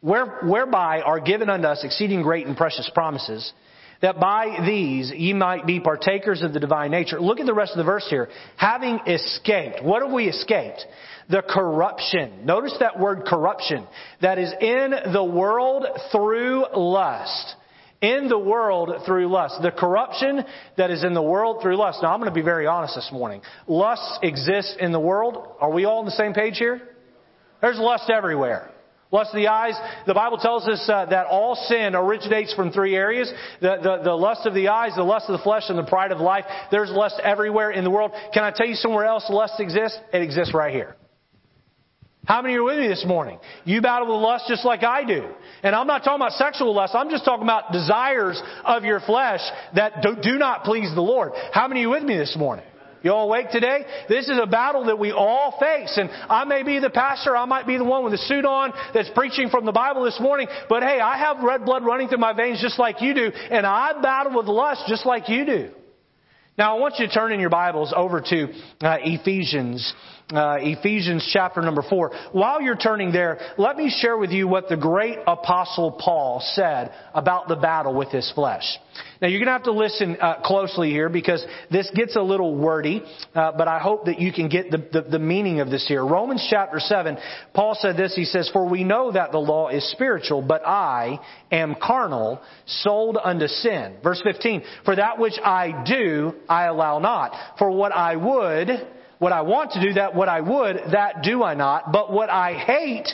Where, 0.00 0.38
whereby 0.42 1.02
are 1.02 1.20
given 1.20 1.50
unto 1.50 1.66
us 1.66 1.84
exceeding 1.84 2.22
great 2.22 2.46
and 2.46 2.56
precious 2.56 2.90
promises, 2.94 3.52
that 4.00 4.18
by 4.18 4.64
these 4.66 5.12
ye 5.14 5.32
might 5.32 5.66
be 5.66 5.78
partakers 5.78 6.42
of 6.42 6.52
the 6.52 6.60
divine 6.60 6.90
nature. 6.90 7.20
Look 7.20 7.40
at 7.40 7.46
the 7.46 7.54
rest 7.54 7.72
of 7.72 7.78
the 7.78 7.84
verse 7.84 8.06
here. 8.08 8.28
Having 8.56 9.00
escaped. 9.06 9.82
What 9.82 10.02
have 10.02 10.12
we 10.12 10.28
escaped? 10.28 10.84
The 11.28 11.42
corruption. 11.42 12.46
Notice 12.46 12.74
that 12.80 12.98
word 12.98 13.24
corruption. 13.26 13.86
That 14.22 14.38
is 14.38 14.52
in 14.60 15.12
the 15.12 15.24
world 15.24 15.86
through 16.10 16.64
lust 16.74 17.56
in 18.00 18.28
the 18.28 18.38
world 18.38 18.90
through 19.04 19.28
lust. 19.28 19.60
The 19.62 19.70
corruption 19.70 20.44
that 20.76 20.90
is 20.90 21.04
in 21.04 21.14
the 21.14 21.22
world 21.22 21.60
through 21.62 21.76
lust. 21.76 22.00
Now 22.02 22.12
I'm 22.12 22.20
going 22.20 22.30
to 22.30 22.34
be 22.34 22.42
very 22.42 22.66
honest 22.66 22.94
this 22.94 23.10
morning. 23.12 23.42
Lust 23.66 24.20
exists 24.22 24.76
in 24.78 24.92
the 24.92 25.00
world. 25.00 25.56
Are 25.60 25.70
we 25.70 25.84
all 25.84 25.98
on 25.98 26.06
the 26.06 26.10
same 26.12 26.32
page 26.32 26.56
here? 26.56 26.80
There's 27.60 27.78
lust 27.78 28.08
everywhere. 28.10 28.70
Lust 29.12 29.34
of 29.34 29.36
the 29.36 29.48
eyes. 29.48 29.74
The 30.06 30.14
Bible 30.14 30.38
tells 30.38 30.68
us 30.68 30.88
uh, 30.88 31.06
that 31.06 31.26
all 31.26 31.56
sin 31.56 31.96
originates 31.96 32.54
from 32.54 32.70
three 32.70 32.94
areas. 32.94 33.30
The, 33.60 33.76
the, 33.82 34.04
the 34.04 34.14
lust 34.14 34.46
of 34.46 34.54
the 34.54 34.68
eyes, 34.68 34.92
the 34.94 35.02
lust 35.02 35.26
of 35.28 35.36
the 35.36 35.42
flesh, 35.42 35.64
and 35.68 35.76
the 35.76 35.82
pride 35.82 36.12
of 36.12 36.20
life. 36.20 36.44
There's 36.70 36.90
lust 36.90 37.20
everywhere 37.22 37.72
in 37.72 37.82
the 37.82 37.90
world. 37.90 38.12
Can 38.32 38.44
I 38.44 38.52
tell 38.52 38.66
you 38.66 38.76
somewhere 38.76 39.04
else 39.04 39.26
lust 39.28 39.54
exists? 39.58 39.98
It 40.12 40.22
exists 40.22 40.54
right 40.54 40.72
here. 40.72 40.96
How 42.26 42.42
many 42.42 42.54
are 42.54 42.62
with 42.62 42.78
me 42.78 42.86
this 42.86 43.04
morning? 43.06 43.38
You 43.64 43.80
battle 43.80 44.06
with 44.06 44.22
lust 44.22 44.44
just 44.46 44.64
like 44.64 44.82
I 44.82 45.04
do. 45.04 45.26
And 45.62 45.74
I'm 45.74 45.86
not 45.86 46.04
talking 46.04 46.20
about 46.20 46.32
sexual 46.32 46.74
lust. 46.74 46.94
I'm 46.94 47.08
just 47.08 47.24
talking 47.24 47.44
about 47.44 47.72
desires 47.72 48.40
of 48.64 48.84
your 48.84 49.00
flesh 49.00 49.40
that 49.74 50.02
do, 50.02 50.16
do 50.22 50.38
not 50.38 50.64
please 50.64 50.94
the 50.94 51.00
Lord. 51.00 51.32
How 51.52 51.66
many 51.66 51.84
are 51.84 51.88
with 51.88 52.02
me 52.02 52.16
this 52.16 52.36
morning? 52.36 52.64
You 53.02 53.12
all 53.12 53.26
awake 53.26 53.50
today? 53.50 53.86
This 54.10 54.28
is 54.28 54.38
a 54.40 54.46
battle 54.46 54.84
that 54.86 54.98
we 54.98 55.10
all 55.10 55.56
face. 55.58 55.96
And 55.96 56.10
I 56.10 56.44
may 56.44 56.62
be 56.62 56.78
the 56.78 56.90
pastor, 56.90 57.34
I 57.34 57.46
might 57.46 57.66
be 57.66 57.78
the 57.78 57.84
one 57.84 58.04
with 58.04 58.12
the 58.12 58.18
suit 58.18 58.44
on 58.44 58.72
that's 58.92 59.10
preaching 59.14 59.48
from 59.48 59.64
the 59.64 59.72
Bible 59.72 60.04
this 60.04 60.20
morning, 60.20 60.48
but 60.68 60.82
hey, 60.82 61.00
I 61.00 61.16
have 61.16 61.42
red 61.42 61.64
blood 61.64 61.82
running 61.82 62.08
through 62.08 62.18
my 62.18 62.34
veins 62.34 62.60
just 62.60 62.78
like 62.78 63.00
you 63.00 63.14
do, 63.14 63.32
and 63.32 63.66
I 63.66 63.98
battle 64.02 64.36
with 64.36 64.46
lust 64.46 64.82
just 64.86 65.06
like 65.06 65.30
you 65.30 65.46
do. 65.46 65.70
Now, 66.58 66.76
I 66.76 66.80
want 66.80 66.96
you 66.98 67.06
to 67.06 67.12
turn 67.12 67.32
in 67.32 67.40
your 67.40 67.48
Bibles 67.48 67.94
over 67.96 68.20
to 68.20 68.44
uh, 68.82 68.98
Ephesians, 69.00 69.94
uh, 70.32 70.58
Ephesians 70.60 71.28
chapter 71.32 71.60
number 71.60 71.82
four. 71.82 72.12
While 72.32 72.62
you're 72.62 72.76
turning 72.76 73.12
there, 73.12 73.38
let 73.58 73.76
me 73.76 73.90
share 73.90 74.16
with 74.16 74.30
you 74.30 74.46
what 74.48 74.68
the 74.68 74.76
great 74.76 75.18
apostle 75.26 75.92
Paul 75.92 76.42
said 76.54 76.92
about 77.14 77.48
the 77.48 77.56
battle 77.56 77.94
with 77.94 78.08
his 78.08 78.30
flesh. 78.34 78.64
Now 79.20 79.28
you're 79.28 79.38
going 79.38 79.46
to 79.46 79.52
have 79.52 79.64
to 79.64 79.72
listen 79.72 80.16
uh, 80.20 80.40
closely 80.42 80.90
here 80.90 81.08
because 81.08 81.44
this 81.70 81.90
gets 81.94 82.16
a 82.16 82.22
little 82.22 82.56
wordy, 82.56 83.02
uh, 83.34 83.52
but 83.52 83.68
I 83.68 83.78
hope 83.78 84.06
that 84.06 84.18
you 84.18 84.32
can 84.32 84.48
get 84.48 84.70
the, 84.70 84.78
the, 84.78 85.02
the 85.02 85.18
meaning 85.18 85.60
of 85.60 85.70
this 85.70 85.86
here. 85.86 86.04
Romans 86.04 86.46
chapter 86.48 86.80
7, 86.80 87.18
Paul 87.52 87.76
said 87.78 87.96
this, 87.96 88.14
he 88.14 88.24
says, 88.24 88.48
For 88.52 88.68
we 88.68 88.82
know 88.82 89.12
that 89.12 89.32
the 89.32 89.38
law 89.38 89.68
is 89.68 89.88
spiritual, 89.92 90.42
but 90.42 90.66
I 90.66 91.20
am 91.50 91.76
carnal, 91.80 92.40
sold 92.66 93.18
unto 93.22 93.46
sin. 93.46 93.96
Verse 94.02 94.20
15, 94.22 94.62
For 94.84 94.96
that 94.96 95.18
which 95.18 95.38
I 95.42 95.84
do, 95.86 96.34
I 96.48 96.64
allow 96.64 96.98
not. 96.98 97.58
For 97.58 97.70
what 97.70 97.92
I 97.92 98.16
would, 98.16 98.68
what 99.20 99.32
I 99.34 99.42
want 99.42 99.72
to 99.72 99.80
do, 99.80 99.92
that 99.92 100.14
what 100.14 100.30
I 100.30 100.40
would, 100.40 100.76
that 100.92 101.22
do 101.22 101.44
I 101.44 101.54
not. 101.54 101.92
But 101.92 102.10
what 102.10 102.30
I 102.30 102.54
hate, 102.54 103.06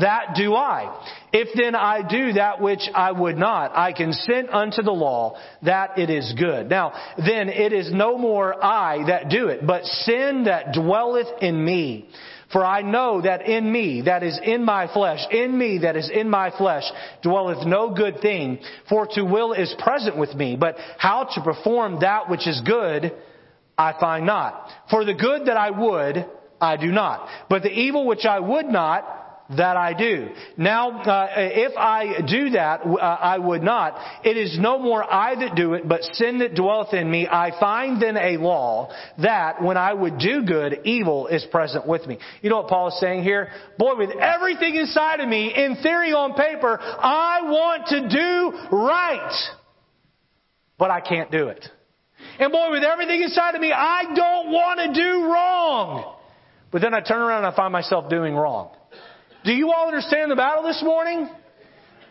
that 0.00 0.34
do 0.34 0.54
I. 0.54 1.06
If 1.32 1.48
then 1.54 1.76
I 1.76 2.06
do 2.06 2.32
that 2.32 2.60
which 2.60 2.82
I 2.92 3.12
would 3.12 3.36
not, 3.36 3.70
I 3.76 3.92
consent 3.92 4.50
unto 4.50 4.82
the 4.82 4.90
law 4.90 5.38
that 5.62 5.98
it 5.98 6.10
is 6.10 6.34
good. 6.36 6.68
Now, 6.68 6.92
then 7.16 7.48
it 7.48 7.72
is 7.72 7.92
no 7.92 8.18
more 8.18 8.62
I 8.62 9.06
that 9.06 9.28
do 9.28 9.48
it, 9.48 9.64
but 9.64 9.84
sin 9.84 10.44
that 10.44 10.72
dwelleth 10.74 11.28
in 11.40 11.64
me. 11.64 12.08
For 12.52 12.64
I 12.64 12.82
know 12.82 13.22
that 13.22 13.48
in 13.48 13.70
me, 13.70 14.02
that 14.02 14.24
is 14.24 14.38
in 14.42 14.64
my 14.64 14.92
flesh, 14.92 15.20
in 15.30 15.56
me 15.56 15.78
that 15.78 15.96
is 15.96 16.10
in 16.12 16.28
my 16.28 16.50
flesh, 16.50 16.84
dwelleth 17.22 17.64
no 17.66 17.94
good 17.94 18.20
thing. 18.20 18.58
For 18.88 19.06
to 19.12 19.22
will 19.24 19.52
is 19.52 19.74
present 19.78 20.18
with 20.18 20.34
me, 20.34 20.56
but 20.56 20.76
how 20.98 21.28
to 21.34 21.40
perform 21.40 22.00
that 22.00 22.28
which 22.28 22.48
is 22.48 22.60
good, 22.66 23.12
I 23.76 23.94
find 23.98 24.26
not. 24.26 24.68
For 24.90 25.04
the 25.04 25.14
good 25.14 25.46
that 25.46 25.56
I 25.56 25.70
would, 25.70 26.26
I 26.60 26.76
do 26.76 26.92
not. 26.92 27.28
But 27.48 27.62
the 27.62 27.72
evil 27.72 28.06
which 28.06 28.24
I 28.24 28.38
would 28.38 28.66
not, 28.66 29.22
that 29.56 29.76
I 29.76 29.92
do. 29.92 30.28
Now, 30.56 31.02
uh, 31.02 31.28
if 31.36 31.76
I 31.76 32.20
do 32.26 32.50
that, 32.50 32.82
uh, 32.84 32.96
I 32.96 33.38
would 33.38 33.62
not. 33.62 34.24
It 34.24 34.36
is 34.36 34.56
no 34.58 34.78
more 34.78 35.02
I 35.02 35.34
that 35.34 35.54
do 35.54 35.74
it, 35.74 35.86
but 35.86 36.02
sin 36.12 36.38
that 36.38 36.54
dwelleth 36.54 36.94
in 36.94 37.10
me. 37.10 37.26
I 37.26 37.52
find 37.58 38.00
then 38.00 38.16
a 38.16 38.36
law 38.38 38.92
that 39.18 39.62
when 39.62 39.76
I 39.76 39.92
would 39.92 40.18
do 40.18 40.42
good, 40.42 40.80
evil 40.84 41.26
is 41.26 41.44
present 41.50 41.86
with 41.86 42.06
me. 42.06 42.18
You 42.40 42.50
know 42.50 42.58
what 42.58 42.68
Paul 42.68 42.88
is 42.88 43.00
saying 43.00 43.24
here? 43.24 43.48
Boy, 43.78 43.96
with 43.96 44.10
everything 44.10 44.74
inside 44.76 45.20
of 45.20 45.28
me, 45.28 45.52
in 45.54 45.76
theory 45.82 46.12
on 46.12 46.34
paper, 46.34 46.78
I 46.80 47.40
want 47.42 47.86
to 47.88 48.08
do 48.08 48.76
right. 48.76 49.32
But 50.78 50.90
I 50.90 51.00
can't 51.00 51.30
do 51.30 51.48
it. 51.48 51.64
And 52.42 52.50
boy, 52.50 52.72
with 52.72 52.82
everything 52.82 53.22
inside 53.22 53.54
of 53.54 53.60
me, 53.60 53.70
I 53.72 54.02
don't 54.16 54.50
want 54.50 54.80
to 54.80 55.00
do 55.00 55.26
wrong. 55.26 56.16
But 56.72 56.82
then 56.82 56.92
I 56.92 56.98
turn 56.98 57.20
around 57.20 57.44
and 57.44 57.52
I 57.52 57.54
find 57.54 57.72
myself 57.72 58.10
doing 58.10 58.34
wrong. 58.34 58.74
Do 59.44 59.52
you 59.52 59.70
all 59.70 59.86
understand 59.86 60.28
the 60.28 60.34
battle 60.34 60.64
this 60.64 60.82
morning? 60.82 61.30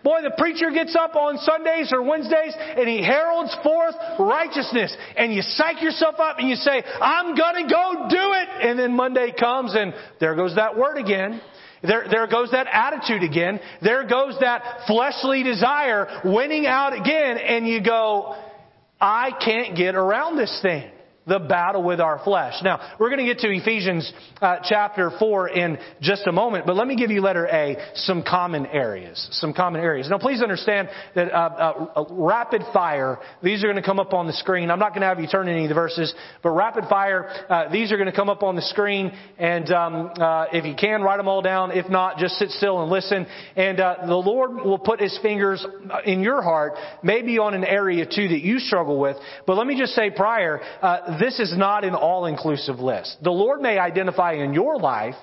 Boy, 0.05 0.21
the 0.23 0.33
preacher 0.37 0.71
gets 0.71 0.95
up 0.95 1.17
on 1.17 1.37
Sundays 1.39 1.91
or 1.91 2.01
Wednesdays 2.01 2.55
and 2.57 2.87
he 2.87 3.03
heralds 3.03 3.53
forth 3.61 3.93
righteousness 4.19 4.95
and 5.17 5.33
you 5.33 5.41
psych 5.41 5.81
yourself 5.81 6.15
up 6.17 6.39
and 6.39 6.47
you 6.47 6.55
say, 6.55 6.81
I'm 7.01 7.35
gonna 7.35 7.67
go 7.67 8.07
do 8.09 8.31
it. 8.31 8.47
And 8.69 8.79
then 8.79 8.95
Monday 8.95 9.33
comes 9.37 9.75
and 9.75 9.93
there 10.21 10.35
goes 10.35 10.55
that 10.55 10.77
word 10.77 10.95
again. 10.95 11.41
There, 11.83 12.05
there 12.09 12.27
goes 12.27 12.51
that 12.51 12.67
attitude 12.71 13.23
again. 13.23 13.59
There 13.81 14.07
goes 14.07 14.37
that 14.39 14.85
fleshly 14.87 15.43
desire 15.43 16.21
winning 16.23 16.67
out 16.67 16.93
again 16.93 17.37
and 17.37 17.67
you 17.67 17.83
go, 17.83 18.37
I 19.01 19.31
can't 19.43 19.75
get 19.75 19.95
around 19.95 20.37
this 20.37 20.59
thing 20.61 20.89
the 21.27 21.39
battle 21.39 21.83
with 21.83 21.99
our 21.99 22.19
flesh. 22.23 22.55
Now, 22.63 22.95
we're 22.99 23.09
going 23.09 23.25
to 23.25 23.31
get 23.31 23.39
to 23.39 23.49
Ephesians 23.49 24.11
uh, 24.41 24.57
chapter 24.63 25.11
4 25.19 25.49
in 25.49 25.77
just 26.01 26.25
a 26.25 26.31
moment, 26.31 26.65
but 26.65 26.75
let 26.75 26.87
me 26.87 26.95
give 26.95 27.11
you 27.11 27.21
letter 27.21 27.45
A, 27.45 27.77
some 27.93 28.23
common 28.23 28.65
areas. 28.65 29.27
Some 29.33 29.53
common 29.53 29.81
areas. 29.81 30.09
Now, 30.09 30.17
please 30.17 30.41
understand 30.41 30.89
that 31.13 31.31
uh, 31.31 31.35
uh, 31.35 31.99
uh 32.01 32.05
rapid 32.09 32.63
fire, 32.73 33.19
these 33.43 33.63
are 33.63 33.67
going 33.67 33.81
to 33.81 33.83
come 33.83 33.99
up 33.99 34.13
on 34.13 34.25
the 34.25 34.33
screen. 34.33 34.71
I'm 34.71 34.79
not 34.79 34.89
going 34.89 35.01
to 35.01 35.07
have 35.07 35.19
you 35.19 35.27
turn 35.27 35.47
any 35.47 35.63
of 35.63 35.69
the 35.69 35.75
verses, 35.75 36.11
but 36.41 36.51
rapid 36.51 36.85
fire, 36.89 37.29
uh, 37.49 37.69
these 37.71 37.91
are 37.91 37.97
going 37.97 38.09
to 38.09 38.15
come 38.15 38.29
up 38.29 38.41
on 38.41 38.55
the 38.55 38.61
screen, 38.63 39.11
and 39.37 39.69
um, 39.71 40.11
uh, 40.19 40.45
if 40.51 40.65
you 40.65 40.75
can, 40.75 41.03
write 41.03 41.17
them 41.17 41.27
all 41.27 41.43
down. 41.43 41.71
If 41.71 41.87
not, 41.87 42.17
just 42.17 42.35
sit 42.35 42.49
still 42.49 42.81
and 42.81 42.91
listen. 42.91 43.27
And 43.55 43.77
the 43.77 44.15
Lord 44.15 44.55
will 44.55 44.79
put 44.79 44.99
His 44.99 45.17
fingers 45.21 45.65
in 46.03 46.21
your 46.21 46.41
heart, 46.41 46.73
maybe 47.03 47.37
on 47.37 47.53
an 47.53 47.63
area 47.63 48.05
too 48.05 48.27
that 48.27 48.41
you 48.41 48.57
struggle 48.57 48.99
with. 48.99 49.17
But 49.45 49.57
let 49.57 49.67
me 49.67 49.77
just 49.77 49.93
say 49.93 50.09
prior, 50.09 50.61
this 51.19 51.39
is 51.39 51.55
not 51.57 51.83
an 51.83 51.95
all-inclusive 51.95 52.79
list. 52.79 53.17
The 53.21 53.31
Lord 53.31 53.61
may 53.61 53.77
identify 53.77 54.33
in 54.33 54.53
your 54.53 54.77
life 54.77 55.15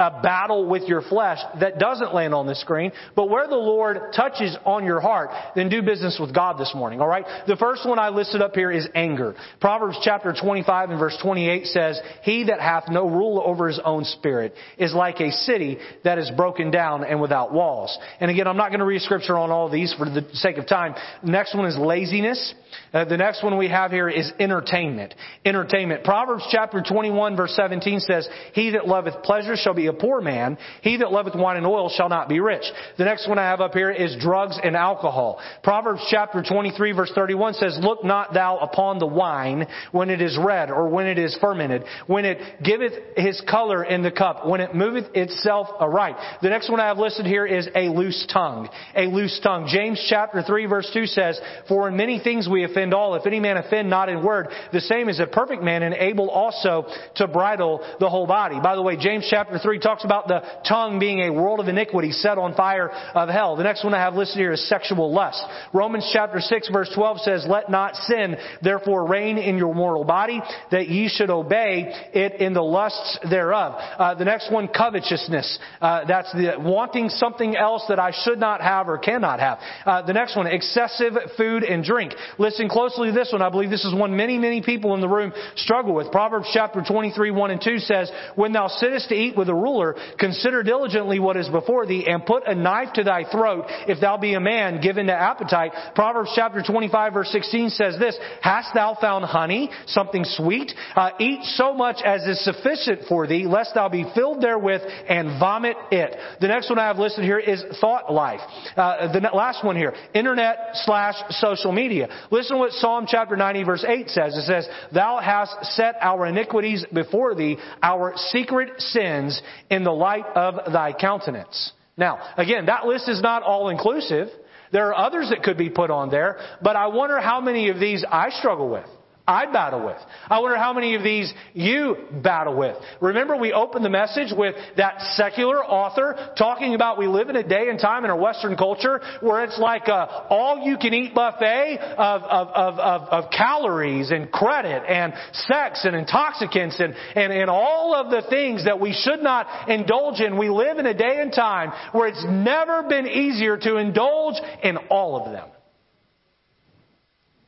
a 0.00 0.22
battle 0.22 0.66
with 0.66 0.84
your 0.84 1.02
flesh 1.02 1.38
that 1.60 1.78
doesn't 1.78 2.14
land 2.14 2.32
on 2.32 2.46
the 2.46 2.54
screen, 2.54 2.90
but 3.14 3.28
where 3.28 3.46
the 3.46 3.54
Lord 3.54 4.14
touches 4.16 4.56
on 4.64 4.86
your 4.86 4.98
heart, 4.98 5.28
then 5.54 5.68
do 5.68 5.82
business 5.82 6.16
with 6.18 6.34
God 6.34 6.58
this 6.58 6.72
morning, 6.74 7.02
alright? 7.02 7.26
The 7.46 7.56
first 7.56 7.86
one 7.86 7.98
I 7.98 8.08
listed 8.08 8.40
up 8.40 8.54
here 8.54 8.70
is 8.70 8.88
anger. 8.94 9.34
Proverbs 9.60 9.98
chapter 10.02 10.32
25 10.32 10.88
and 10.88 10.98
verse 10.98 11.18
28 11.22 11.66
says, 11.66 12.00
He 12.22 12.44
that 12.44 12.60
hath 12.60 12.84
no 12.88 13.08
rule 13.08 13.42
over 13.44 13.68
his 13.68 13.78
own 13.84 14.04
spirit 14.04 14.54
is 14.78 14.94
like 14.94 15.20
a 15.20 15.30
city 15.30 15.76
that 16.02 16.16
is 16.16 16.30
broken 16.34 16.70
down 16.70 17.04
and 17.04 17.20
without 17.20 17.52
walls. 17.52 17.96
And 18.20 18.30
again, 18.30 18.46
I'm 18.46 18.56
not 18.56 18.70
going 18.70 18.80
to 18.80 18.86
read 18.86 19.02
scripture 19.02 19.36
on 19.36 19.50
all 19.50 19.68
these 19.68 19.92
for 19.98 20.06
the 20.06 20.26
sake 20.32 20.56
of 20.56 20.66
time. 20.66 20.94
Next 21.22 21.54
one 21.54 21.66
is 21.66 21.76
laziness. 21.76 22.54
Uh, 22.94 23.04
the 23.04 23.18
next 23.18 23.44
one 23.44 23.58
we 23.58 23.68
have 23.68 23.90
here 23.90 24.08
is 24.08 24.32
entertainment. 24.40 25.14
Entertainment. 25.44 26.04
Proverbs 26.04 26.44
chapter 26.50 26.82
21 26.82 27.36
verse 27.36 27.52
17 27.54 28.00
says, 28.00 28.26
He 28.54 28.70
that 28.70 28.88
loveth 28.88 29.22
pleasure 29.24 29.56
shall 29.56 29.74
be 29.74 29.89
a 29.90 29.92
poor 29.92 30.20
man. 30.20 30.56
He 30.82 30.96
that 30.96 31.12
loveth 31.12 31.34
wine 31.34 31.56
and 31.56 31.66
oil 31.66 31.90
shall 31.90 32.08
not 32.08 32.28
be 32.28 32.40
rich. 32.40 32.64
The 32.96 33.04
next 33.04 33.28
one 33.28 33.38
I 33.38 33.44
have 33.44 33.60
up 33.60 33.74
here 33.74 33.90
is 33.90 34.16
drugs 34.18 34.58
and 34.62 34.74
alcohol. 34.74 35.40
Proverbs 35.62 36.02
chapter 36.10 36.42
23 36.42 36.92
verse 36.92 37.12
31 37.14 37.54
says, 37.54 37.78
Look 37.80 38.04
not 38.04 38.32
thou 38.32 38.58
upon 38.58 38.98
the 38.98 39.06
wine 39.06 39.66
when 39.92 40.10
it 40.10 40.22
is 40.22 40.38
red 40.38 40.70
or 40.70 40.88
when 40.88 41.06
it 41.06 41.18
is 41.18 41.36
fermented, 41.40 41.84
when 42.06 42.24
it 42.24 42.62
giveth 42.62 42.92
his 43.16 43.40
color 43.48 43.84
in 43.84 44.02
the 44.02 44.10
cup, 44.10 44.46
when 44.46 44.60
it 44.60 44.74
moveth 44.74 45.14
itself 45.14 45.68
aright. 45.80 46.16
The 46.42 46.48
next 46.48 46.70
one 46.70 46.80
I 46.80 46.86
have 46.86 46.98
listed 46.98 47.26
here 47.26 47.46
is 47.46 47.68
a 47.74 47.88
loose 47.88 48.26
tongue. 48.32 48.68
A 48.94 49.06
loose 49.06 49.38
tongue. 49.42 49.68
James 49.68 50.04
chapter 50.08 50.42
3 50.42 50.66
verse 50.66 50.90
2 50.94 51.06
says, 51.06 51.40
For 51.68 51.88
in 51.88 51.96
many 51.96 52.20
things 52.20 52.48
we 52.48 52.64
offend 52.64 52.94
all. 52.94 53.14
If 53.16 53.26
any 53.26 53.40
man 53.40 53.56
offend 53.56 53.90
not 53.90 54.08
in 54.08 54.24
word, 54.24 54.48
the 54.72 54.80
same 54.80 55.08
is 55.08 55.20
a 55.20 55.26
perfect 55.26 55.62
man 55.62 55.82
and 55.82 55.94
able 55.94 56.30
also 56.30 56.86
to 57.16 57.26
bridle 57.26 57.84
the 57.98 58.08
whole 58.08 58.26
body. 58.26 58.60
By 58.62 58.76
the 58.76 58.82
way, 58.82 58.96
James 58.96 59.26
chapter 59.28 59.58
3 59.58 59.79
talks 59.80 60.04
about 60.04 60.28
the 60.28 60.42
tongue 60.68 60.98
being 60.98 61.20
a 61.20 61.30
world 61.30 61.60
of 61.60 61.68
iniquity 61.68 62.12
set 62.12 62.38
on 62.38 62.54
fire 62.54 62.90
of 62.90 63.28
hell. 63.28 63.56
The 63.56 63.64
next 63.64 63.84
one 63.84 63.94
I 63.94 63.98
have 63.98 64.14
listed 64.14 64.38
here 64.38 64.52
is 64.52 64.68
sexual 64.68 65.12
lust. 65.12 65.42
Romans 65.72 66.08
chapter 66.12 66.40
6 66.40 66.70
verse 66.70 66.90
12 66.94 67.20
says, 67.20 67.46
Let 67.48 67.70
not 67.70 67.96
sin 67.96 68.36
therefore 68.62 69.06
reign 69.06 69.38
in 69.38 69.56
your 69.56 69.74
mortal 69.74 70.04
body, 70.04 70.40
that 70.70 70.88
ye 70.88 71.08
should 71.08 71.30
obey 71.30 71.92
it 72.12 72.40
in 72.40 72.52
the 72.52 72.62
lusts 72.62 73.18
thereof. 73.28 73.74
Uh, 73.76 74.14
the 74.14 74.24
next 74.24 74.52
one, 74.52 74.68
covetousness. 74.68 75.58
Uh, 75.80 76.04
that's 76.06 76.32
the 76.32 76.54
wanting 76.58 77.08
something 77.08 77.56
else 77.56 77.84
that 77.88 77.98
I 77.98 78.12
should 78.24 78.38
not 78.38 78.60
have 78.60 78.88
or 78.88 78.98
cannot 78.98 79.40
have. 79.40 79.58
Uh, 79.84 80.02
the 80.02 80.12
next 80.12 80.36
one, 80.36 80.46
excessive 80.46 81.14
food 81.36 81.62
and 81.62 81.84
drink. 81.84 82.12
Listen 82.38 82.68
closely 82.68 83.08
to 83.08 83.14
this 83.14 83.30
one. 83.32 83.42
I 83.42 83.50
believe 83.50 83.70
this 83.70 83.84
is 83.84 83.94
one 83.94 84.16
many, 84.16 84.38
many 84.38 84.62
people 84.62 84.94
in 84.94 85.00
the 85.00 85.08
room 85.08 85.32
struggle 85.56 85.94
with. 85.94 86.10
Proverbs 86.10 86.48
chapter 86.52 86.82
23, 86.86 87.30
1 87.30 87.50
and 87.50 87.60
2 87.62 87.78
says, 87.78 88.10
When 88.34 88.52
thou 88.52 88.68
sittest 88.68 89.08
to 89.10 89.14
eat 89.14 89.36
with 89.36 89.48
a 89.48 89.54
ruler, 89.60 89.96
consider 90.18 90.62
diligently 90.62 91.18
what 91.20 91.36
is 91.36 91.48
before 91.48 91.86
thee, 91.86 92.06
and 92.06 92.24
put 92.24 92.46
a 92.46 92.54
knife 92.54 92.92
to 92.94 93.04
thy 93.04 93.24
throat, 93.30 93.64
if 93.86 94.00
thou 94.00 94.16
be 94.16 94.34
a 94.34 94.40
man 94.40 94.80
given 94.80 95.06
to 95.06 95.14
appetite. 95.14 95.72
Proverbs 95.94 96.32
chapter 96.34 96.62
25, 96.62 97.12
verse 97.12 97.28
16 97.30 97.70
says 97.70 97.98
this, 97.98 98.18
Hast 98.42 98.74
thou 98.74 98.96
found 99.00 99.24
honey, 99.24 99.70
something 99.86 100.24
sweet? 100.24 100.72
Uh, 100.96 101.10
eat 101.18 101.42
so 101.44 101.74
much 101.74 101.98
as 102.04 102.22
is 102.22 102.42
sufficient 102.44 103.00
for 103.08 103.26
thee, 103.26 103.46
lest 103.46 103.74
thou 103.74 103.88
be 103.88 104.04
filled 104.14 104.42
therewith 104.42 104.82
and 105.08 105.38
vomit 105.38 105.76
it. 105.90 106.16
The 106.40 106.48
next 106.48 106.70
one 106.70 106.78
I 106.78 106.86
have 106.86 106.98
listed 106.98 107.24
here 107.24 107.38
is 107.38 107.62
thought 107.80 108.12
life. 108.12 108.40
Uh, 108.76 109.12
the 109.12 109.20
last 109.34 109.64
one 109.64 109.76
here, 109.76 109.94
internet 110.14 110.58
slash 110.74 111.14
social 111.30 111.72
media. 111.72 112.08
Listen 112.30 112.56
to 112.56 112.60
what 112.60 112.72
Psalm 112.72 113.06
chapter 113.08 113.36
90 113.36 113.64
verse 113.64 113.84
8 113.86 114.08
says. 114.08 114.36
It 114.36 114.42
says, 114.42 114.68
Thou 114.92 115.18
hast 115.18 115.64
set 115.74 115.96
our 116.00 116.26
iniquities 116.26 116.84
before 116.92 117.34
thee, 117.34 117.58
our 117.82 118.12
secret 118.16 118.80
sins 118.80 119.40
in 119.70 119.84
the 119.84 119.92
light 119.92 120.26
of 120.34 120.72
thy 120.72 120.92
countenance. 120.92 121.72
Now, 121.96 122.18
again, 122.36 122.66
that 122.66 122.86
list 122.86 123.08
is 123.08 123.20
not 123.20 123.42
all 123.42 123.68
inclusive. 123.68 124.28
There 124.72 124.88
are 124.88 125.06
others 125.06 125.30
that 125.30 125.42
could 125.42 125.58
be 125.58 125.70
put 125.70 125.90
on 125.90 126.10
there, 126.10 126.38
but 126.62 126.76
I 126.76 126.86
wonder 126.86 127.20
how 127.20 127.40
many 127.40 127.68
of 127.68 127.80
these 127.80 128.04
I 128.08 128.30
struggle 128.30 128.68
with. 128.68 128.86
I 129.26 129.50
battle 129.52 129.84
with. 129.84 129.98
I 130.28 130.40
wonder 130.40 130.56
how 130.56 130.72
many 130.72 130.94
of 130.94 131.02
these 131.02 131.32
you 131.54 131.96
battle 132.22 132.56
with. 132.56 132.76
Remember 133.00 133.36
we 133.36 133.52
opened 133.52 133.84
the 133.84 133.90
message 133.90 134.32
with 134.36 134.54
that 134.76 135.00
secular 135.12 135.64
author 135.64 136.32
talking 136.36 136.74
about 136.74 136.98
we 136.98 137.06
live 137.06 137.28
in 137.28 137.36
a 137.36 137.46
day 137.46 137.68
and 137.68 137.78
time 137.78 138.04
in 138.04 138.10
our 138.10 138.18
Western 138.18 138.56
culture 138.56 139.00
where 139.20 139.44
it's 139.44 139.58
like 139.58 139.88
a 139.88 140.26
all 140.30 140.66
you 140.66 140.76
can 140.78 140.94
eat 140.94 141.14
buffet 141.14 141.78
of, 141.80 142.22
of, 142.22 142.48
of, 142.48 142.78
of, 142.78 143.02
of 143.08 143.30
calories 143.30 144.10
and 144.10 144.30
credit 144.32 144.82
and 144.88 145.12
sex 145.32 145.84
and 145.84 145.94
intoxicants 145.94 146.80
and, 146.80 146.94
and, 147.14 147.32
and 147.32 147.50
all 147.50 147.94
of 147.94 148.10
the 148.10 148.28
things 148.28 148.64
that 148.64 148.80
we 148.80 148.92
should 148.92 149.22
not 149.22 149.68
indulge 149.68 150.20
in. 150.20 150.38
We 150.38 150.48
live 150.48 150.78
in 150.78 150.86
a 150.86 150.94
day 150.94 151.20
and 151.20 151.32
time 151.32 151.72
where 151.92 152.08
it's 152.08 152.24
never 152.28 152.82
been 152.82 153.06
easier 153.06 153.56
to 153.58 153.76
indulge 153.76 154.36
in 154.62 154.76
all 154.88 155.24
of 155.24 155.32
them 155.32 155.48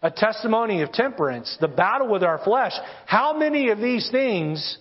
a 0.02 0.10
testimony 0.10 0.82
of 0.82 0.92
temperance, 0.92 1.56
the 1.60 1.68
battle 1.68 2.08
with 2.08 2.22
our 2.22 2.38
flesh. 2.42 2.72
How 3.06 3.36
many 3.36 3.70
of 3.70 3.78
these 3.78 4.10
things 4.10 4.78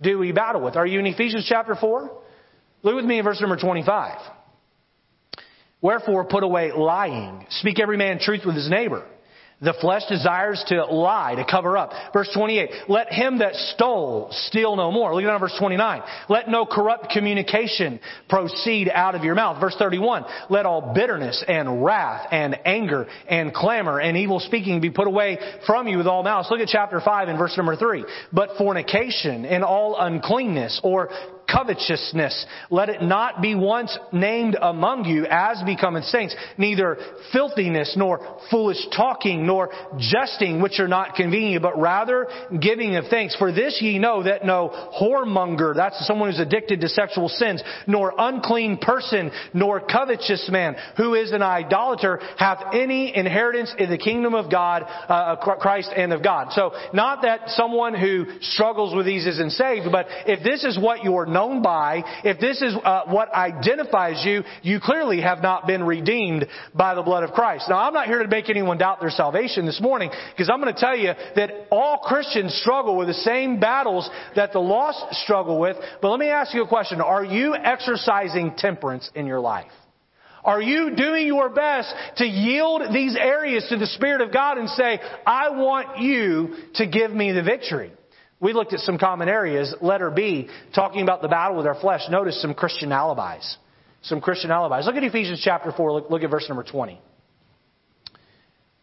do 0.00 0.18
we 0.18 0.32
battle 0.32 0.62
with? 0.62 0.76
Are 0.76 0.86
you 0.86 0.98
in 0.98 1.06
Ephesians 1.06 1.46
chapter 1.48 1.74
4? 1.74 2.22
Look 2.82 2.94
with 2.94 3.04
me 3.04 3.18
in 3.18 3.24
verse 3.24 3.40
number 3.40 3.56
25. 3.56 4.18
Wherefore 5.82 6.24
put 6.24 6.42
away 6.42 6.72
lying. 6.72 7.46
Speak 7.50 7.78
every 7.80 7.96
man 7.96 8.18
truth 8.18 8.42
with 8.46 8.56
his 8.56 8.70
neighbor 8.70 9.04
the 9.60 9.74
flesh 9.80 10.02
desires 10.08 10.62
to 10.68 10.84
lie, 10.84 11.34
to 11.34 11.44
cover 11.44 11.78
up. 11.78 11.90
Verse 12.12 12.30
28, 12.34 12.70
let 12.88 13.10
him 13.10 13.38
that 13.38 13.54
stole 13.54 14.28
steal 14.30 14.76
no 14.76 14.92
more. 14.92 15.14
Look 15.14 15.24
at 15.24 15.38
verse 15.38 15.56
29. 15.58 16.02
Let 16.28 16.48
no 16.48 16.66
corrupt 16.66 17.08
communication 17.10 17.98
proceed 18.28 18.90
out 18.92 19.14
of 19.14 19.24
your 19.24 19.34
mouth. 19.34 19.58
Verse 19.58 19.74
31, 19.78 20.24
let 20.50 20.66
all 20.66 20.92
bitterness 20.94 21.42
and 21.48 21.82
wrath 21.82 22.28
and 22.30 22.58
anger 22.66 23.06
and 23.28 23.54
clamor 23.54 23.98
and 23.98 24.16
evil 24.16 24.40
speaking 24.40 24.82
be 24.82 24.90
put 24.90 25.06
away 25.06 25.38
from 25.66 25.88
you 25.88 25.96
with 25.96 26.06
all 26.06 26.22
malice. 26.22 26.48
Look 26.50 26.60
at 26.60 26.68
chapter 26.68 27.00
5 27.00 27.28
and 27.28 27.38
verse 27.38 27.56
number 27.56 27.76
3. 27.76 28.04
But 28.32 28.50
fornication 28.58 29.46
and 29.46 29.64
all 29.64 29.96
uncleanness 29.98 30.80
or 30.84 31.08
covetousness. 31.50 32.46
Let 32.70 32.88
it 32.88 33.02
not 33.02 33.40
be 33.40 33.54
once 33.54 33.96
named 34.12 34.56
among 34.60 35.04
you 35.04 35.26
as 35.28 35.62
becometh 35.64 36.04
saints, 36.04 36.34
neither 36.58 36.96
filthiness, 37.32 37.94
nor 37.96 38.38
foolish 38.50 38.78
talking, 38.94 39.46
nor 39.46 39.70
jesting, 39.98 40.60
which 40.60 40.80
are 40.80 40.88
not 40.88 41.14
convenient, 41.14 41.62
but 41.62 41.78
rather 41.78 42.26
giving 42.60 42.96
of 42.96 43.04
thanks. 43.10 43.36
For 43.36 43.52
this 43.52 43.78
ye 43.80 43.98
know 43.98 44.22
that 44.22 44.44
no 44.44 44.70
whoremonger, 45.00 45.74
that's 45.74 46.06
someone 46.06 46.30
who's 46.30 46.40
addicted 46.40 46.80
to 46.80 46.88
sexual 46.88 47.28
sins, 47.28 47.62
nor 47.86 48.12
unclean 48.18 48.78
person, 48.78 49.30
nor 49.54 49.80
covetous 49.80 50.48
man, 50.50 50.76
who 50.96 51.14
is 51.14 51.32
an 51.32 51.42
idolater, 51.42 52.20
hath 52.36 52.74
any 52.74 53.16
inheritance 53.16 53.72
in 53.78 53.90
the 53.90 53.98
kingdom 53.98 54.34
of 54.34 54.50
God, 54.50 54.82
uh, 54.86 55.36
Christ 55.36 55.90
and 55.96 56.12
of 56.12 56.22
God. 56.22 56.52
So, 56.52 56.72
not 56.92 57.22
that 57.22 57.50
someone 57.50 57.94
who 57.94 58.26
struggles 58.40 58.94
with 58.94 59.06
these 59.06 59.26
isn't 59.26 59.52
saved, 59.52 59.86
but 59.90 60.06
if 60.26 60.42
this 60.42 60.64
is 60.64 60.78
what 60.78 61.04
you're 61.04 61.26
known 61.36 61.60
by, 61.60 62.02
if 62.24 62.40
this 62.40 62.62
is 62.62 62.74
uh, 62.82 63.02
what 63.08 63.28
identifies 63.34 64.24
you, 64.24 64.42
you 64.62 64.80
clearly 64.80 65.20
have 65.20 65.42
not 65.42 65.66
been 65.66 65.84
redeemed 65.84 66.46
by 66.74 66.94
the 66.94 67.02
blood 67.02 67.22
of 67.24 67.30
Christ. 67.32 67.66
Now, 67.68 67.78
I'm 67.80 67.92
not 67.92 68.06
here 68.06 68.22
to 68.22 68.28
make 68.28 68.48
anyone 68.48 68.78
doubt 68.78 69.00
their 69.00 69.10
salvation 69.10 69.66
this 69.66 69.80
morning, 69.80 70.10
because 70.30 70.48
I'm 70.48 70.62
going 70.62 70.72
to 70.72 70.80
tell 70.80 70.96
you 70.96 71.12
that 71.36 71.66
all 71.70 71.98
Christians 71.98 72.54
struggle 72.62 72.96
with 72.96 73.08
the 73.08 73.20
same 73.32 73.60
battles 73.60 74.08
that 74.34 74.54
the 74.54 74.60
lost 74.60 75.14
struggle 75.24 75.60
with. 75.60 75.76
But 76.00 76.08
let 76.08 76.20
me 76.20 76.28
ask 76.28 76.54
you 76.54 76.62
a 76.62 76.68
question. 76.68 77.02
Are 77.02 77.24
you 77.24 77.54
exercising 77.54 78.54
temperance 78.56 79.10
in 79.14 79.26
your 79.26 79.40
life? 79.40 79.70
Are 80.42 80.62
you 80.62 80.94
doing 80.96 81.26
your 81.26 81.50
best 81.50 81.92
to 82.18 82.24
yield 82.24 82.82
these 82.94 83.14
areas 83.16 83.66
to 83.68 83.76
the 83.76 83.86
Spirit 83.86 84.20
of 84.22 84.32
God 84.32 84.58
and 84.58 84.70
say, 84.70 85.00
I 85.26 85.50
want 85.50 85.98
you 85.98 86.54
to 86.76 86.86
give 86.86 87.10
me 87.10 87.32
the 87.32 87.42
victory? 87.42 87.92
We 88.40 88.52
looked 88.52 88.72
at 88.72 88.80
some 88.80 88.98
common 88.98 89.28
areas. 89.28 89.74
Letter 89.80 90.10
B, 90.10 90.48
talking 90.74 91.02
about 91.02 91.22
the 91.22 91.28
battle 91.28 91.56
with 91.56 91.66
our 91.66 91.78
flesh. 91.80 92.02
Notice 92.10 92.40
some 92.42 92.54
Christian 92.54 92.92
alibis. 92.92 93.56
Some 94.02 94.20
Christian 94.20 94.50
alibis. 94.50 94.86
Look 94.86 94.96
at 94.96 95.04
Ephesians 95.04 95.40
chapter 95.42 95.72
4. 95.72 95.92
Look, 95.92 96.10
look 96.10 96.22
at 96.22 96.30
verse 96.30 96.46
number 96.48 96.62
20. 96.62 97.00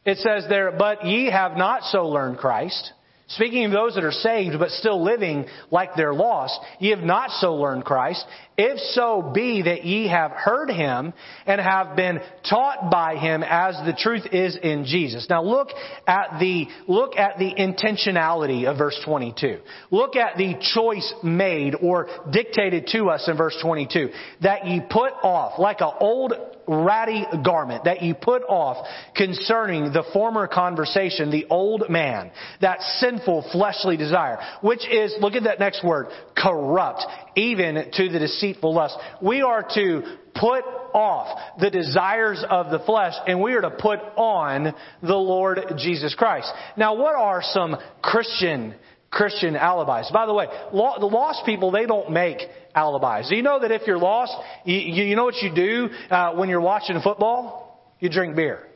It 0.06 0.18
says 0.18 0.45
there, 0.49 0.72
But 0.72 1.06
ye 1.06 1.32
have 1.32 1.56
not 1.56 1.84
so 1.84 2.08
learned 2.08 2.38
Christ 2.38 2.91
Speaking 3.36 3.66
of 3.66 3.72
those 3.72 3.96
that 3.96 4.04
are 4.04 4.12
saved 4.12 4.58
but 4.60 4.70
still 4.70 5.04
living 5.04 5.46
like 5.72 5.92
they're 5.96 6.14
lost, 6.14 6.60
ye 6.80 6.90
have 6.90 7.00
not 7.00 7.32
so 7.32 7.56
learned 7.56 7.86
Christ. 7.86 8.26
If 8.58 8.80
so 8.94 9.32
be 9.34 9.64
that 9.64 9.84
ye 9.84 10.08
have 10.10 10.32
heard 10.32 10.70
him 10.70 11.14
and 11.48 11.60
have 11.60 11.96
been 11.96 12.20
taught 12.48 12.92
by 12.92 13.16
him 13.16 13.44
as 13.44 13.76
the 13.86 13.94
truth 13.94 14.28
is 14.32 14.56
in 14.56 14.86
Jesus. 14.86 15.26
Now 15.30 15.44
look 15.44 15.70
at 16.06 16.40
the, 16.40 16.68
look 16.88 17.16
at 17.18 17.40
the 17.40 17.52
intentionality 17.56 18.66
of 18.66 18.78
verse 18.78 19.00
22. 19.04 19.60
Look 19.90 20.16
at 20.16 20.38
the 20.38 20.56
choice 20.74 21.14
made 21.24 21.76
or 21.82 22.08
dictated 22.32 22.88
to 22.92 23.10
us 23.10 23.28
in 23.28 23.38
verse 23.38 23.58
22. 23.62 24.10
That 24.42 24.68
ye 24.68 24.82
put 24.82 25.14
off, 25.24 25.58
like 25.58 25.82
an 25.82 25.92
old 26.00 26.34
ratty 26.68 27.26
garment 27.43 27.86
that 27.86 28.01
you 28.01 28.14
put 28.14 28.43
off 28.43 28.88
concerning 29.16 29.93
the 29.93 30.03
former 30.14 30.47
conversation, 30.47 31.32
the 31.32 31.45
old 31.49 31.89
man, 31.89 32.32
that 32.61 32.82
sinful 32.99 33.49
fleshly 33.51 33.97
desire, 33.97 34.39
which 34.61 34.88
is, 34.88 35.16
look 35.20 35.34
at 35.34 35.43
that 35.43 35.59
next 35.59 35.84
word, 35.84 36.07
corrupt, 36.38 37.03
even 37.36 37.91
to 37.93 38.09
the 38.09 38.20
deceitful 38.20 38.74
lust. 38.74 38.97
We 39.22 39.41
are 39.41 39.64
to 39.76 40.18
put 40.36 40.64
off 40.93 41.59
the 41.59 41.70
desires 41.70 42.43
of 42.49 42.70
the 42.70 42.80
flesh 42.80 43.14
and 43.28 43.41
we 43.41 43.53
are 43.53 43.61
to 43.61 43.72
put 43.72 43.99
on 44.16 44.74
the 45.01 45.16
Lord 45.16 45.59
Jesus 45.78 46.16
Christ. 46.16 46.51
Now 46.78 46.95
what 46.95 47.16
are 47.16 47.41
some 47.43 47.78
Christian 48.01 48.76
Christian 49.14 49.55
alibis. 49.55 50.09
By 50.11 50.26
the 50.26 50.34
way, 50.34 50.47
the 50.72 50.78
lost 51.05 51.45
people, 51.45 51.72
they 51.72 51.86
don't 51.86 52.11
make 52.11 52.39
alibis. 52.76 53.30
Do 53.30 53.36
you 53.36 53.43
know 53.43 53.59
that 53.59 53.72
if 53.72 53.84
you're 53.86 53.99
lost, 53.99 54.34
you, 54.66 54.76
you 54.76 55.16
know 55.16 55.26
what 55.26 55.41
you 55.41 55.53
do 55.53 55.89
uh, 56.09 56.34
when 56.34 56.49
you're 56.49 56.61
watching 56.61 56.99
football? 57.01 57.95
You 57.99 58.09
drink 58.09 58.36
beer. 58.36 58.68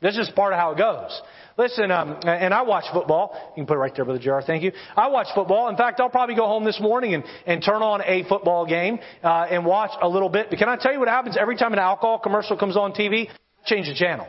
This 0.00 0.18
is 0.18 0.28
part 0.34 0.52
of 0.52 0.58
how 0.58 0.72
it 0.72 0.78
goes. 0.78 1.22
Listen, 1.56 1.90
um, 1.90 2.18
and 2.24 2.52
I 2.52 2.62
watch 2.62 2.84
football. 2.92 3.52
You 3.54 3.60
can 3.60 3.66
put 3.66 3.74
it 3.74 3.80
right 3.80 3.92
there, 3.94 4.04
Brother 4.04 4.18
Jar. 4.18 4.42
Thank 4.42 4.64
you. 4.64 4.72
I 4.96 5.08
watch 5.08 5.28
football. 5.34 5.68
In 5.68 5.76
fact, 5.76 6.00
I'll 6.00 6.08
probably 6.08 6.34
go 6.34 6.46
home 6.46 6.64
this 6.64 6.80
morning 6.80 7.14
and, 7.14 7.24
and 7.46 7.62
turn 7.62 7.82
on 7.82 8.02
a 8.02 8.24
football 8.28 8.66
game 8.66 8.98
uh, 9.22 9.46
and 9.50 9.64
watch 9.64 9.92
a 10.00 10.08
little 10.08 10.30
bit. 10.30 10.48
But 10.50 10.58
can 10.58 10.68
I 10.68 10.76
tell 10.76 10.92
you 10.92 10.98
what 10.98 11.08
happens 11.08 11.36
every 11.38 11.56
time 11.56 11.72
an 11.72 11.78
alcohol 11.78 12.18
commercial 12.18 12.56
comes 12.56 12.76
on 12.76 12.92
TV? 12.92 13.28
Change 13.66 13.86
the 13.86 13.94
channel. 13.94 14.26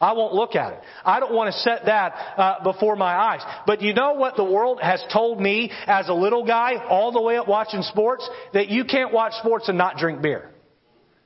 I 0.00 0.12
won't 0.12 0.34
look 0.34 0.56
at 0.56 0.72
it. 0.72 0.80
I 1.04 1.20
don't 1.20 1.32
want 1.32 1.54
to 1.54 1.60
set 1.60 1.86
that 1.86 2.14
uh, 2.36 2.62
before 2.64 2.96
my 2.96 3.14
eyes. 3.14 3.40
But 3.66 3.80
you 3.80 3.94
know 3.94 4.14
what 4.14 4.36
the 4.36 4.44
world 4.44 4.80
has 4.82 5.02
told 5.12 5.40
me 5.40 5.70
as 5.86 6.08
a 6.08 6.14
little 6.14 6.44
guy, 6.44 6.76
all 6.88 7.12
the 7.12 7.22
way 7.22 7.36
up 7.36 7.46
watching 7.46 7.82
sports, 7.82 8.28
that 8.52 8.68
you 8.68 8.84
can't 8.84 9.12
watch 9.12 9.32
sports 9.34 9.68
and 9.68 9.78
not 9.78 9.96
drink 9.96 10.20
beer. 10.20 10.50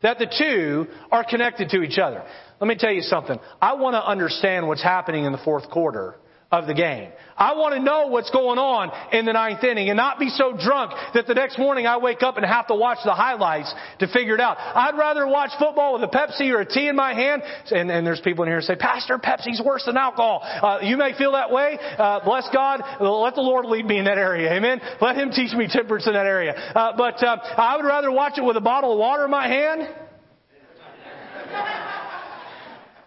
That 0.02 0.18
the 0.18 0.26
two 0.26 0.86
are 1.10 1.24
connected 1.24 1.70
to 1.70 1.82
each 1.82 1.98
other. 1.98 2.22
Let 2.60 2.68
me 2.68 2.76
tell 2.76 2.92
you 2.92 3.02
something. 3.02 3.38
I 3.60 3.74
want 3.74 3.94
to 3.94 4.04
understand 4.04 4.68
what's 4.68 4.82
happening 4.82 5.24
in 5.24 5.32
the 5.32 5.38
fourth 5.38 5.68
quarter 5.70 6.16
of 6.50 6.66
the 6.66 6.72
game. 6.72 7.10
I 7.36 7.54
want 7.54 7.74
to 7.74 7.80
know 7.80 8.06
what's 8.06 8.30
going 8.30 8.58
on 8.58 8.90
in 9.12 9.26
the 9.26 9.34
ninth 9.34 9.62
inning 9.62 9.90
and 9.90 9.98
not 9.98 10.18
be 10.18 10.30
so 10.30 10.56
drunk 10.56 10.92
that 11.12 11.26
the 11.26 11.34
next 11.34 11.58
morning 11.58 11.86
I 11.86 11.98
wake 11.98 12.22
up 12.22 12.38
and 12.38 12.46
have 12.46 12.66
to 12.68 12.74
watch 12.74 12.98
the 13.04 13.12
highlights 13.12 13.72
to 13.98 14.08
figure 14.08 14.34
it 14.34 14.40
out. 14.40 14.56
I'd 14.58 14.96
rather 14.96 15.26
watch 15.26 15.50
football 15.58 15.92
with 15.92 16.02
a 16.02 16.08
Pepsi 16.08 16.50
or 16.50 16.60
a 16.60 16.64
tea 16.64 16.88
in 16.88 16.96
my 16.96 17.12
hand. 17.12 17.42
And, 17.70 17.90
and 17.90 18.06
there's 18.06 18.22
people 18.22 18.44
in 18.44 18.48
here 18.48 18.60
who 18.60 18.62
say, 18.62 18.76
Pastor, 18.76 19.18
Pepsi's 19.18 19.60
worse 19.62 19.84
than 19.84 19.98
alcohol. 19.98 20.40
Uh, 20.42 20.78
you 20.82 20.96
may 20.96 21.12
feel 21.18 21.32
that 21.32 21.52
way. 21.52 21.78
Uh, 21.78 22.20
bless 22.24 22.48
God. 22.52 22.80
Let 22.98 23.34
the 23.34 23.42
Lord 23.42 23.66
lead 23.66 23.84
me 23.84 23.98
in 23.98 24.06
that 24.06 24.18
area. 24.18 24.50
Amen. 24.50 24.80
Let 25.02 25.16
Him 25.16 25.30
teach 25.30 25.52
me 25.52 25.68
temperance 25.70 26.06
in 26.06 26.14
that 26.14 26.26
area. 26.26 26.54
Uh, 26.54 26.96
but 26.96 27.22
uh, 27.22 27.36
I 27.58 27.76
would 27.76 27.84
rather 27.84 28.10
watch 28.10 28.38
it 28.38 28.44
with 28.44 28.56
a 28.56 28.62
bottle 28.62 28.92
of 28.92 28.98
water 28.98 29.26
in 29.26 29.30
my 29.30 29.46
hand 29.46 29.94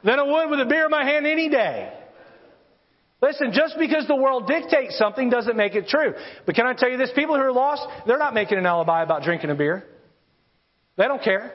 than 0.04 0.20
I 0.20 0.24
would 0.24 0.50
with 0.52 0.60
a 0.60 0.66
beer 0.66 0.86
in 0.86 0.92
my 0.92 1.04
hand 1.04 1.26
any 1.26 1.50
day. 1.50 1.98
Listen, 3.22 3.52
just 3.54 3.76
because 3.78 4.08
the 4.08 4.16
world 4.16 4.48
dictates 4.48 4.98
something 4.98 5.30
doesn't 5.30 5.56
make 5.56 5.76
it 5.76 5.88
true. 5.88 6.14
But 6.46 6.56
can 6.56 6.66
I 6.66 6.74
tell 6.74 6.90
you 6.90 6.98
this? 6.98 7.12
People 7.16 7.36
who 7.36 7.42
are 7.42 7.52
lost, 7.52 7.86
they're 8.08 8.18
not 8.18 8.34
making 8.34 8.58
an 8.58 8.66
alibi 8.66 9.04
about 9.04 9.22
drinking 9.22 9.52
a 9.52 9.56
beer. 9.56 9.86
They 10.98 11.06
don't 11.06 11.22
care. 11.22 11.54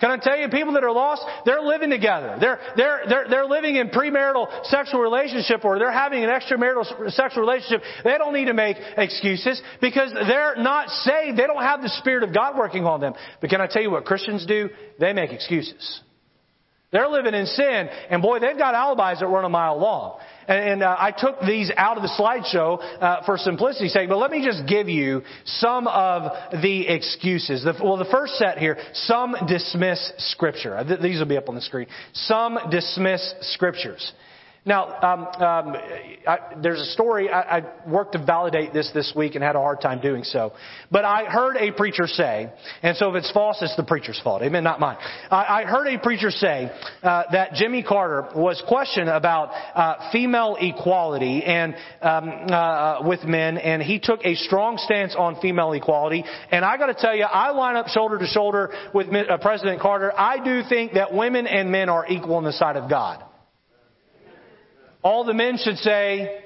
Can 0.00 0.10
I 0.10 0.16
tell 0.16 0.38
you, 0.38 0.48
people 0.48 0.72
that 0.74 0.84
are 0.84 0.92
lost, 0.92 1.22
they're 1.44 1.60
living 1.60 1.90
together. 1.90 2.38
They're, 2.40 2.58
they're, 2.74 3.02
they're, 3.06 3.28
they're 3.28 3.44
living 3.44 3.76
in 3.76 3.90
premarital 3.90 4.64
sexual 4.64 5.00
relationship 5.00 5.62
or 5.62 5.78
they're 5.78 5.92
having 5.92 6.24
an 6.24 6.30
extramarital 6.30 7.10
sexual 7.12 7.42
relationship. 7.42 7.82
They 8.02 8.16
don't 8.16 8.32
need 8.32 8.46
to 8.46 8.54
make 8.54 8.78
excuses 8.96 9.60
because 9.82 10.12
they're 10.12 10.56
not 10.56 10.88
saved. 10.88 11.38
They 11.38 11.46
don't 11.46 11.62
have 11.62 11.82
the 11.82 11.90
Spirit 12.00 12.22
of 12.22 12.34
God 12.34 12.56
working 12.56 12.86
on 12.86 13.00
them. 13.00 13.12
But 13.42 13.50
can 13.50 13.60
I 13.60 13.66
tell 13.66 13.82
you 13.82 13.90
what 13.90 14.06
Christians 14.06 14.46
do? 14.46 14.70
They 14.98 15.12
make 15.12 15.32
excuses. 15.32 16.00
They're 16.92 17.08
living 17.08 17.34
in 17.34 17.46
sin, 17.46 17.88
and 18.10 18.20
boy, 18.20 18.40
they've 18.40 18.58
got 18.58 18.74
alibis 18.74 19.20
that 19.20 19.28
run 19.28 19.44
a 19.44 19.48
mile 19.48 19.78
long. 19.78 20.18
And, 20.48 20.58
and 20.58 20.82
uh, 20.82 20.96
I 20.98 21.12
took 21.12 21.40
these 21.40 21.70
out 21.76 21.96
of 21.96 22.02
the 22.02 22.08
slideshow 22.08 22.82
uh, 23.00 23.24
for 23.24 23.38
simplicity's 23.38 23.92
sake, 23.92 24.08
but 24.08 24.18
let 24.18 24.32
me 24.32 24.44
just 24.44 24.66
give 24.66 24.88
you 24.88 25.22
some 25.44 25.86
of 25.86 26.32
the 26.60 26.88
excuses. 26.88 27.62
The, 27.62 27.74
well, 27.80 27.96
the 27.96 28.10
first 28.10 28.34
set 28.34 28.58
here, 28.58 28.76
some 28.92 29.36
dismiss 29.46 30.12
Scripture. 30.18 30.82
These 31.00 31.20
will 31.20 31.26
be 31.26 31.36
up 31.36 31.48
on 31.48 31.54
the 31.54 31.60
screen. 31.60 31.86
Some 32.12 32.58
dismiss 32.70 33.34
Scriptures. 33.42 34.12
Now, 34.70 34.86
um, 35.02 35.26
um, 35.42 35.76
I, 36.28 36.38
there's 36.62 36.80
a 36.80 36.92
story. 36.92 37.28
I, 37.28 37.58
I, 37.58 37.62
worked 37.88 38.12
to 38.12 38.24
validate 38.24 38.72
this 38.72 38.88
this 38.94 39.12
week 39.16 39.34
and 39.34 39.42
had 39.42 39.56
a 39.56 39.58
hard 39.58 39.80
time 39.80 40.00
doing 40.00 40.22
so. 40.22 40.52
But 40.92 41.04
I 41.04 41.24
heard 41.24 41.56
a 41.56 41.72
preacher 41.72 42.06
say, 42.06 42.52
and 42.80 42.96
so 42.96 43.10
if 43.10 43.16
it's 43.16 43.32
false, 43.32 43.58
it's 43.62 43.74
the 43.74 43.82
preacher's 43.82 44.20
fault. 44.22 44.42
Amen, 44.42 44.62
not 44.62 44.78
mine. 44.78 44.96
I, 45.28 45.62
I 45.62 45.64
heard 45.64 45.88
a 45.88 45.98
preacher 45.98 46.30
say 46.30 46.70
uh, 47.02 47.24
that 47.32 47.54
Jimmy 47.54 47.82
Carter 47.82 48.28
was 48.36 48.62
questioned 48.68 49.08
about 49.08 49.48
uh, 49.74 50.12
female 50.12 50.56
equality 50.60 51.42
and 51.42 51.74
um, 52.00 52.30
uh, 52.48 52.98
with 53.02 53.24
men, 53.24 53.58
and 53.58 53.82
he 53.82 53.98
took 53.98 54.20
a 54.24 54.36
strong 54.36 54.78
stance 54.78 55.16
on 55.18 55.40
female 55.40 55.72
equality. 55.72 56.22
And 56.52 56.64
I 56.64 56.76
got 56.76 56.86
to 56.86 56.94
tell 56.94 57.16
you, 57.16 57.24
I 57.24 57.50
line 57.50 57.74
up 57.74 57.88
shoulder 57.88 58.20
to 58.20 58.26
shoulder 58.28 58.72
with 58.94 59.08
uh, 59.12 59.36
President 59.38 59.80
Carter. 59.80 60.12
I 60.16 60.44
do 60.44 60.62
think 60.68 60.92
that 60.92 61.12
women 61.12 61.48
and 61.48 61.72
men 61.72 61.88
are 61.88 62.06
equal 62.06 62.38
in 62.38 62.44
the 62.44 62.52
sight 62.52 62.76
of 62.76 62.88
God. 62.88 63.24
All 65.02 65.24
the 65.24 65.34
men 65.34 65.56
should 65.56 65.78
say, 65.78 66.42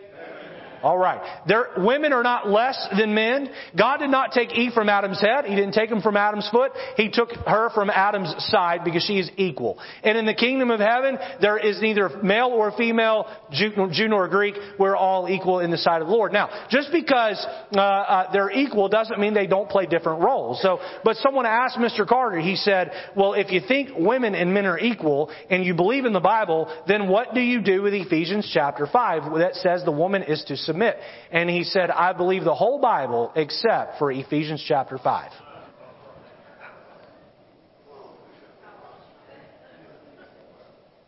all 0.85 0.99
right. 0.99 1.41
There, 1.49 1.69
women 1.79 2.13
are 2.13 2.23
not 2.23 2.47
less 2.47 2.77
than 2.95 3.15
men. 3.15 3.49
God 3.75 4.01
did 4.01 4.11
not 4.11 4.33
take 4.33 4.53
Eve 4.53 4.73
from 4.73 4.91
Adam's 4.91 5.19
head. 5.19 5.47
He 5.47 5.55
didn't 5.55 5.73
take 5.73 5.91
him 5.91 6.03
from 6.03 6.15
Adam's 6.15 6.47
foot. 6.53 6.73
He 6.99 7.09
took 7.11 7.31
her 7.31 7.71
from 7.71 7.89
Adam's 7.89 8.35
side 8.51 8.83
because 8.85 9.03
she 9.03 9.19
is 9.19 9.31
equal. 9.39 9.79
And 10.03 10.19
in 10.19 10.27
the 10.27 10.35
kingdom 10.35 10.71
of 10.71 10.81
heaven, 10.81 11.17
there 11.41 11.57
is 11.57 11.81
neither 11.81 12.11
male 12.23 12.49
or 12.49 12.71
female, 12.77 13.27
Jew, 13.51 13.71
Jew 13.93 14.09
nor 14.09 14.29
Greek. 14.29 14.57
We're 14.79 14.95
all 14.95 15.27
equal 15.27 15.61
in 15.61 15.71
the 15.71 15.79
sight 15.79 16.03
of 16.03 16.09
the 16.09 16.13
Lord. 16.13 16.35
Now, 16.35 16.67
just 16.69 16.93
because 16.93 17.43
uh, 17.75 17.81
uh, 17.81 18.33
they're 18.35 18.51
equal 18.51 18.91
doesn't 18.91 19.19
mean 19.19 19.33
they 19.33 19.47
don't 19.47 19.71
play 19.71 19.87
different 19.87 20.23
roles. 20.23 20.61
So, 20.61 20.81
but 21.03 21.17
someone 21.17 21.47
asked 21.47 21.79
Mr. 21.79 22.07
Carter. 22.07 22.41
He 22.41 22.57
said, 22.57 22.93
"Well, 23.17 23.33
if 23.33 23.51
you 23.51 23.63
think 23.67 23.89
women 23.97 24.35
and 24.35 24.53
men 24.53 24.67
are 24.67 24.79
equal 24.79 25.31
and 25.49 25.65
you 25.65 25.73
believe 25.73 26.05
in 26.05 26.13
the 26.13 26.21
Bible, 26.21 26.71
then 26.87 27.09
what 27.09 27.33
do 27.33 27.41
you 27.41 27.63
do 27.63 27.81
with 27.81 27.95
Ephesians 27.95 28.51
chapter 28.53 28.87
five 28.87 29.23
that 29.39 29.55
says 29.55 29.83
the 29.87 29.91
woman 29.91 30.23
is 30.25 30.45
to 30.49 30.59
submit?" 30.75 30.99
And 31.31 31.49
he 31.49 31.65
said, 31.65 31.91
I 31.91 32.13
believe 32.13 32.45
the 32.45 32.55
whole 32.55 32.81
Bible 32.81 33.33
except 33.37 33.99
for 33.99 34.11
Ephesians 34.11 34.63
chapter 34.67 34.99
5. 34.99 35.31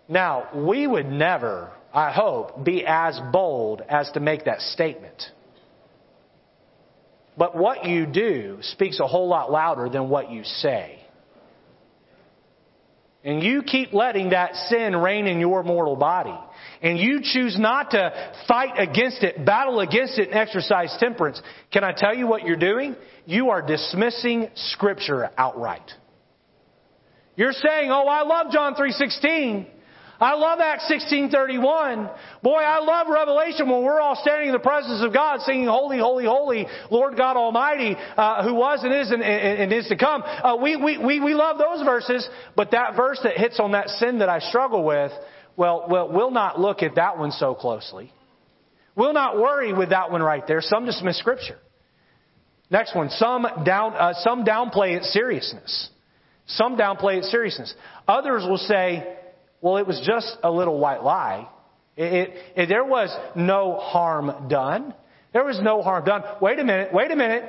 Now, 0.09 0.49
we 0.55 0.87
would 0.87 1.07
never, 1.07 1.73
I 1.93 2.13
hope, 2.13 2.65
be 2.65 2.85
as 2.87 3.21
bold 3.33 3.83
as 3.89 4.09
to 4.13 4.21
make 4.21 4.45
that 4.45 4.61
statement. 4.61 5.33
But 7.37 7.57
what 7.57 7.85
you 7.85 8.07
do 8.07 8.59
speaks 8.63 9.01
a 9.01 9.07
whole 9.07 9.29
lot 9.29 9.51
louder 9.51 9.89
than 9.89 10.09
what 10.09 10.31
you 10.31 10.45
say. 10.45 11.01
And 13.25 13.43
you 13.43 13.63
keep 13.63 13.93
letting 13.93 14.31
that 14.31 14.55
sin 14.55 14.95
reign 14.95 15.27
in 15.27 15.41
your 15.41 15.65
mortal 15.65 15.97
body 15.97 16.39
and 16.83 16.99
you 16.99 17.21
choose 17.23 17.59
not 17.59 17.91
to 17.93 18.33
fight 18.49 18.79
against 18.79 19.23
it, 19.23 19.45
battle 19.45 19.81
against 19.81 20.19
it, 20.19 20.29
and 20.29 20.37
exercise 20.37 20.95
temperance, 20.99 21.41
can 21.73 21.85
I 21.85 21.93
tell 21.97 22.15
you 22.15 22.27
what 22.27 22.43
you're 22.45 22.57
doing? 22.57 22.97
You 23.25 23.51
are 23.51 23.63
dismissing 23.63 24.49
Scripture 24.55 25.31
outright. 25.37 25.91
You're 27.37 27.53
saying, 27.53 27.91
oh, 27.91 28.07
I 28.07 28.23
love 28.23 28.51
John 28.51 28.75
3.16. 28.75 29.67
I 30.19 30.35
love 30.35 30.61
Acts 30.61 30.91
16:31. 30.91 32.11
Boy, 32.43 32.59
I 32.59 32.79
love 32.81 33.09
Revelation 33.09 33.69
when 33.69 33.83
we're 33.83 34.01
all 34.01 34.17
standing 34.17 34.49
in 34.49 34.55
the 34.55 34.59
presence 34.59 35.03
of 35.05 35.13
God 35.13 35.41
singing 35.43 35.67
holy, 35.67 35.99
holy, 35.99 36.25
holy, 36.25 36.67
Lord 36.91 37.17
God 37.17 37.37
Almighty, 37.37 37.97
uh, 38.17 38.43
who 38.43 38.55
was 38.55 38.83
and 38.83 38.95
is 38.95 39.11
and, 39.11 39.23
and, 39.23 39.61
and 39.61 39.73
is 39.73 39.87
to 39.89 39.97
come. 39.97 40.23
Uh, 40.23 40.57
we, 40.61 40.77
we, 40.77 40.97
we, 40.97 41.21
we 41.21 41.35
love 41.35 41.59
those 41.59 41.85
verses, 41.85 42.27
but 42.55 42.71
that 42.71 42.97
verse 42.97 43.21
that 43.25 43.37
hits 43.37 43.61
on 43.61 43.73
that 43.73 43.89
sin 43.91 44.21
that 44.21 44.31
I 44.31 44.39
struggle 44.39 44.85
with, 44.85 45.13
well, 45.57 45.87
well, 45.89 46.11
we'll 46.13 46.31
not 46.31 46.61
look 46.61 46.83
at 46.83 46.97
that 46.97 47.19
one 47.19 47.31
so 47.33 47.55
closely. 47.55 48.13
We'll 48.95 49.13
not 49.13 49.37
worry 49.37 49.73
with 49.73 49.91
that 49.91 50.11
one 50.11 50.23
right 50.23 50.47
there. 50.47 50.61
Some 50.61 50.87
dismiss 50.87 51.19
Scripture. 51.19 51.59
Next 52.71 52.97
one, 52.97 53.11
some 53.11 53.47
down, 53.65 53.95
uh, 53.95 54.15
some 54.15 54.45
downplay 54.45 54.97
its 54.97 55.13
seriousness. 55.13 55.91
Some 56.47 56.77
downplay 56.77 57.19
its 57.19 57.31
seriousness. 57.31 57.75
Others 58.09 58.45
will 58.49 58.59
say, 58.59 59.17
well, 59.61 59.77
it 59.77 59.87
was 59.87 60.01
just 60.05 60.37
a 60.43 60.51
little 60.51 60.79
white 60.79 61.03
lie. 61.03 61.49
It, 61.97 62.13
it, 62.13 62.35
it, 62.57 62.67
there 62.67 62.85
was 62.85 63.15
no 63.35 63.77
harm 63.77 64.49
done. 64.49 64.95
There 65.33 65.45
was 65.45 65.61
no 65.61 65.83
harm 65.83 66.05
done. 66.05 66.23
Wait 66.41 66.59
a 66.59 66.65
minute, 66.65 66.93
wait 66.93 67.11
a 67.11 67.17
minute. 67.17 67.45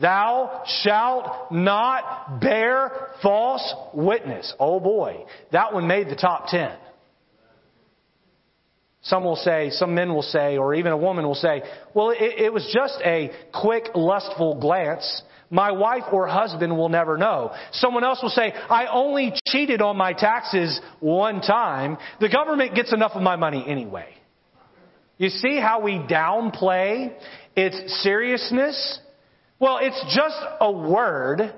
Thou 0.00 0.62
shalt 0.82 1.52
not 1.52 2.40
bear 2.40 3.08
false 3.22 3.74
witness. 3.92 4.52
Oh 4.58 4.80
boy, 4.80 5.24
that 5.52 5.72
one 5.72 5.86
made 5.86 6.08
the 6.08 6.16
top 6.16 6.46
ten. 6.48 6.76
Some 9.04 9.22
will 9.24 9.36
say, 9.36 9.68
some 9.70 9.94
men 9.94 10.14
will 10.14 10.22
say, 10.22 10.56
or 10.56 10.74
even 10.74 10.90
a 10.90 10.96
woman 10.96 11.26
will 11.26 11.34
say, 11.34 11.62
well, 11.92 12.10
it, 12.10 12.40
it 12.40 12.52
was 12.52 12.66
just 12.72 12.98
a 13.04 13.30
quick, 13.52 13.90
lustful 13.94 14.58
glance. 14.58 15.22
My 15.50 15.72
wife 15.72 16.04
or 16.10 16.26
husband 16.26 16.74
will 16.74 16.88
never 16.88 17.18
know. 17.18 17.52
Someone 17.72 18.02
else 18.02 18.20
will 18.22 18.30
say, 18.30 18.52
I 18.52 18.86
only 18.86 19.34
cheated 19.46 19.82
on 19.82 19.98
my 19.98 20.14
taxes 20.14 20.80
one 21.00 21.42
time. 21.42 21.98
The 22.18 22.30
government 22.30 22.74
gets 22.74 22.94
enough 22.94 23.12
of 23.14 23.20
my 23.20 23.36
money 23.36 23.62
anyway. 23.68 24.08
You 25.18 25.28
see 25.28 25.60
how 25.60 25.82
we 25.82 25.98
downplay 25.98 27.14
its 27.54 28.02
seriousness? 28.02 28.98
Well, 29.58 29.80
it's 29.82 30.02
just 30.16 30.36
a 30.60 30.72
word 30.72 31.54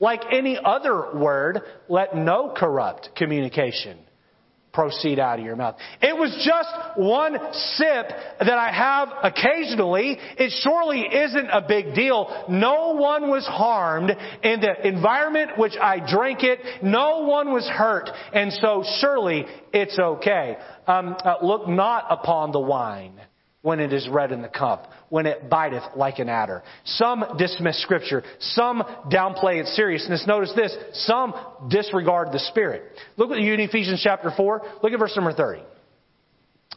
like 0.00 0.22
any 0.32 0.58
other 0.62 1.14
word. 1.14 1.60
Let 1.88 2.16
no 2.16 2.54
corrupt 2.56 3.10
communication 3.14 3.98
proceed 4.72 5.18
out 5.18 5.38
of 5.38 5.44
your 5.44 5.56
mouth. 5.56 5.76
It 6.00 6.16
was 6.16 6.30
just 6.44 6.98
one 6.98 7.34
sip 7.52 8.08
that 8.40 8.58
I 8.58 8.72
have 8.72 9.08
occasionally. 9.22 10.18
It 10.36 10.52
surely 10.62 11.00
isn't 11.00 11.48
a 11.50 11.64
big 11.66 11.94
deal. 11.94 12.46
No 12.48 12.94
one 12.94 13.30
was 13.30 13.46
harmed 13.46 14.10
in 14.42 14.60
the 14.60 14.86
environment 14.86 15.52
which 15.56 15.74
I 15.80 15.98
drank 15.98 16.42
it. 16.42 16.60
No 16.82 17.20
one 17.20 17.52
was 17.52 17.66
hurt. 17.66 18.10
And 18.32 18.52
so 18.52 18.84
surely 19.00 19.46
it's 19.72 19.98
okay. 19.98 20.56
Um, 20.86 21.16
uh, 21.24 21.36
look 21.42 21.68
not 21.68 22.06
upon 22.10 22.52
the 22.52 22.60
wine 22.60 23.20
when 23.62 23.80
it 23.80 23.92
is 23.92 24.08
red 24.08 24.32
in 24.32 24.40
the 24.40 24.48
cup, 24.48 24.90
when 25.10 25.26
it 25.26 25.48
biteth 25.48 25.96
like 25.96 26.18
an 26.18 26.28
adder. 26.28 26.62
Some 26.84 27.24
dismiss 27.38 27.80
scripture. 27.82 28.22
Some 28.40 28.82
downplay 29.10 29.60
its 29.60 29.74
seriousness. 29.74 30.24
Notice 30.26 30.52
this. 30.54 30.76
Some 30.92 31.34
disregard 31.68 32.32
the 32.32 32.38
spirit. 32.38 32.82
Look 33.16 33.30
at 33.30 33.40
you 33.40 33.54
in 33.54 33.60
Ephesians 33.60 34.00
chapter 34.02 34.32
4. 34.36 34.62
Look 34.82 34.92
at 34.92 34.98
verse 34.98 35.16
number 35.16 35.32
30. 35.32 35.62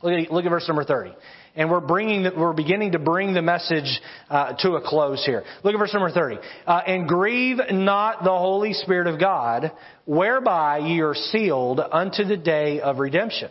Look 0.04 0.14
at, 0.14 0.32
look 0.32 0.46
at 0.46 0.50
verse 0.50 0.68
number 0.68 0.84
30. 0.84 1.14
And 1.54 1.70
we're 1.70 1.82
bringing, 1.82 2.24
we're 2.38 2.54
beginning 2.54 2.94
to 2.94 3.00
bring 3.00 3.34
the 3.34 3.42
message 3.42 4.02
uh, 4.30 4.54
to 4.60 4.76
a 4.76 4.82
close 4.82 5.24
here. 5.26 5.44
Look 5.64 5.74
at 5.74 5.78
verse 5.78 5.94
number 5.94 6.10
30. 6.10 6.38
Uh, 6.66 6.82
and 6.88 7.08
grieve 7.08 7.58
not 7.72 8.24
the 8.24 8.30
Holy 8.30 8.74
Spirit 8.74 9.08
of 9.08 9.20
God, 9.20 9.72
whereby 10.06 10.78
ye 10.80 11.02
are 11.02 11.14
sealed 11.14 11.80
unto 11.80 12.24
the 12.24 12.38
day 12.38 12.80
of 12.80 13.00
redemption. 13.00 13.50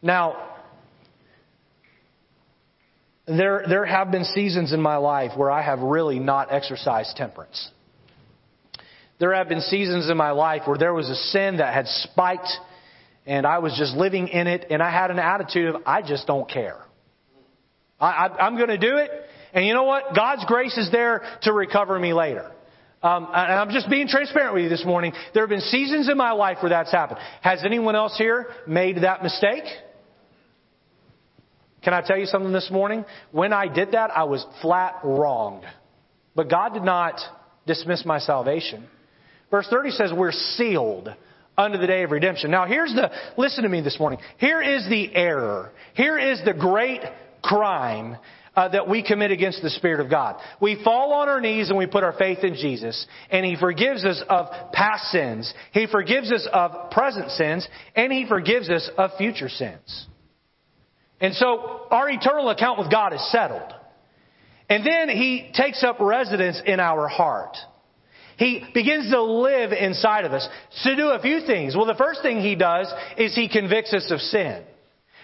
Now, 0.00 0.51
there, 3.38 3.64
there 3.68 3.84
have 3.84 4.10
been 4.10 4.24
seasons 4.24 4.72
in 4.72 4.80
my 4.80 4.96
life 4.96 5.32
where 5.36 5.50
I 5.50 5.62
have 5.62 5.80
really 5.80 6.18
not 6.18 6.52
exercised 6.52 7.16
temperance. 7.16 7.70
There 9.18 9.34
have 9.34 9.48
been 9.48 9.60
seasons 9.60 10.10
in 10.10 10.16
my 10.16 10.32
life 10.32 10.62
where 10.66 10.78
there 10.78 10.92
was 10.92 11.08
a 11.08 11.14
sin 11.14 11.58
that 11.58 11.72
had 11.72 11.86
spiked 11.86 12.50
and 13.24 13.46
I 13.46 13.58
was 13.58 13.76
just 13.78 13.94
living 13.94 14.28
in 14.28 14.48
it 14.48 14.66
and 14.70 14.82
I 14.82 14.90
had 14.90 15.10
an 15.10 15.18
attitude 15.18 15.74
of, 15.74 15.82
I 15.86 16.02
just 16.02 16.26
don't 16.26 16.48
care. 16.50 16.78
I, 18.00 18.06
I, 18.06 18.46
I'm 18.46 18.56
going 18.56 18.68
to 18.68 18.78
do 18.78 18.96
it. 18.96 19.10
And 19.52 19.64
you 19.64 19.74
know 19.74 19.84
what? 19.84 20.14
God's 20.16 20.44
grace 20.46 20.76
is 20.76 20.90
there 20.90 21.22
to 21.42 21.52
recover 21.52 21.98
me 21.98 22.12
later. 22.12 22.50
Um, 23.02 23.26
and 23.32 23.52
I'm 23.52 23.70
just 23.70 23.90
being 23.90 24.08
transparent 24.08 24.54
with 24.54 24.64
you 24.64 24.68
this 24.68 24.84
morning. 24.84 25.12
There 25.34 25.42
have 25.42 25.50
been 25.50 25.60
seasons 25.60 26.08
in 26.08 26.16
my 26.16 26.32
life 26.32 26.58
where 26.62 26.70
that's 26.70 26.90
happened. 26.90 27.20
Has 27.42 27.64
anyone 27.64 27.94
else 27.96 28.16
here 28.16 28.46
made 28.66 29.02
that 29.02 29.22
mistake? 29.22 29.64
Can 31.82 31.94
I 31.94 32.00
tell 32.00 32.18
you 32.18 32.26
something 32.26 32.52
this 32.52 32.70
morning? 32.70 33.04
When 33.32 33.52
I 33.52 33.66
did 33.66 33.92
that, 33.92 34.10
I 34.10 34.24
was 34.24 34.44
flat 34.60 35.00
wronged. 35.02 35.64
But 36.34 36.48
God 36.48 36.74
did 36.74 36.84
not 36.84 37.20
dismiss 37.66 38.04
my 38.04 38.18
salvation. 38.18 38.86
Verse 39.50 39.66
30 39.68 39.90
says 39.90 40.12
we're 40.16 40.32
sealed 40.32 41.08
unto 41.58 41.78
the 41.78 41.86
day 41.86 42.02
of 42.02 42.10
redemption. 42.10 42.50
Now 42.50 42.66
here's 42.66 42.94
the, 42.94 43.10
listen 43.36 43.64
to 43.64 43.68
me 43.68 43.80
this 43.82 43.98
morning. 43.98 44.18
Here 44.38 44.62
is 44.62 44.88
the 44.88 45.14
error. 45.14 45.72
Here 45.94 46.18
is 46.18 46.40
the 46.44 46.54
great 46.54 47.02
crime 47.42 48.16
uh, 48.54 48.68
that 48.68 48.88
we 48.88 49.02
commit 49.02 49.30
against 49.30 49.62
the 49.62 49.70
Spirit 49.70 50.00
of 50.00 50.10
God. 50.10 50.36
We 50.60 50.82
fall 50.82 51.12
on 51.14 51.28
our 51.28 51.40
knees 51.40 51.68
and 51.68 51.78
we 51.78 51.86
put 51.86 52.04
our 52.04 52.12
faith 52.12 52.40
in 52.42 52.54
Jesus, 52.54 53.06
and 53.30 53.44
He 53.44 53.56
forgives 53.56 54.04
us 54.04 54.22
of 54.28 54.48
past 54.72 55.04
sins. 55.10 55.52
He 55.72 55.86
forgives 55.86 56.30
us 56.30 56.46
of 56.52 56.90
present 56.90 57.30
sins, 57.30 57.66
and 57.96 58.12
He 58.12 58.26
forgives 58.26 58.68
us 58.68 58.90
of 58.96 59.10
future 59.16 59.48
sins. 59.48 60.06
And 61.22 61.34
so 61.34 61.86
our 61.90 62.10
eternal 62.10 62.50
account 62.50 62.80
with 62.80 62.90
God 62.90 63.14
is 63.14 63.30
settled. 63.30 63.72
And 64.68 64.84
then 64.84 65.08
He 65.08 65.50
takes 65.54 65.82
up 65.84 66.00
residence 66.00 66.60
in 66.66 66.80
our 66.80 67.06
heart. 67.06 67.56
He 68.36 68.64
begins 68.74 69.10
to 69.10 69.22
live 69.22 69.72
inside 69.72 70.24
of 70.24 70.32
us 70.32 70.48
to 70.82 70.96
do 70.96 71.10
a 71.10 71.20
few 71.20 71.46
things. 71.46 71.76
Well, 71.76 71.86
the 71.86 71.94
first 71.94 72.22
thing 72.22 72.40
He 72.40 72.56
does 72.56 72.92
is 73.16 73.34
He 73.36 73.48
convicts 73.48 73.94
us 73.94 74.10
of 74.10 74.20
sin. 74.20 74.64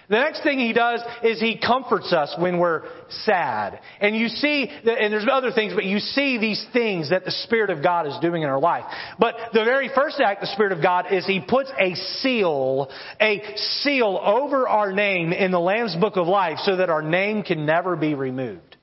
The 0.09 0.17
next 0.17 0.43
thing 0.43 0.59
he 0.59 0.73
does 0.73 1.03
is 1.23 1.39
he 1.39 1.59
comforts 1.59 2.15
us 2.15 2.35
when 2.39 2.59
we're 2.59 2.85
sad. 3.11 3.81
And 4.01 4.17
you 4.17 4.29
see, 4.29 4.67
and 4.67 5.13
there's 5.13 5.27
other 5.31 5.53
things, 5.53 5.75
but 5.75 5.85
you 5.85 5.99
see 5.99 6.39
these 6.39 6.65
things 6.73 7.11
that 7.11 7.27
the 7.27 7.31
Spirit 7.31 7.69
of 7.69 7.83
God 7.83 8.07
is 8.07 8.15
doing 8.23 8.43
in 8.43 8.49
our 8.49 8.59
life. 8.59 8.85
But 9.19 9.35
the 9.53 9.65
very 9.65 9.91
first 9.95 10.19
act 10.19 10.41
the 10.41 10.47
Spirit 10.47 10.73
of 10.73 10.83
God 10.83 11.13
is 11.13 11.27
he 11.27 11.43
puts 11.47 11.71
a 11.79 11.95
seal, 11.95 12.91
a 13.21 13.43
seal 13.83 14.19
over 14.23 14.67
our 14.67 14.93
name 14.93 15.35
in 15.35 15.51
the 15.51 15.61
Lamb's 15.61 15.95
Book 15.97 16.17
of 16.17 16.27
Life 16.27 16.59
so 16.61 16.77
that 16.77 16.89
our 16.89 17.03
name 17.03 17.43
can 17.43 17.67
never 17.67 17.95
be 17.95 18.15
removed. 18.15 18.77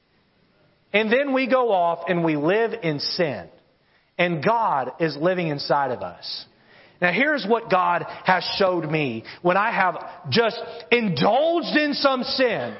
And 0.93 1.11
then 1.11 1.33
we 1.33 1.49
go 1.49 1.71
off 1.71 2.05
and 2.07 2.23
we 2.23 2.35
live 2.35 2.71
in 2.83 2.99
sin. 2.99 3.49
And 4.17 4.43
God 4.43 4.91
is 4.99 5.17
living 5.19 5.47
inside 5.47 5.89
of 5.89 6.01
us. 6.03 6.45
Now 7.01 7.11
here's 7.11 7.45
what 7.47 7.69
God 7.69 8.05
has 8.25 8.43
showed 8.57 8.89
me 8.89 9.23
when 9.41 9.57
I 9.57 9.71
have 9.71 10.29
just 10.29 10.57
indulged 10.91 11.75
in 11.77 11.93
some 11.93 12.23
sin. 12.23 12.77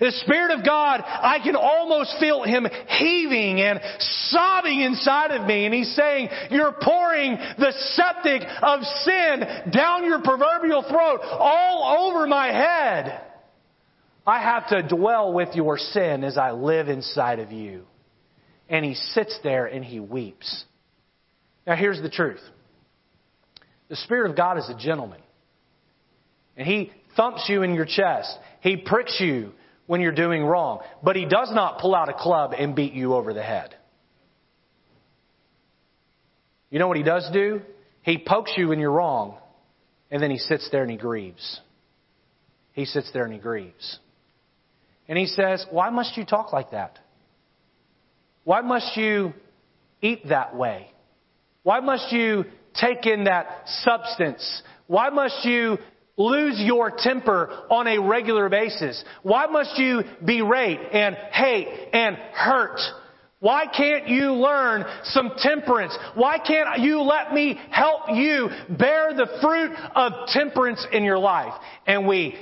The 0.00 0.12
Spirit 0.24 0.58
of 0.58 0.64
God, 0.64 1.02
I 1.04 1.40
can 1.44 1.54
almost 1.54 2.16
feel 2.18 2.42
Him 2.42 2.66
heaving 2.88 3.60
and 3.60 3.78
sobbing 3.98 4.80
inside 4.80 5.30
of 5.30 5.46
me. 5.46 5.66
And 5.66 5.74
He's 5.74 5.94
saying, 5.94 6.30
you're 6.50 6.72
pouring 6.72 7.36
the 7.58 7.72
septic 7.94 8.40
of 8.62 8.80
sin 9.04 9.70
down 9.70 10.04
your 10.06 10.22
proverbial 10.22 10.84
throat 10.88 11.20
all 11.22 12.08
over 12.08 12.26
my 12.26 12.46
head. 12.46 13.20
I 14.26 14.40
have 14.40 14.68
to 14.68 14.88
dwell 14.88 15.34
with 15.34 15.54
your 15.54 15.76
sin 15.76 16.24
as 16.24 16.38
I 16.38 16.52
live 16.52 16.88
inside 16.88 17.38
of 17.38 17.52
you. 17.52 17.84
And 18.70 18.86
He 18.86 18.94
sits 18.94 19.38
there 19.42 19.66
and 19.66 19.84
He 19.84 20.00
weeps. 20.00 20.64
Now 21.66 21.76
here's 21.76 22.00
the 22.00 22.08
truth. 22.08 22.40
The 23.90 23.96
Spirit 23.96 24.30
of 24.30 24.36
God 24.36 24.56
is 24.56 24.70
a 24.70 24.74
gentleman. 24.74 25.20
And 26.56 26.66
He 26.66 26.92
thumps 27.16 27.44
you 27.48 27.62
in 27.62 27.74
your 27.74 27.84
chest. 27.84 28.38
He 28.60 28.76
pricks 28.76 29.16
you 29.20 29.50
when 29.86 30.00
you're 30.00 30.12
doing 30.12 30.44
wrong. 30.44 30.80
But 31.02 31.16
He 31.16 31.26
does 31.26 31.50
not 31.52 31.80
pull 31.80 31.94
out 31.94 32.08
a 32.08 32.14
club 32.14 32.54
and 32.56 32.74
beat 32.74 32.94
you 32.94 33.14
over 33.14 33.34
the 33.34 33.42
head. 33.42 33.74
You 36.70 36.78
know 36.78 36.86
what 36.86 36.96
He 36.96 37.02
does 37.02 37.28
do? 37.32 37.62
He 38.02 38.16
pokes 38.16 38.52
you 38.56 38.68
when 38.68 38.78
you're 38.78 38.92
wrong. 38.92 39.36
And 40.10 40.22
then 40.22 40.30
He 40.30 40.38
sits 40.38 40.68
there 40.70 40.82
and 40.82 40.90
He 40.90 40.96
grieves. 40.96 41.60
He 42.72 42.84
sits 42.84 43.10
there 43.12 43.24
and 43.24 43.34
He 43.34 43.40
grieves. 43.40 43.98
And 45.08 45.18
He 45.18 45.26
says, 45.26 45.66
Why 45.70 45.90
must 45.90 46.16
you 46.16 46.24
talk 46.24 46.52
like 46.52 46.70
that? 46.70 46.96
Why 48.44 48.60
must 48.60 48.96
you 48.96 49.32
eat 50.00 50.28
that 50.28 50.54
way? 50.54 50.92
Why 51.64 51.80
must 51.80 52.12
you 52.12 52.44
take 52.80 53.06
in 53.06 53.24
that 53.24 53.64
substance? 53.82 54.62
Why 54.86 55.10
must 55.10 55.44
you 55.44 55.78
lose 56.16 56.58
your 56.58 56.92
temper 56.96 57.48
on 57.70 57.86
a 57.86 57.98
regular 57.98 58.48
basis? 58.48 59.02
Why 59.22 59.46
must 59.46 59.78
you 59.78 60.02
berate 60.24 60.80
and 60.92 61.14
hate 61.32 61.90
and 61.92 62.16
hurt? 62.16 62.80
Why 63.40 63.64
can't 63.66 64.06
you 64.06 64.34
learn 64.34 64.84
some 65.04 65.32
temperance? 65.38 65.96
Why 66.14 66.38
can't 66.38 66.80
you 66.80 67.00
let 67.00 67.32
me 67.32 67.58
help 67.70 68.02
you 68.12 68.50
bear 68.68 69.14
the 69.14 69.38
fruit 69.40 69.72
of 69.94 70.12
temperance 70.28 70.86
in 70.92 71.04
your 71.04 71.18
life? 71.18 71.54
And 71.86 72.06
we, 72.06 72.34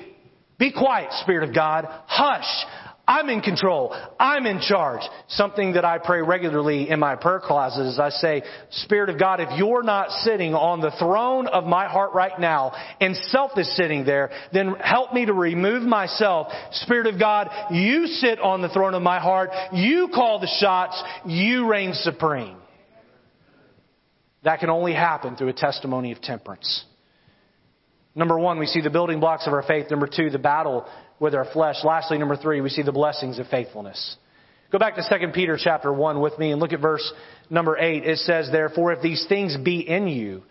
be 0.59 0.73
quiet, 0.73 1.13
Spirit 1.23 1.49
of 1.49 1.55
God. 1.55 1.87
Hush. 2.09 2.67
I'm 3.09 3.31
in 3.31 3.41
control. 3.41 3.97
I'm 4.21 4.45
in 4.45 4.61
charge. 4.61 5.01
Something 5.29 5.73
that 5.73 5.85
I 5.87 5.97
pray 5.97 6.21
regularly 6.21 6.91
in 6.91 7.01
my 7.01 7.17
prayer 7.17 7.41
closet 7.43 7.87
is 7.87 7.99
I 7.99 8.11
say, 8.11 8.43
Spirit 8.71 9.09
of 9.09 9.19
God, 9.19 9.41
if 9.41 9.49
you're 9.57 9.83
not 9.83 10.11
sitting 10.11 10.55
on 10.55 10.83
the 10.83 10.91
throne 10.99 11.47
of 11.47 11.65
my 11.65 11.89
heart 11.89 12.13
right 12.13 12.39
now 12.39 12.73
and 13.01 13.17
self 13.17 13.53
is 13.57 13.75
sitting 13.77 14.05
there, 14.05 14.31
then 14.53 14.75
help 14.75 15.15
me 15.15 15.25
to 15.25 15.33
remove 15.33 15.83
myself. 15.85 16.49
Spirit 16.73 17.07
of 17.07 17.19
God, 17.19 17.49
you 17.71 18.07
sit 18.09 18.41
on 18.41 18.61
the 18.61 18.69
throne 18.69 18.93
of 18.93 19.03
my 19.03 19.19
heart. 19.19 19.51
You 19.73 20.11
call 20.15 20.39
the 20.39 20.55
shots. 20.61 21.03
You 21.25 21.67
reign 21.67 21.95
supreme. 21.95 22.59
That 24.45 24.61
can 24.61 24.69
only 24.69 24.93
happen 24.93 25.35
through 25.35 25.49
a 25.49 25.55
testimony 25.55 26.13
of 26.13 26.21
temperance. 26.21 26.85
Number 28.15 28.39
one, 28.39 28.59
we 28.59 28.67
see 28.67 28.83
the 28.83 28.91
building 28.91 29.19
blocks 29.19 29.47
of 29.47 29.55
our 29.55 29.63
faith. 29.63 29.91
Number 29.91 30.09
two, 30.09 30.29
the 30.29 30.39
battle 30.39 30.87
with 31.21 31.35
our 31.35 31.47
flesh. 31.53 31.77
Lastly, 31.85 32.19
number 32.19 32.37
three, 32.37 32.61
we 32.61 32.69
see 32.69 32.83
the 32.83 32.93
blessings 32.93 33.39
of 33.39 33.47
faithfulness. 33.49 34.17
Go 34.71 34.79
back 34.79 34.97
to 34.97 35.19
2 35.19 35.29
Peter 35.33 35.59
chapter 35.63 35.93
1 35.93 36.21
with 36.21 36.39
me 36.39 36.53
and 36.53 36.61
look 36.61 36.73
at 36.73 36.81
verse 36.81 37.13
number 37.49 37.79
8. 37.79 38.05
It 38.05 38.19
says, 38.19 38.51
Therefore, 38.53 38.93
if 38.93 39.03
these 39.03 39.25
things 39.29 39.57
be 39.57 39.81
in 39.81 40.09
you 40.09 40.43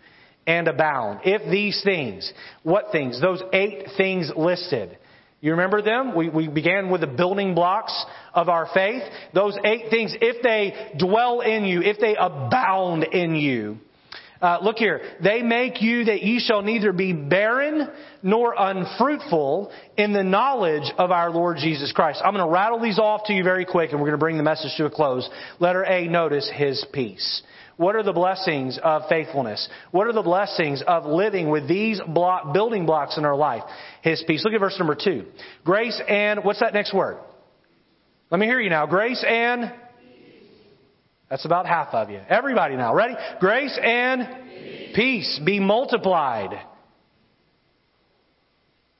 and 0.46 0.66
abound, 0.66 1.20
if 1.24 1.48
these 1.50 1.80
things, 1.84 2.32
what 2.62 2.86
things? 2.90 3.20
Those 3.20 3.42
eight 3.52 3.84
things 3.96 4.32
listed. 4.36 4.98
You 5.40 5.52
remember 5.52 5.82
them? 5.82 6.16
We, 6.16 6.28
we 6.28 6.48
began 6.48 6.90
with 6.90 7.00
the 7.00 7.06
building 7.06 7.54
blocks 7.54 7.94
of 8.34 8.48
our 8.48 8.68
faith. 8.74 9.02
Those 9.34 9.56
eight 9.64 9.84
things, 9.88 10.12
if 10.20 10.42
they 10.42 10.96
dwell 10.98 11.40
in 11.40 11.64
you, 11.64 11.80
if 11.82 11.98
they 12.00 12.16
abound 12.16 13.04
in 13.04 13.36
you, 13.36 13.78
uh, 14.40 14.58
look 14.62 14.76
here. 14.76 15.00
They 15.22 15.42
make 15.42 15.82
you 15.82 16.04
that 16.04 16.22
ye 16.22 16.40
shall 16.40 16.62
neither 16.62 16.92
be 16.92 17.12
barren 17.12 17.88
nor 18.22 18.54
unfruitful 18.56 19.72
in 19.96 20.12
the 20.12 20.22
knowledge 20.22 20.92
of 20.96 21.10
our 21.10 21.30
Lord 21.30 21.56
Jesus 21.58 21.92
Christ. 21.92 22.20
I'm 22.24 22.34
going 22.34 22.44
to 22.44 22.52
rattle 22.52 22.80
these 22.80 22.98
off 22.98 23.22
to 23.26 23.32
you 23.32 23.42
very 23.42 23.64
quick 23.64 23.90
and 23.90 24.00
we're 24.00 24.06
going 24.06 24.18
to 24.18 24.24
bring 24.24 24.36
the 24.36 24.42
message 24.42 24.72
to 24.76 24.86
a 24.86 24.90
close. 24.90 25.28
Letter 25.58 25.84
A, 25.84 26.06
notice 26.08 26.50
His 26.54 26.84
peace. 26.92 27.42
What 27.76 27.94
are 27.94 28.02
the 28.02 28.12
blessings 28.12 28.78
of 28.82 29.02
faithfulness? 29.08 29.68
What 29.92 30.08
are 30.08 30.12
the 30.12 30.22
blessings 30.22 30.82
of 30.86 31.06
living 31.06 31.48
with 31.48 31.68
these 31.68 32.00
block, 32.08 32.52
building 32.52 32.86
blocks 32.86 33.16
in 33.16 33.24
our 33.24 33.36
life? 33.36 33.62
His 34.02 34.22
peace. 34.26 34.44
Look 34.44 34.52
at 34.52 34.58
verse 34.58 34.76
number 34.78 34.96
two. 34.96 35.26
Grace 35.64 36.00
and, 36.08 36.44
what's 36.44 36.58
that 36.58 36.74
next 36.74 36.92
word? 36.92 37.18
Let 38.30 38.40
me 38.40 38.46
hear 38.46 38.60
you 38.60 38.68
now. 38.68 38.86
Grace 38.86 39.24
and 39.26 39.72
that's 41.30 41.44
about 41.44 41.66
half 41.66 41.88
of 41.92 42.10
you. 42.10 42.20
Everybody 42.28 42.76
now. 42.76 42.94
Ready? 42.94 43.14
Grace 43.40 43.78
and 43.82 44.26
peace, 44.48 44.94
peace 44.94 45.40
be 45.44 45.60
multiplied. 45.60 46.58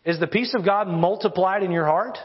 Is 0.05 0.21
the 0.21 0.27
peace 0.27 0.55
of 0.55 0.65
God 0.65 0.89
multiplied 0.89 1.63
in 1.63 1.71
your 1.71 1.87
heart? 1.87 2.19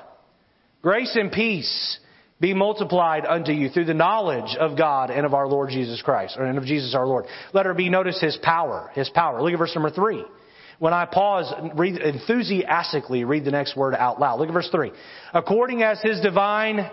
Grace 0.82 1.16
and 1.16 1.32
peace 1.32 2.00
be 2.40 2.54
multiplied 2.54 3.26
unto 3.26 3.54
you 3.54 3.70
through 3.70 3.86
the 3.86 3.94
knowledge 3.94 4.58
of 4.60 4.78
God 4.78 5.10
and 5.10 5.26
of 5.26 5.34
our 5.34 5.48
Lord 5.48 5.70
Jesus 5.70 6.02
Christ, 6.02 6.36
or 6.38 6.46
and 6.46 6.58
of 6.58 6.66
Jesus 6.66 6.94
our 6.94 7.08
Lord. 7.08 7.26
Let 7.54 7.66
her 7.66 7.74
be 7.74 7.90
notice 7.90 8.20
His 8.20 8.38
power. 8.42 8.92
His 8.94 9.10
power. 9.10 9.42
Look 9.42 9.54
at 9.54 9.60
verse 9.60 9.74
number 9.76 9.92
three. 9.92 10.24
When 10.80 10.94
I 10.94 11.06
pause, 11.06 11.54
read, 11.76 12.02
enthusiastically 12.02 13.24
read 13.24 13.46
the 13.46 13.52
next 13.52 13.78
word 13.78 13.96
out 13.96 14.20
loud. 14.20 14.40
Look 14.40 14.50
at 14.50 14.54
verse 14.54 14.70
three. 14.70 14.92
According 15.34 15.84
as 15.84 16.02
His 16.02 16.20
divine 16.20 16.90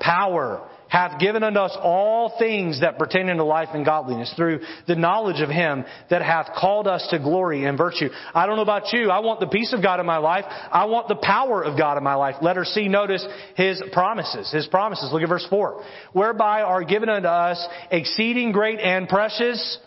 power 0.00 0.66
hath 0.88 1.20
given 1.20 1.42
unto 1.42 1.58
us 1.58 1.76
all 1.80 2.34
things 2.38 2.80
that 2.80 2.98
pertain 2.98 3.28
unto 3.28 3.42
life 3.42 3.68
and 3.74 3.84
godliness 3.84 4.32
through 4.36 4.60
the 4.86 4.94
knowledge 4.94 5.40
of 5.40 5.48
Him 5.48 5.84
that 6.10 6.22
hath 6.22 6.48
called 6.58 6.86
us 6.86 7.06
to 7.10 7.18
glory 7.18 7.64
and 7.64 7.76
virtue. 7.76 8.08
I 8.34 8.46
don't 8.46 8.56
know 8.56 8.62
about 8.62 8.92
you. 8.92 9.10
I 9.10 9.20
want 9.20 9.40
the 9.40 9.46
peace 9.46 9.72
of 9.72 9.82
God 9.82 10.00
in 10.00 10.06
my 10.06 10.18
life. 10.18 10.44
I 10.48 10.84
want 10.86 11.08
the 11.08 11.16
power 11.16 11.62
of 11.62 11.76
God 11.76 11.98
in 11.98 12.04
my 12.04 12.14
life. 12.14 12.36
Letter 12.42 12.64
C, 12.64 12.88
notice 12.88 13.26
His 13.56 13.82
promises. 13.92 14.50
His 14.52 14.66
promises. 14.66 15.10
Look 15.12 15.22
at 15.22 15.28
verse 15.28 15.46
4. 15.48 15.82
Whereby 16.12 16.62
are 16.62 16.84
given 16.84 17.08
unto 17.08 17.28
us 17.28 17.66
exceeding 17.90 18.52
great 18.52 18.78
and 18.80 19.08
precious 19.08 19.78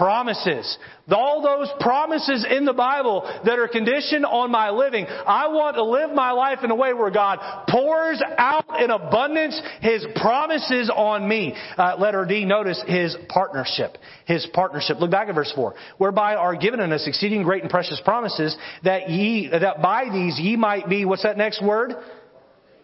promises. 0.00 0.78
All 1.10 1.42
those 1.42 1.70
promises 1.78 2.46
in 2.48 2.64
the 2.64 2.72
Bible 2.72 3.30
that 3.44 3.58
are 3.58 3.68
conditioned 3.68 4.24
on 4.24 4.50
my 4.50 4.70
living. 4.70 5.04
I 5.06 5.48
want 5.48 5.76
to 5.76 5.84
live 5.84 6.10
my 6.14 6.30
life 6.30 6.60
in 6.64 6.70
a 6.70 6.74
way 6.74 6.94
where 6.94 7.10
God 7.10 7.38
pours 7.68 8.22
out 8.38 8.80
in 8.80 8.90
abundance 8.90 9.60
His 9.82 10.06
promises 10.16 10.90
on 10.94 11.28
me. 11.28 11.54
Uh, 11.76 11.96
letter 11.98 12.24
D, 12.24 12.46
notice 12.46 12.82
His 12.86 13.14
partnership. 13.28 13.98
His 14.24 14.48
partnership. 14.54 14.98
Look 15.00 15.10
back 15.10 15.28
at 15.28 15.34
verse 15.34 15.52
4. 15.54 15.74
Whereby 15.98 16.34
are 16.34 16.56
given 16.56 16.80
unto 16.80 16.94
us 16.94 17.06
exceeding 17.06 17.42
great 17.42 17.60
and 17.60 17.70
precious 17.70 18.00
promises 18.02 18.56
that 18.82 19.10
ye, 19.10 19.50
that 19.50 19.82
by 19.82 20.04
these 20.10 20.40
ye 20.40 20.56
might 20.56 20.88
be, 20.88 21.04
what's 21.04 21.24
that 21.24 21.36
next 21.36 21.62
word? 21.62 21.92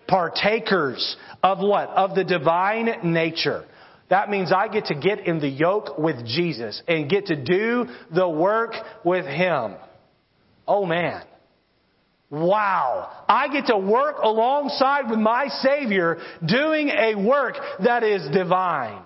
Partakers 0.06 1.16
of 1.42 1.60
what? 1.60 1.88
Of 1.88 2.14
the 2.14 2.24
divine 2.24 2.90
nature. 3.04 3.64
That 4.09 4.30
means 4.30 4.52
I 4.52 4.68
get 4.68 4.86
to 4.86 4.94
get 4.94 5.26
in 5.26 5.40
the 5.40 5.48
yoke 5.48 5.98
with 5.98 6.24
Jesus 6.26 6.82
and 6.86 7.11
get 7.11 7.26
to 7.26 7.36
do 7.36 7.86
the 8.14 8.28
work 8.28 8.72
with 9.04 9.26
Him. 9.26 9.74
Oh 10.66 10.86
man. 10.86 11.22
Wow. 12.30 13.24
I 13.28 13.48
get 13.48 13.66
to 13.66 13.78
work 13.78 14.16
alongside 14.22 15.09
with 15.09 15.18
my 15.18 15.46
Savior 15.48 16.18
doing 16.44 16.88
a 16.88 17.14
work 17.14 17.54
that 17.84 18.02
is 18.02 18.28
divine 18.32 19.05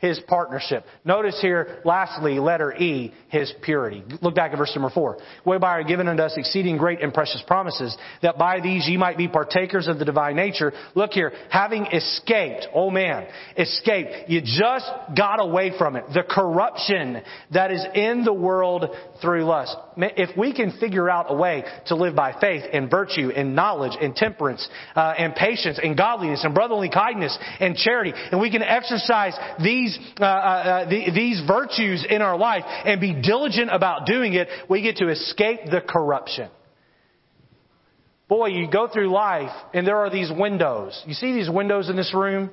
his 0.00 0.20
partnership. 0.26 0.84
Notice 1.04 1.38
here, 1.40 1.80
lastly, 1.84 2.38
letter 2.38 2.72
E, 2.74 3.12
his 3.28 3.52
purity. 3.62 4.02
Look 4.20 4.34
back 4.34 4.52
at 4.52 4.58
verse 4.58 4.72
number 4.74 4.90
four. 4.90 5.18
Whereby 5.44 5.78
are 5.78 5.84
given 5.84 6.08
unto 6.08 6.22
us 6.22 6.34
exceeding 6.36 6.76
great 6.76 7.00
and 7.00 7.12
precious 7.12 7.42
promises, 7.46 7.96
that 8.22 8.38
by 8.38 8.60
these 8.60 8.88
ye 8.88 8.96
might 8.96 9.16
be 9.16 9.28
partakers 9.28 9.88
of 9.88 9.98
the 9.98 10.04
divine 10.04 10.36
nature. 10.36 10.72
Look 10.94 11.12
here, 11.12 11.32
having 11.50 11.86
escaped, 11.86 12.68
oh 12.74 12.90
man, 12.90 13.26
escaped. 13.56 14.28
You 14.28 14.40
just 14.40 14.90
got 15.16 15.40
away 15.40 15.72
from 15.76 15.96
it. 15.96 16.04
The 16.12 16.24
corruption 16.28 17.22
that 17.52 17.70
is 17.70 17.84
in 17.94 18.24
the 18.24 18.32
world 18.32 18.86
through 19.20 19.44
lust. 19.44 19.76
If 19.96 20.36
we 20.36 20.52
can 20.52 20.78
figure 20.78 21.08
out 21.08 21.26
a 21.28 21.34
way 21.34 21.64
to 21.86 21.96
live 21.96 22.14
by 22.14 22.38
faith 22.40 22.64
and 22.72 22.90
virtue 22.90 23.30
and 23.30 23.54
knowledge 23.54 23.96
and 24.00 24.14
temperance 24.14 24.66
uh, 24.94 25.14
and 25.16 25.34
patience 25.34 25.78
and 25.82 25.96
godliness 25.96 26.44
and 26.44 26.54
brotherly 26.54 26.90
kindness 26.90 27.36
and 27.60 27.76
charity, 27.76 28.12
and 28.14 28.40
we 28.40 28.50
can 28.50 28.62
exercise 28.62 29.34
these 29.62 29.98
uh, 30.20 30.24
uh, 30.24 30.26
uh, 30.26 30.88
the, 30.88 31.10
these 31.14 31.42
virtues 31.46 32.04
in 32.08 32.22
our 32.22 32.36
life 32.36 32.64
and 32.66 33.00
be 33.00 33.20
diligent 33.20 33.70
about 33.72 34.06
doing 34.06 34.34
it, 34.34 34.48
we 34.68 34.82
get 34.82 34.96
to 34.96 35.08
escape 35.08 35.60
the 35.70 35.80
corruption. 35.80 36.48
Boy, 38.28 38.48
you 38.48 38.70
go 38.70 38.86
through 38.86 39.10
life 39.10 39.50
and 39.74 39.86
there 39.86 39.96
are 39.96 40.10
these 40.10 40.30
windows. 40.30 41.02
You 41.06 41.14
see 41.14 41.32
these 41.32 41.50
windows 41.50 41.90
in 41.90 41.96
this 41.96 42.14
room? 42.14 42.50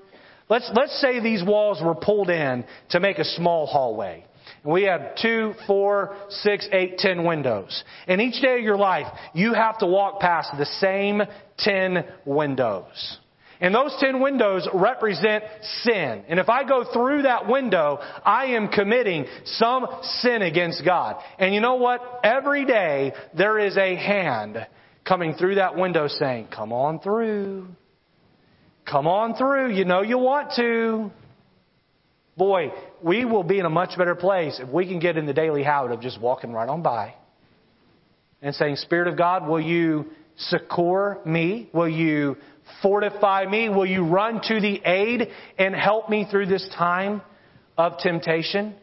Let's, 0.49 0.69
let's 0.73 0.99
say 1.01 1.19
these 1.19 1.43
walls 1.43 1.81
were 1.83 1.93
pulled 1.93 2.29
in 2.29 2.65
to 2.89 2.99
make 2.99 3.19
a 3.19 3.25
small 3.25 3.67
hallway. 3.67 4.25
We 4.67 4.83
have 4.83 5.15
two, 5.15 5.53
four, 5.65 6.17
six, 6.27 6.67
eight, 6.73 6.97
ten 6.97 7.23
windows. 7.23 7.85
And 8.05 8.19
each 8.19 8.41
day 8.41 8.57
of 8.57 8.63
your 8.63 8.75
life, 8.75 9.07
you 9.33 9.53
have 9.53 9.77
to 9.77 9.85
walk 9.85 10.19
past 10.19 10.51
the 10.57 10.65
same 10.65 11.21
ten 11.57 12.03
windows. 12.25 13.17
And 13.61 13.73
those 13.73 13.95
ten 14.01 14.19
windows 14.19 14.67
represent 14.73 15.45
sin. 15.83 16.25
And 16.27 16.37
if 16.37 16.49
I 16.49 16.67
go 16.67 16.83
through 16.91 17.21
that 17.21 17.47
window, 17.47 17.99
I 18.25 18.47
am 18.47 18.67
committing 18.67 19.25
some 19.45 19.87
sin 20.21 20.41
against 20.41 20.83
God. 20.83 21.15
And 21.39 21.55
you 21.55 21.61
know 21.61 21.75
what? 21.75 22.19
Every 22.25 22.65
day 22.65 23.13
there 23.37 23.57
is 23.57 23.77
a 23.77 23.95
hand 23.95 24.67
coming 25.05 25.35
through 25.35 25.55
that 25.55 25.77
window 25.77 26.09
saying, 26.09 26.49
come 26.53 26.73
on 26.73 26.99
through. 26.99 27.67
Come 28.85 29.07
on 29.07 29.35
through. 29.35 29.71
You 29.71 29.85
know 29.85 30.01
you 30.01 30.17
want 30.17 30.51
to. 30.57 31.09
Boy, 32.37 32.71
we 33.01 33.25
will 33.25 33.43
be 33.43 33.57
in 33.59 33.65
a 33.65 33.69
much 33.69 33.97
better 33.97 34.15
place 34.15 34.59
if 34.61 34.69
we 34.69 34.87
can 34.87 34.99
get 34.99 35.17
in 35.17 35.25
the 35.25 35.33
daily 35.33 35.63
habit 35.63 35.91
of 35.91 36.01
just 36.01 36.21
walking 36.21 36.53
right 36.53 36.69
on 36.69 36.83
by 36.83 37.15
and 38.41 38.53
saying, 38.53 38.75
Spirit 38.75 39.07
of 39.07 39.17
God, 39.17 39.47
will 39.47 39.59
you 39.59 40.05
succor 40.37 41.19
me? 41.25 41.69
Will 41.73 41.89
you 41.89 42.37
fortify 42.83 43.45
me? 43.45 43.69
Will 43.69 43.87
you 43.87 44.05
run 44.05 44.41
to 44.43 44.61
the 44.61 44.81
aid 44.85 45.29
and 45.57 45.73
help 45.73 46.09
me 46.09 46.27
through 46.29 46.45
this 46.45 46.69
time 46.77 47.21
of 47.75 47.97
temptation? 47.97 48.75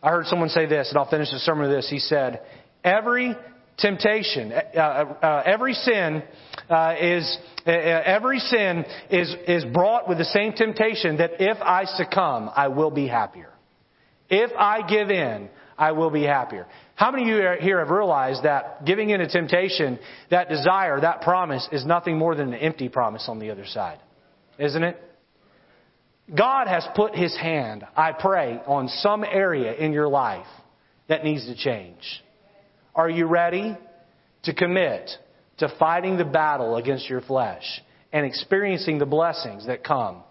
I 0.00 0.10
heard 0.10 0.26
someone 0.26 0.48
say 0.48 0.66
this, 0.66 0.90
and 0.90 0.98
I'll 0.98 1.10
finish 1.10 1.30
the 1.30 1.38
sermon 1.38 1.68
with 1.68 1.76
this. 1.76 1.90
He 1.90 1.98
said, 1.98 2.42
Every 2.84 3.34
temptation, 3.78 4.52
uh, 4.52 4.78
uh, 4.78 5.42
every 5.44 5.74
sin 5.74 6.22
uh, 6.68 6.94
is 7.00 7.38
uh, 7.66 7.70
every 7.70 8.38
sin 8.38 8.84
is 9.10 9.34
is 9.46 9.64
brought 9.72 10.08
with 10.08 10.18
the 10.18 10.24
same 10.24 10.52
temptation 10.52 11.18
that 11.18 11.32
if 11.40 11.58
I 11.60 11.84
succumb, 11.84 12.50
I 12.54 12.68
will 12.68 12.90
be 12.90 13.06
happier. 13.06 13.50
If 14.28 14.50
I 14.56 14.86
give 14.86 15.10
in, 15.10 15.48
I 15.76 15.92
will 15.92 16.10
be 16.10 16.22
happier. 16.22 16.66
How 16.94 17.10
many 17.10 17.24
of 17.24 17.28
you 17.28 17.50
here 17.60 17.80
have 17.80 17.90
realized 17.90 18.44
that 18.44 18.84
giving 18.84 19.10
in 19.10 19.20
to 19.20 19.28
temptation, 19.28 19.98
that 20.30 20.48
desire, 20.48 21.00
that 21.00 21.22
promise 21.22 21.66
is 21.72 21.84
nothing 21.84 22.16
more 22.16 22.34
than 22.34 22.52
an 22.52 22.60
empty 22.60 22.88
promise 22.88 23.24
on 23.28 23.38
the 23.38 23.50
other 23.50 23.66
side? 23.66 23.98
Isn't 24.58 24.84
it? 24.84 25.00
God 26.34 26.68
has 26.68 26.86
put 26.94 27.14
His 27.14 27.36
hand, 27.36 27.84
I 27.96 28.12
pray, 28.12 28.60
on 28.66 28.88
some 28.88 29.24
area 29.24 29.74
in 29.74 29.92
your 29.92 30.08
life 30.08 30.46
that 31.08 31.24
needs 31.24 31.46
to 31.46 31.54
change. 31.56 32.22
Are 32.94 33.08
you 33.08 33.26
ready 33.26 33.76
to 34.44 34.54
commit 34.54 35.10
to 35.58 35.72
fighting 35.78 36.16
the 36.16 36.24
battle 36.24 36.76
against 36.76 37.08
your 37.08 37.20
flesh 37.20 37.82
and 38.12 38.26
experiencing 38.26 38.98
the 38.98 39.06
blessings 39.06 39.66
that 39.66 39.84
come 39.84 40.22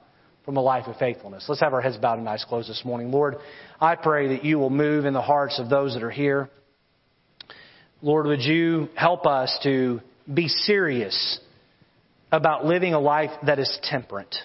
from 0.46 0.58
a 0.58 0.62
life 0.62 0.88
of 0.88 0.98
faithfulness. 0.98 1.46
Let's 1.48 1.62
have 1.62 1.74
our 1.74 1.82
heads 1.82 1.98
bowed 1.98 2.20
and 2.20 2.28
eyes 2.28 2.44
closed 2.48 2.70
this 2.70 2.84
morning. 2.84 3.12
Lord, 3.12 3.36
I 3.80 3.96
pray 3.96 4.30
that 4.36 4.44
you 4.44 4.58
will 4.58 4.70
move 4.70 5.06
in 5.06 5.14
the 5.14 5.22
hearts 5.22 5.60
of 5.60 5.70
those 5.70 5.94
that 5.94 6.04
are 6.04 6.12
here. 6.12 6.50
Lord, 8.02 8.26
would 8.26 8.42
you 8.42 8.90
help 8.96 9.28
us 9.28 9.58
to 9.64 10.02
be 10.32 10.48
serious 10.48 11.40
about 12.32 12.66
living 12.66 12.94
a 12.94 13.00
life 13.00 13.32
that 13.46 13.60
is 13.60 13.80
temperate? 13.84 14.36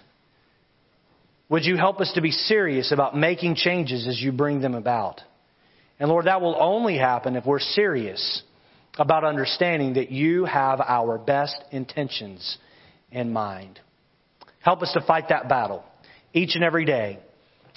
Would 1.49 1.65
you 1.65 1.77
help 1.77 2.01
us 2.01 2.13
to 2.15 2.21
be 2.21 2.33
serious 2.33 2.93
about 2.93 3.17
making 3.17 3.55
changes 3.55 4.07
as 4.07 4.21
you 4.21 4.33
bring 4.33 4.61
them 4.61 4.75
about? 4.75 5.23
And 5.99 6.09
Lord, 6.09 6.27
that 6.27 6.41
will 6.41 6.57
only 6.59 6.99
happen 6.99 7.37
if 7.37 7.47
we're 7.47 7.61
serious 7.61 8.43
about 8.99 9.25
understanding 9.25 9.95
that 9.95 10.11
you 10.11 10.45
have 10.45 10.81
our 10.81 11.19
best 11.19 11.57
intentions 11.71 12.59
in 13.11 13.33
mind. 13.33 13.81
Help 14.61 14.83
us 14.83 14.93
to 14.93 15.01
fight 15.07 15.29
that 15.29 15.49
battle 15.49 15.85
each 16.33 16.55
and 16.55 16.65
every 16.65 16.85
day. 16.85 17.19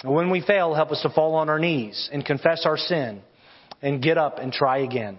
And 0.04 0.14
when 0.14 0.30
we 0.30 0.42
fail, 0.42 0.74
help 0.74 0.92
us 0.92 1.02
to 1.04 1.10
fall 1.10 1.36
on 1.36 1.50
our 1.50 1.60
knees 1.60 2.10
and 2.12 2.26
confess 2.26 2.66
our 2.66 2.78
sin 2.78 3.22
and 3.82 4.02
get 4.02 4.18
up 4.18 4.40
and 4.40 4.52
try 4.52 4.80
again. 4.80 5.18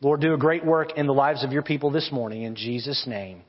Lord, 0.00 0.20
do 0.20 0.34
a 0.34 0.38
great 0.38 0.64
work 0.64 0.96
in 0.96 1.06
the 1.06 1.14
lives 1.14 1.44
of 1.44 1.52
your 1.52 1.62
people 1.62 1.90
this 1.90 2.10
morning. 2.10 2.42
In 2.42 2.56
Jesus' 2.56 3.06
name, 3.06 3.42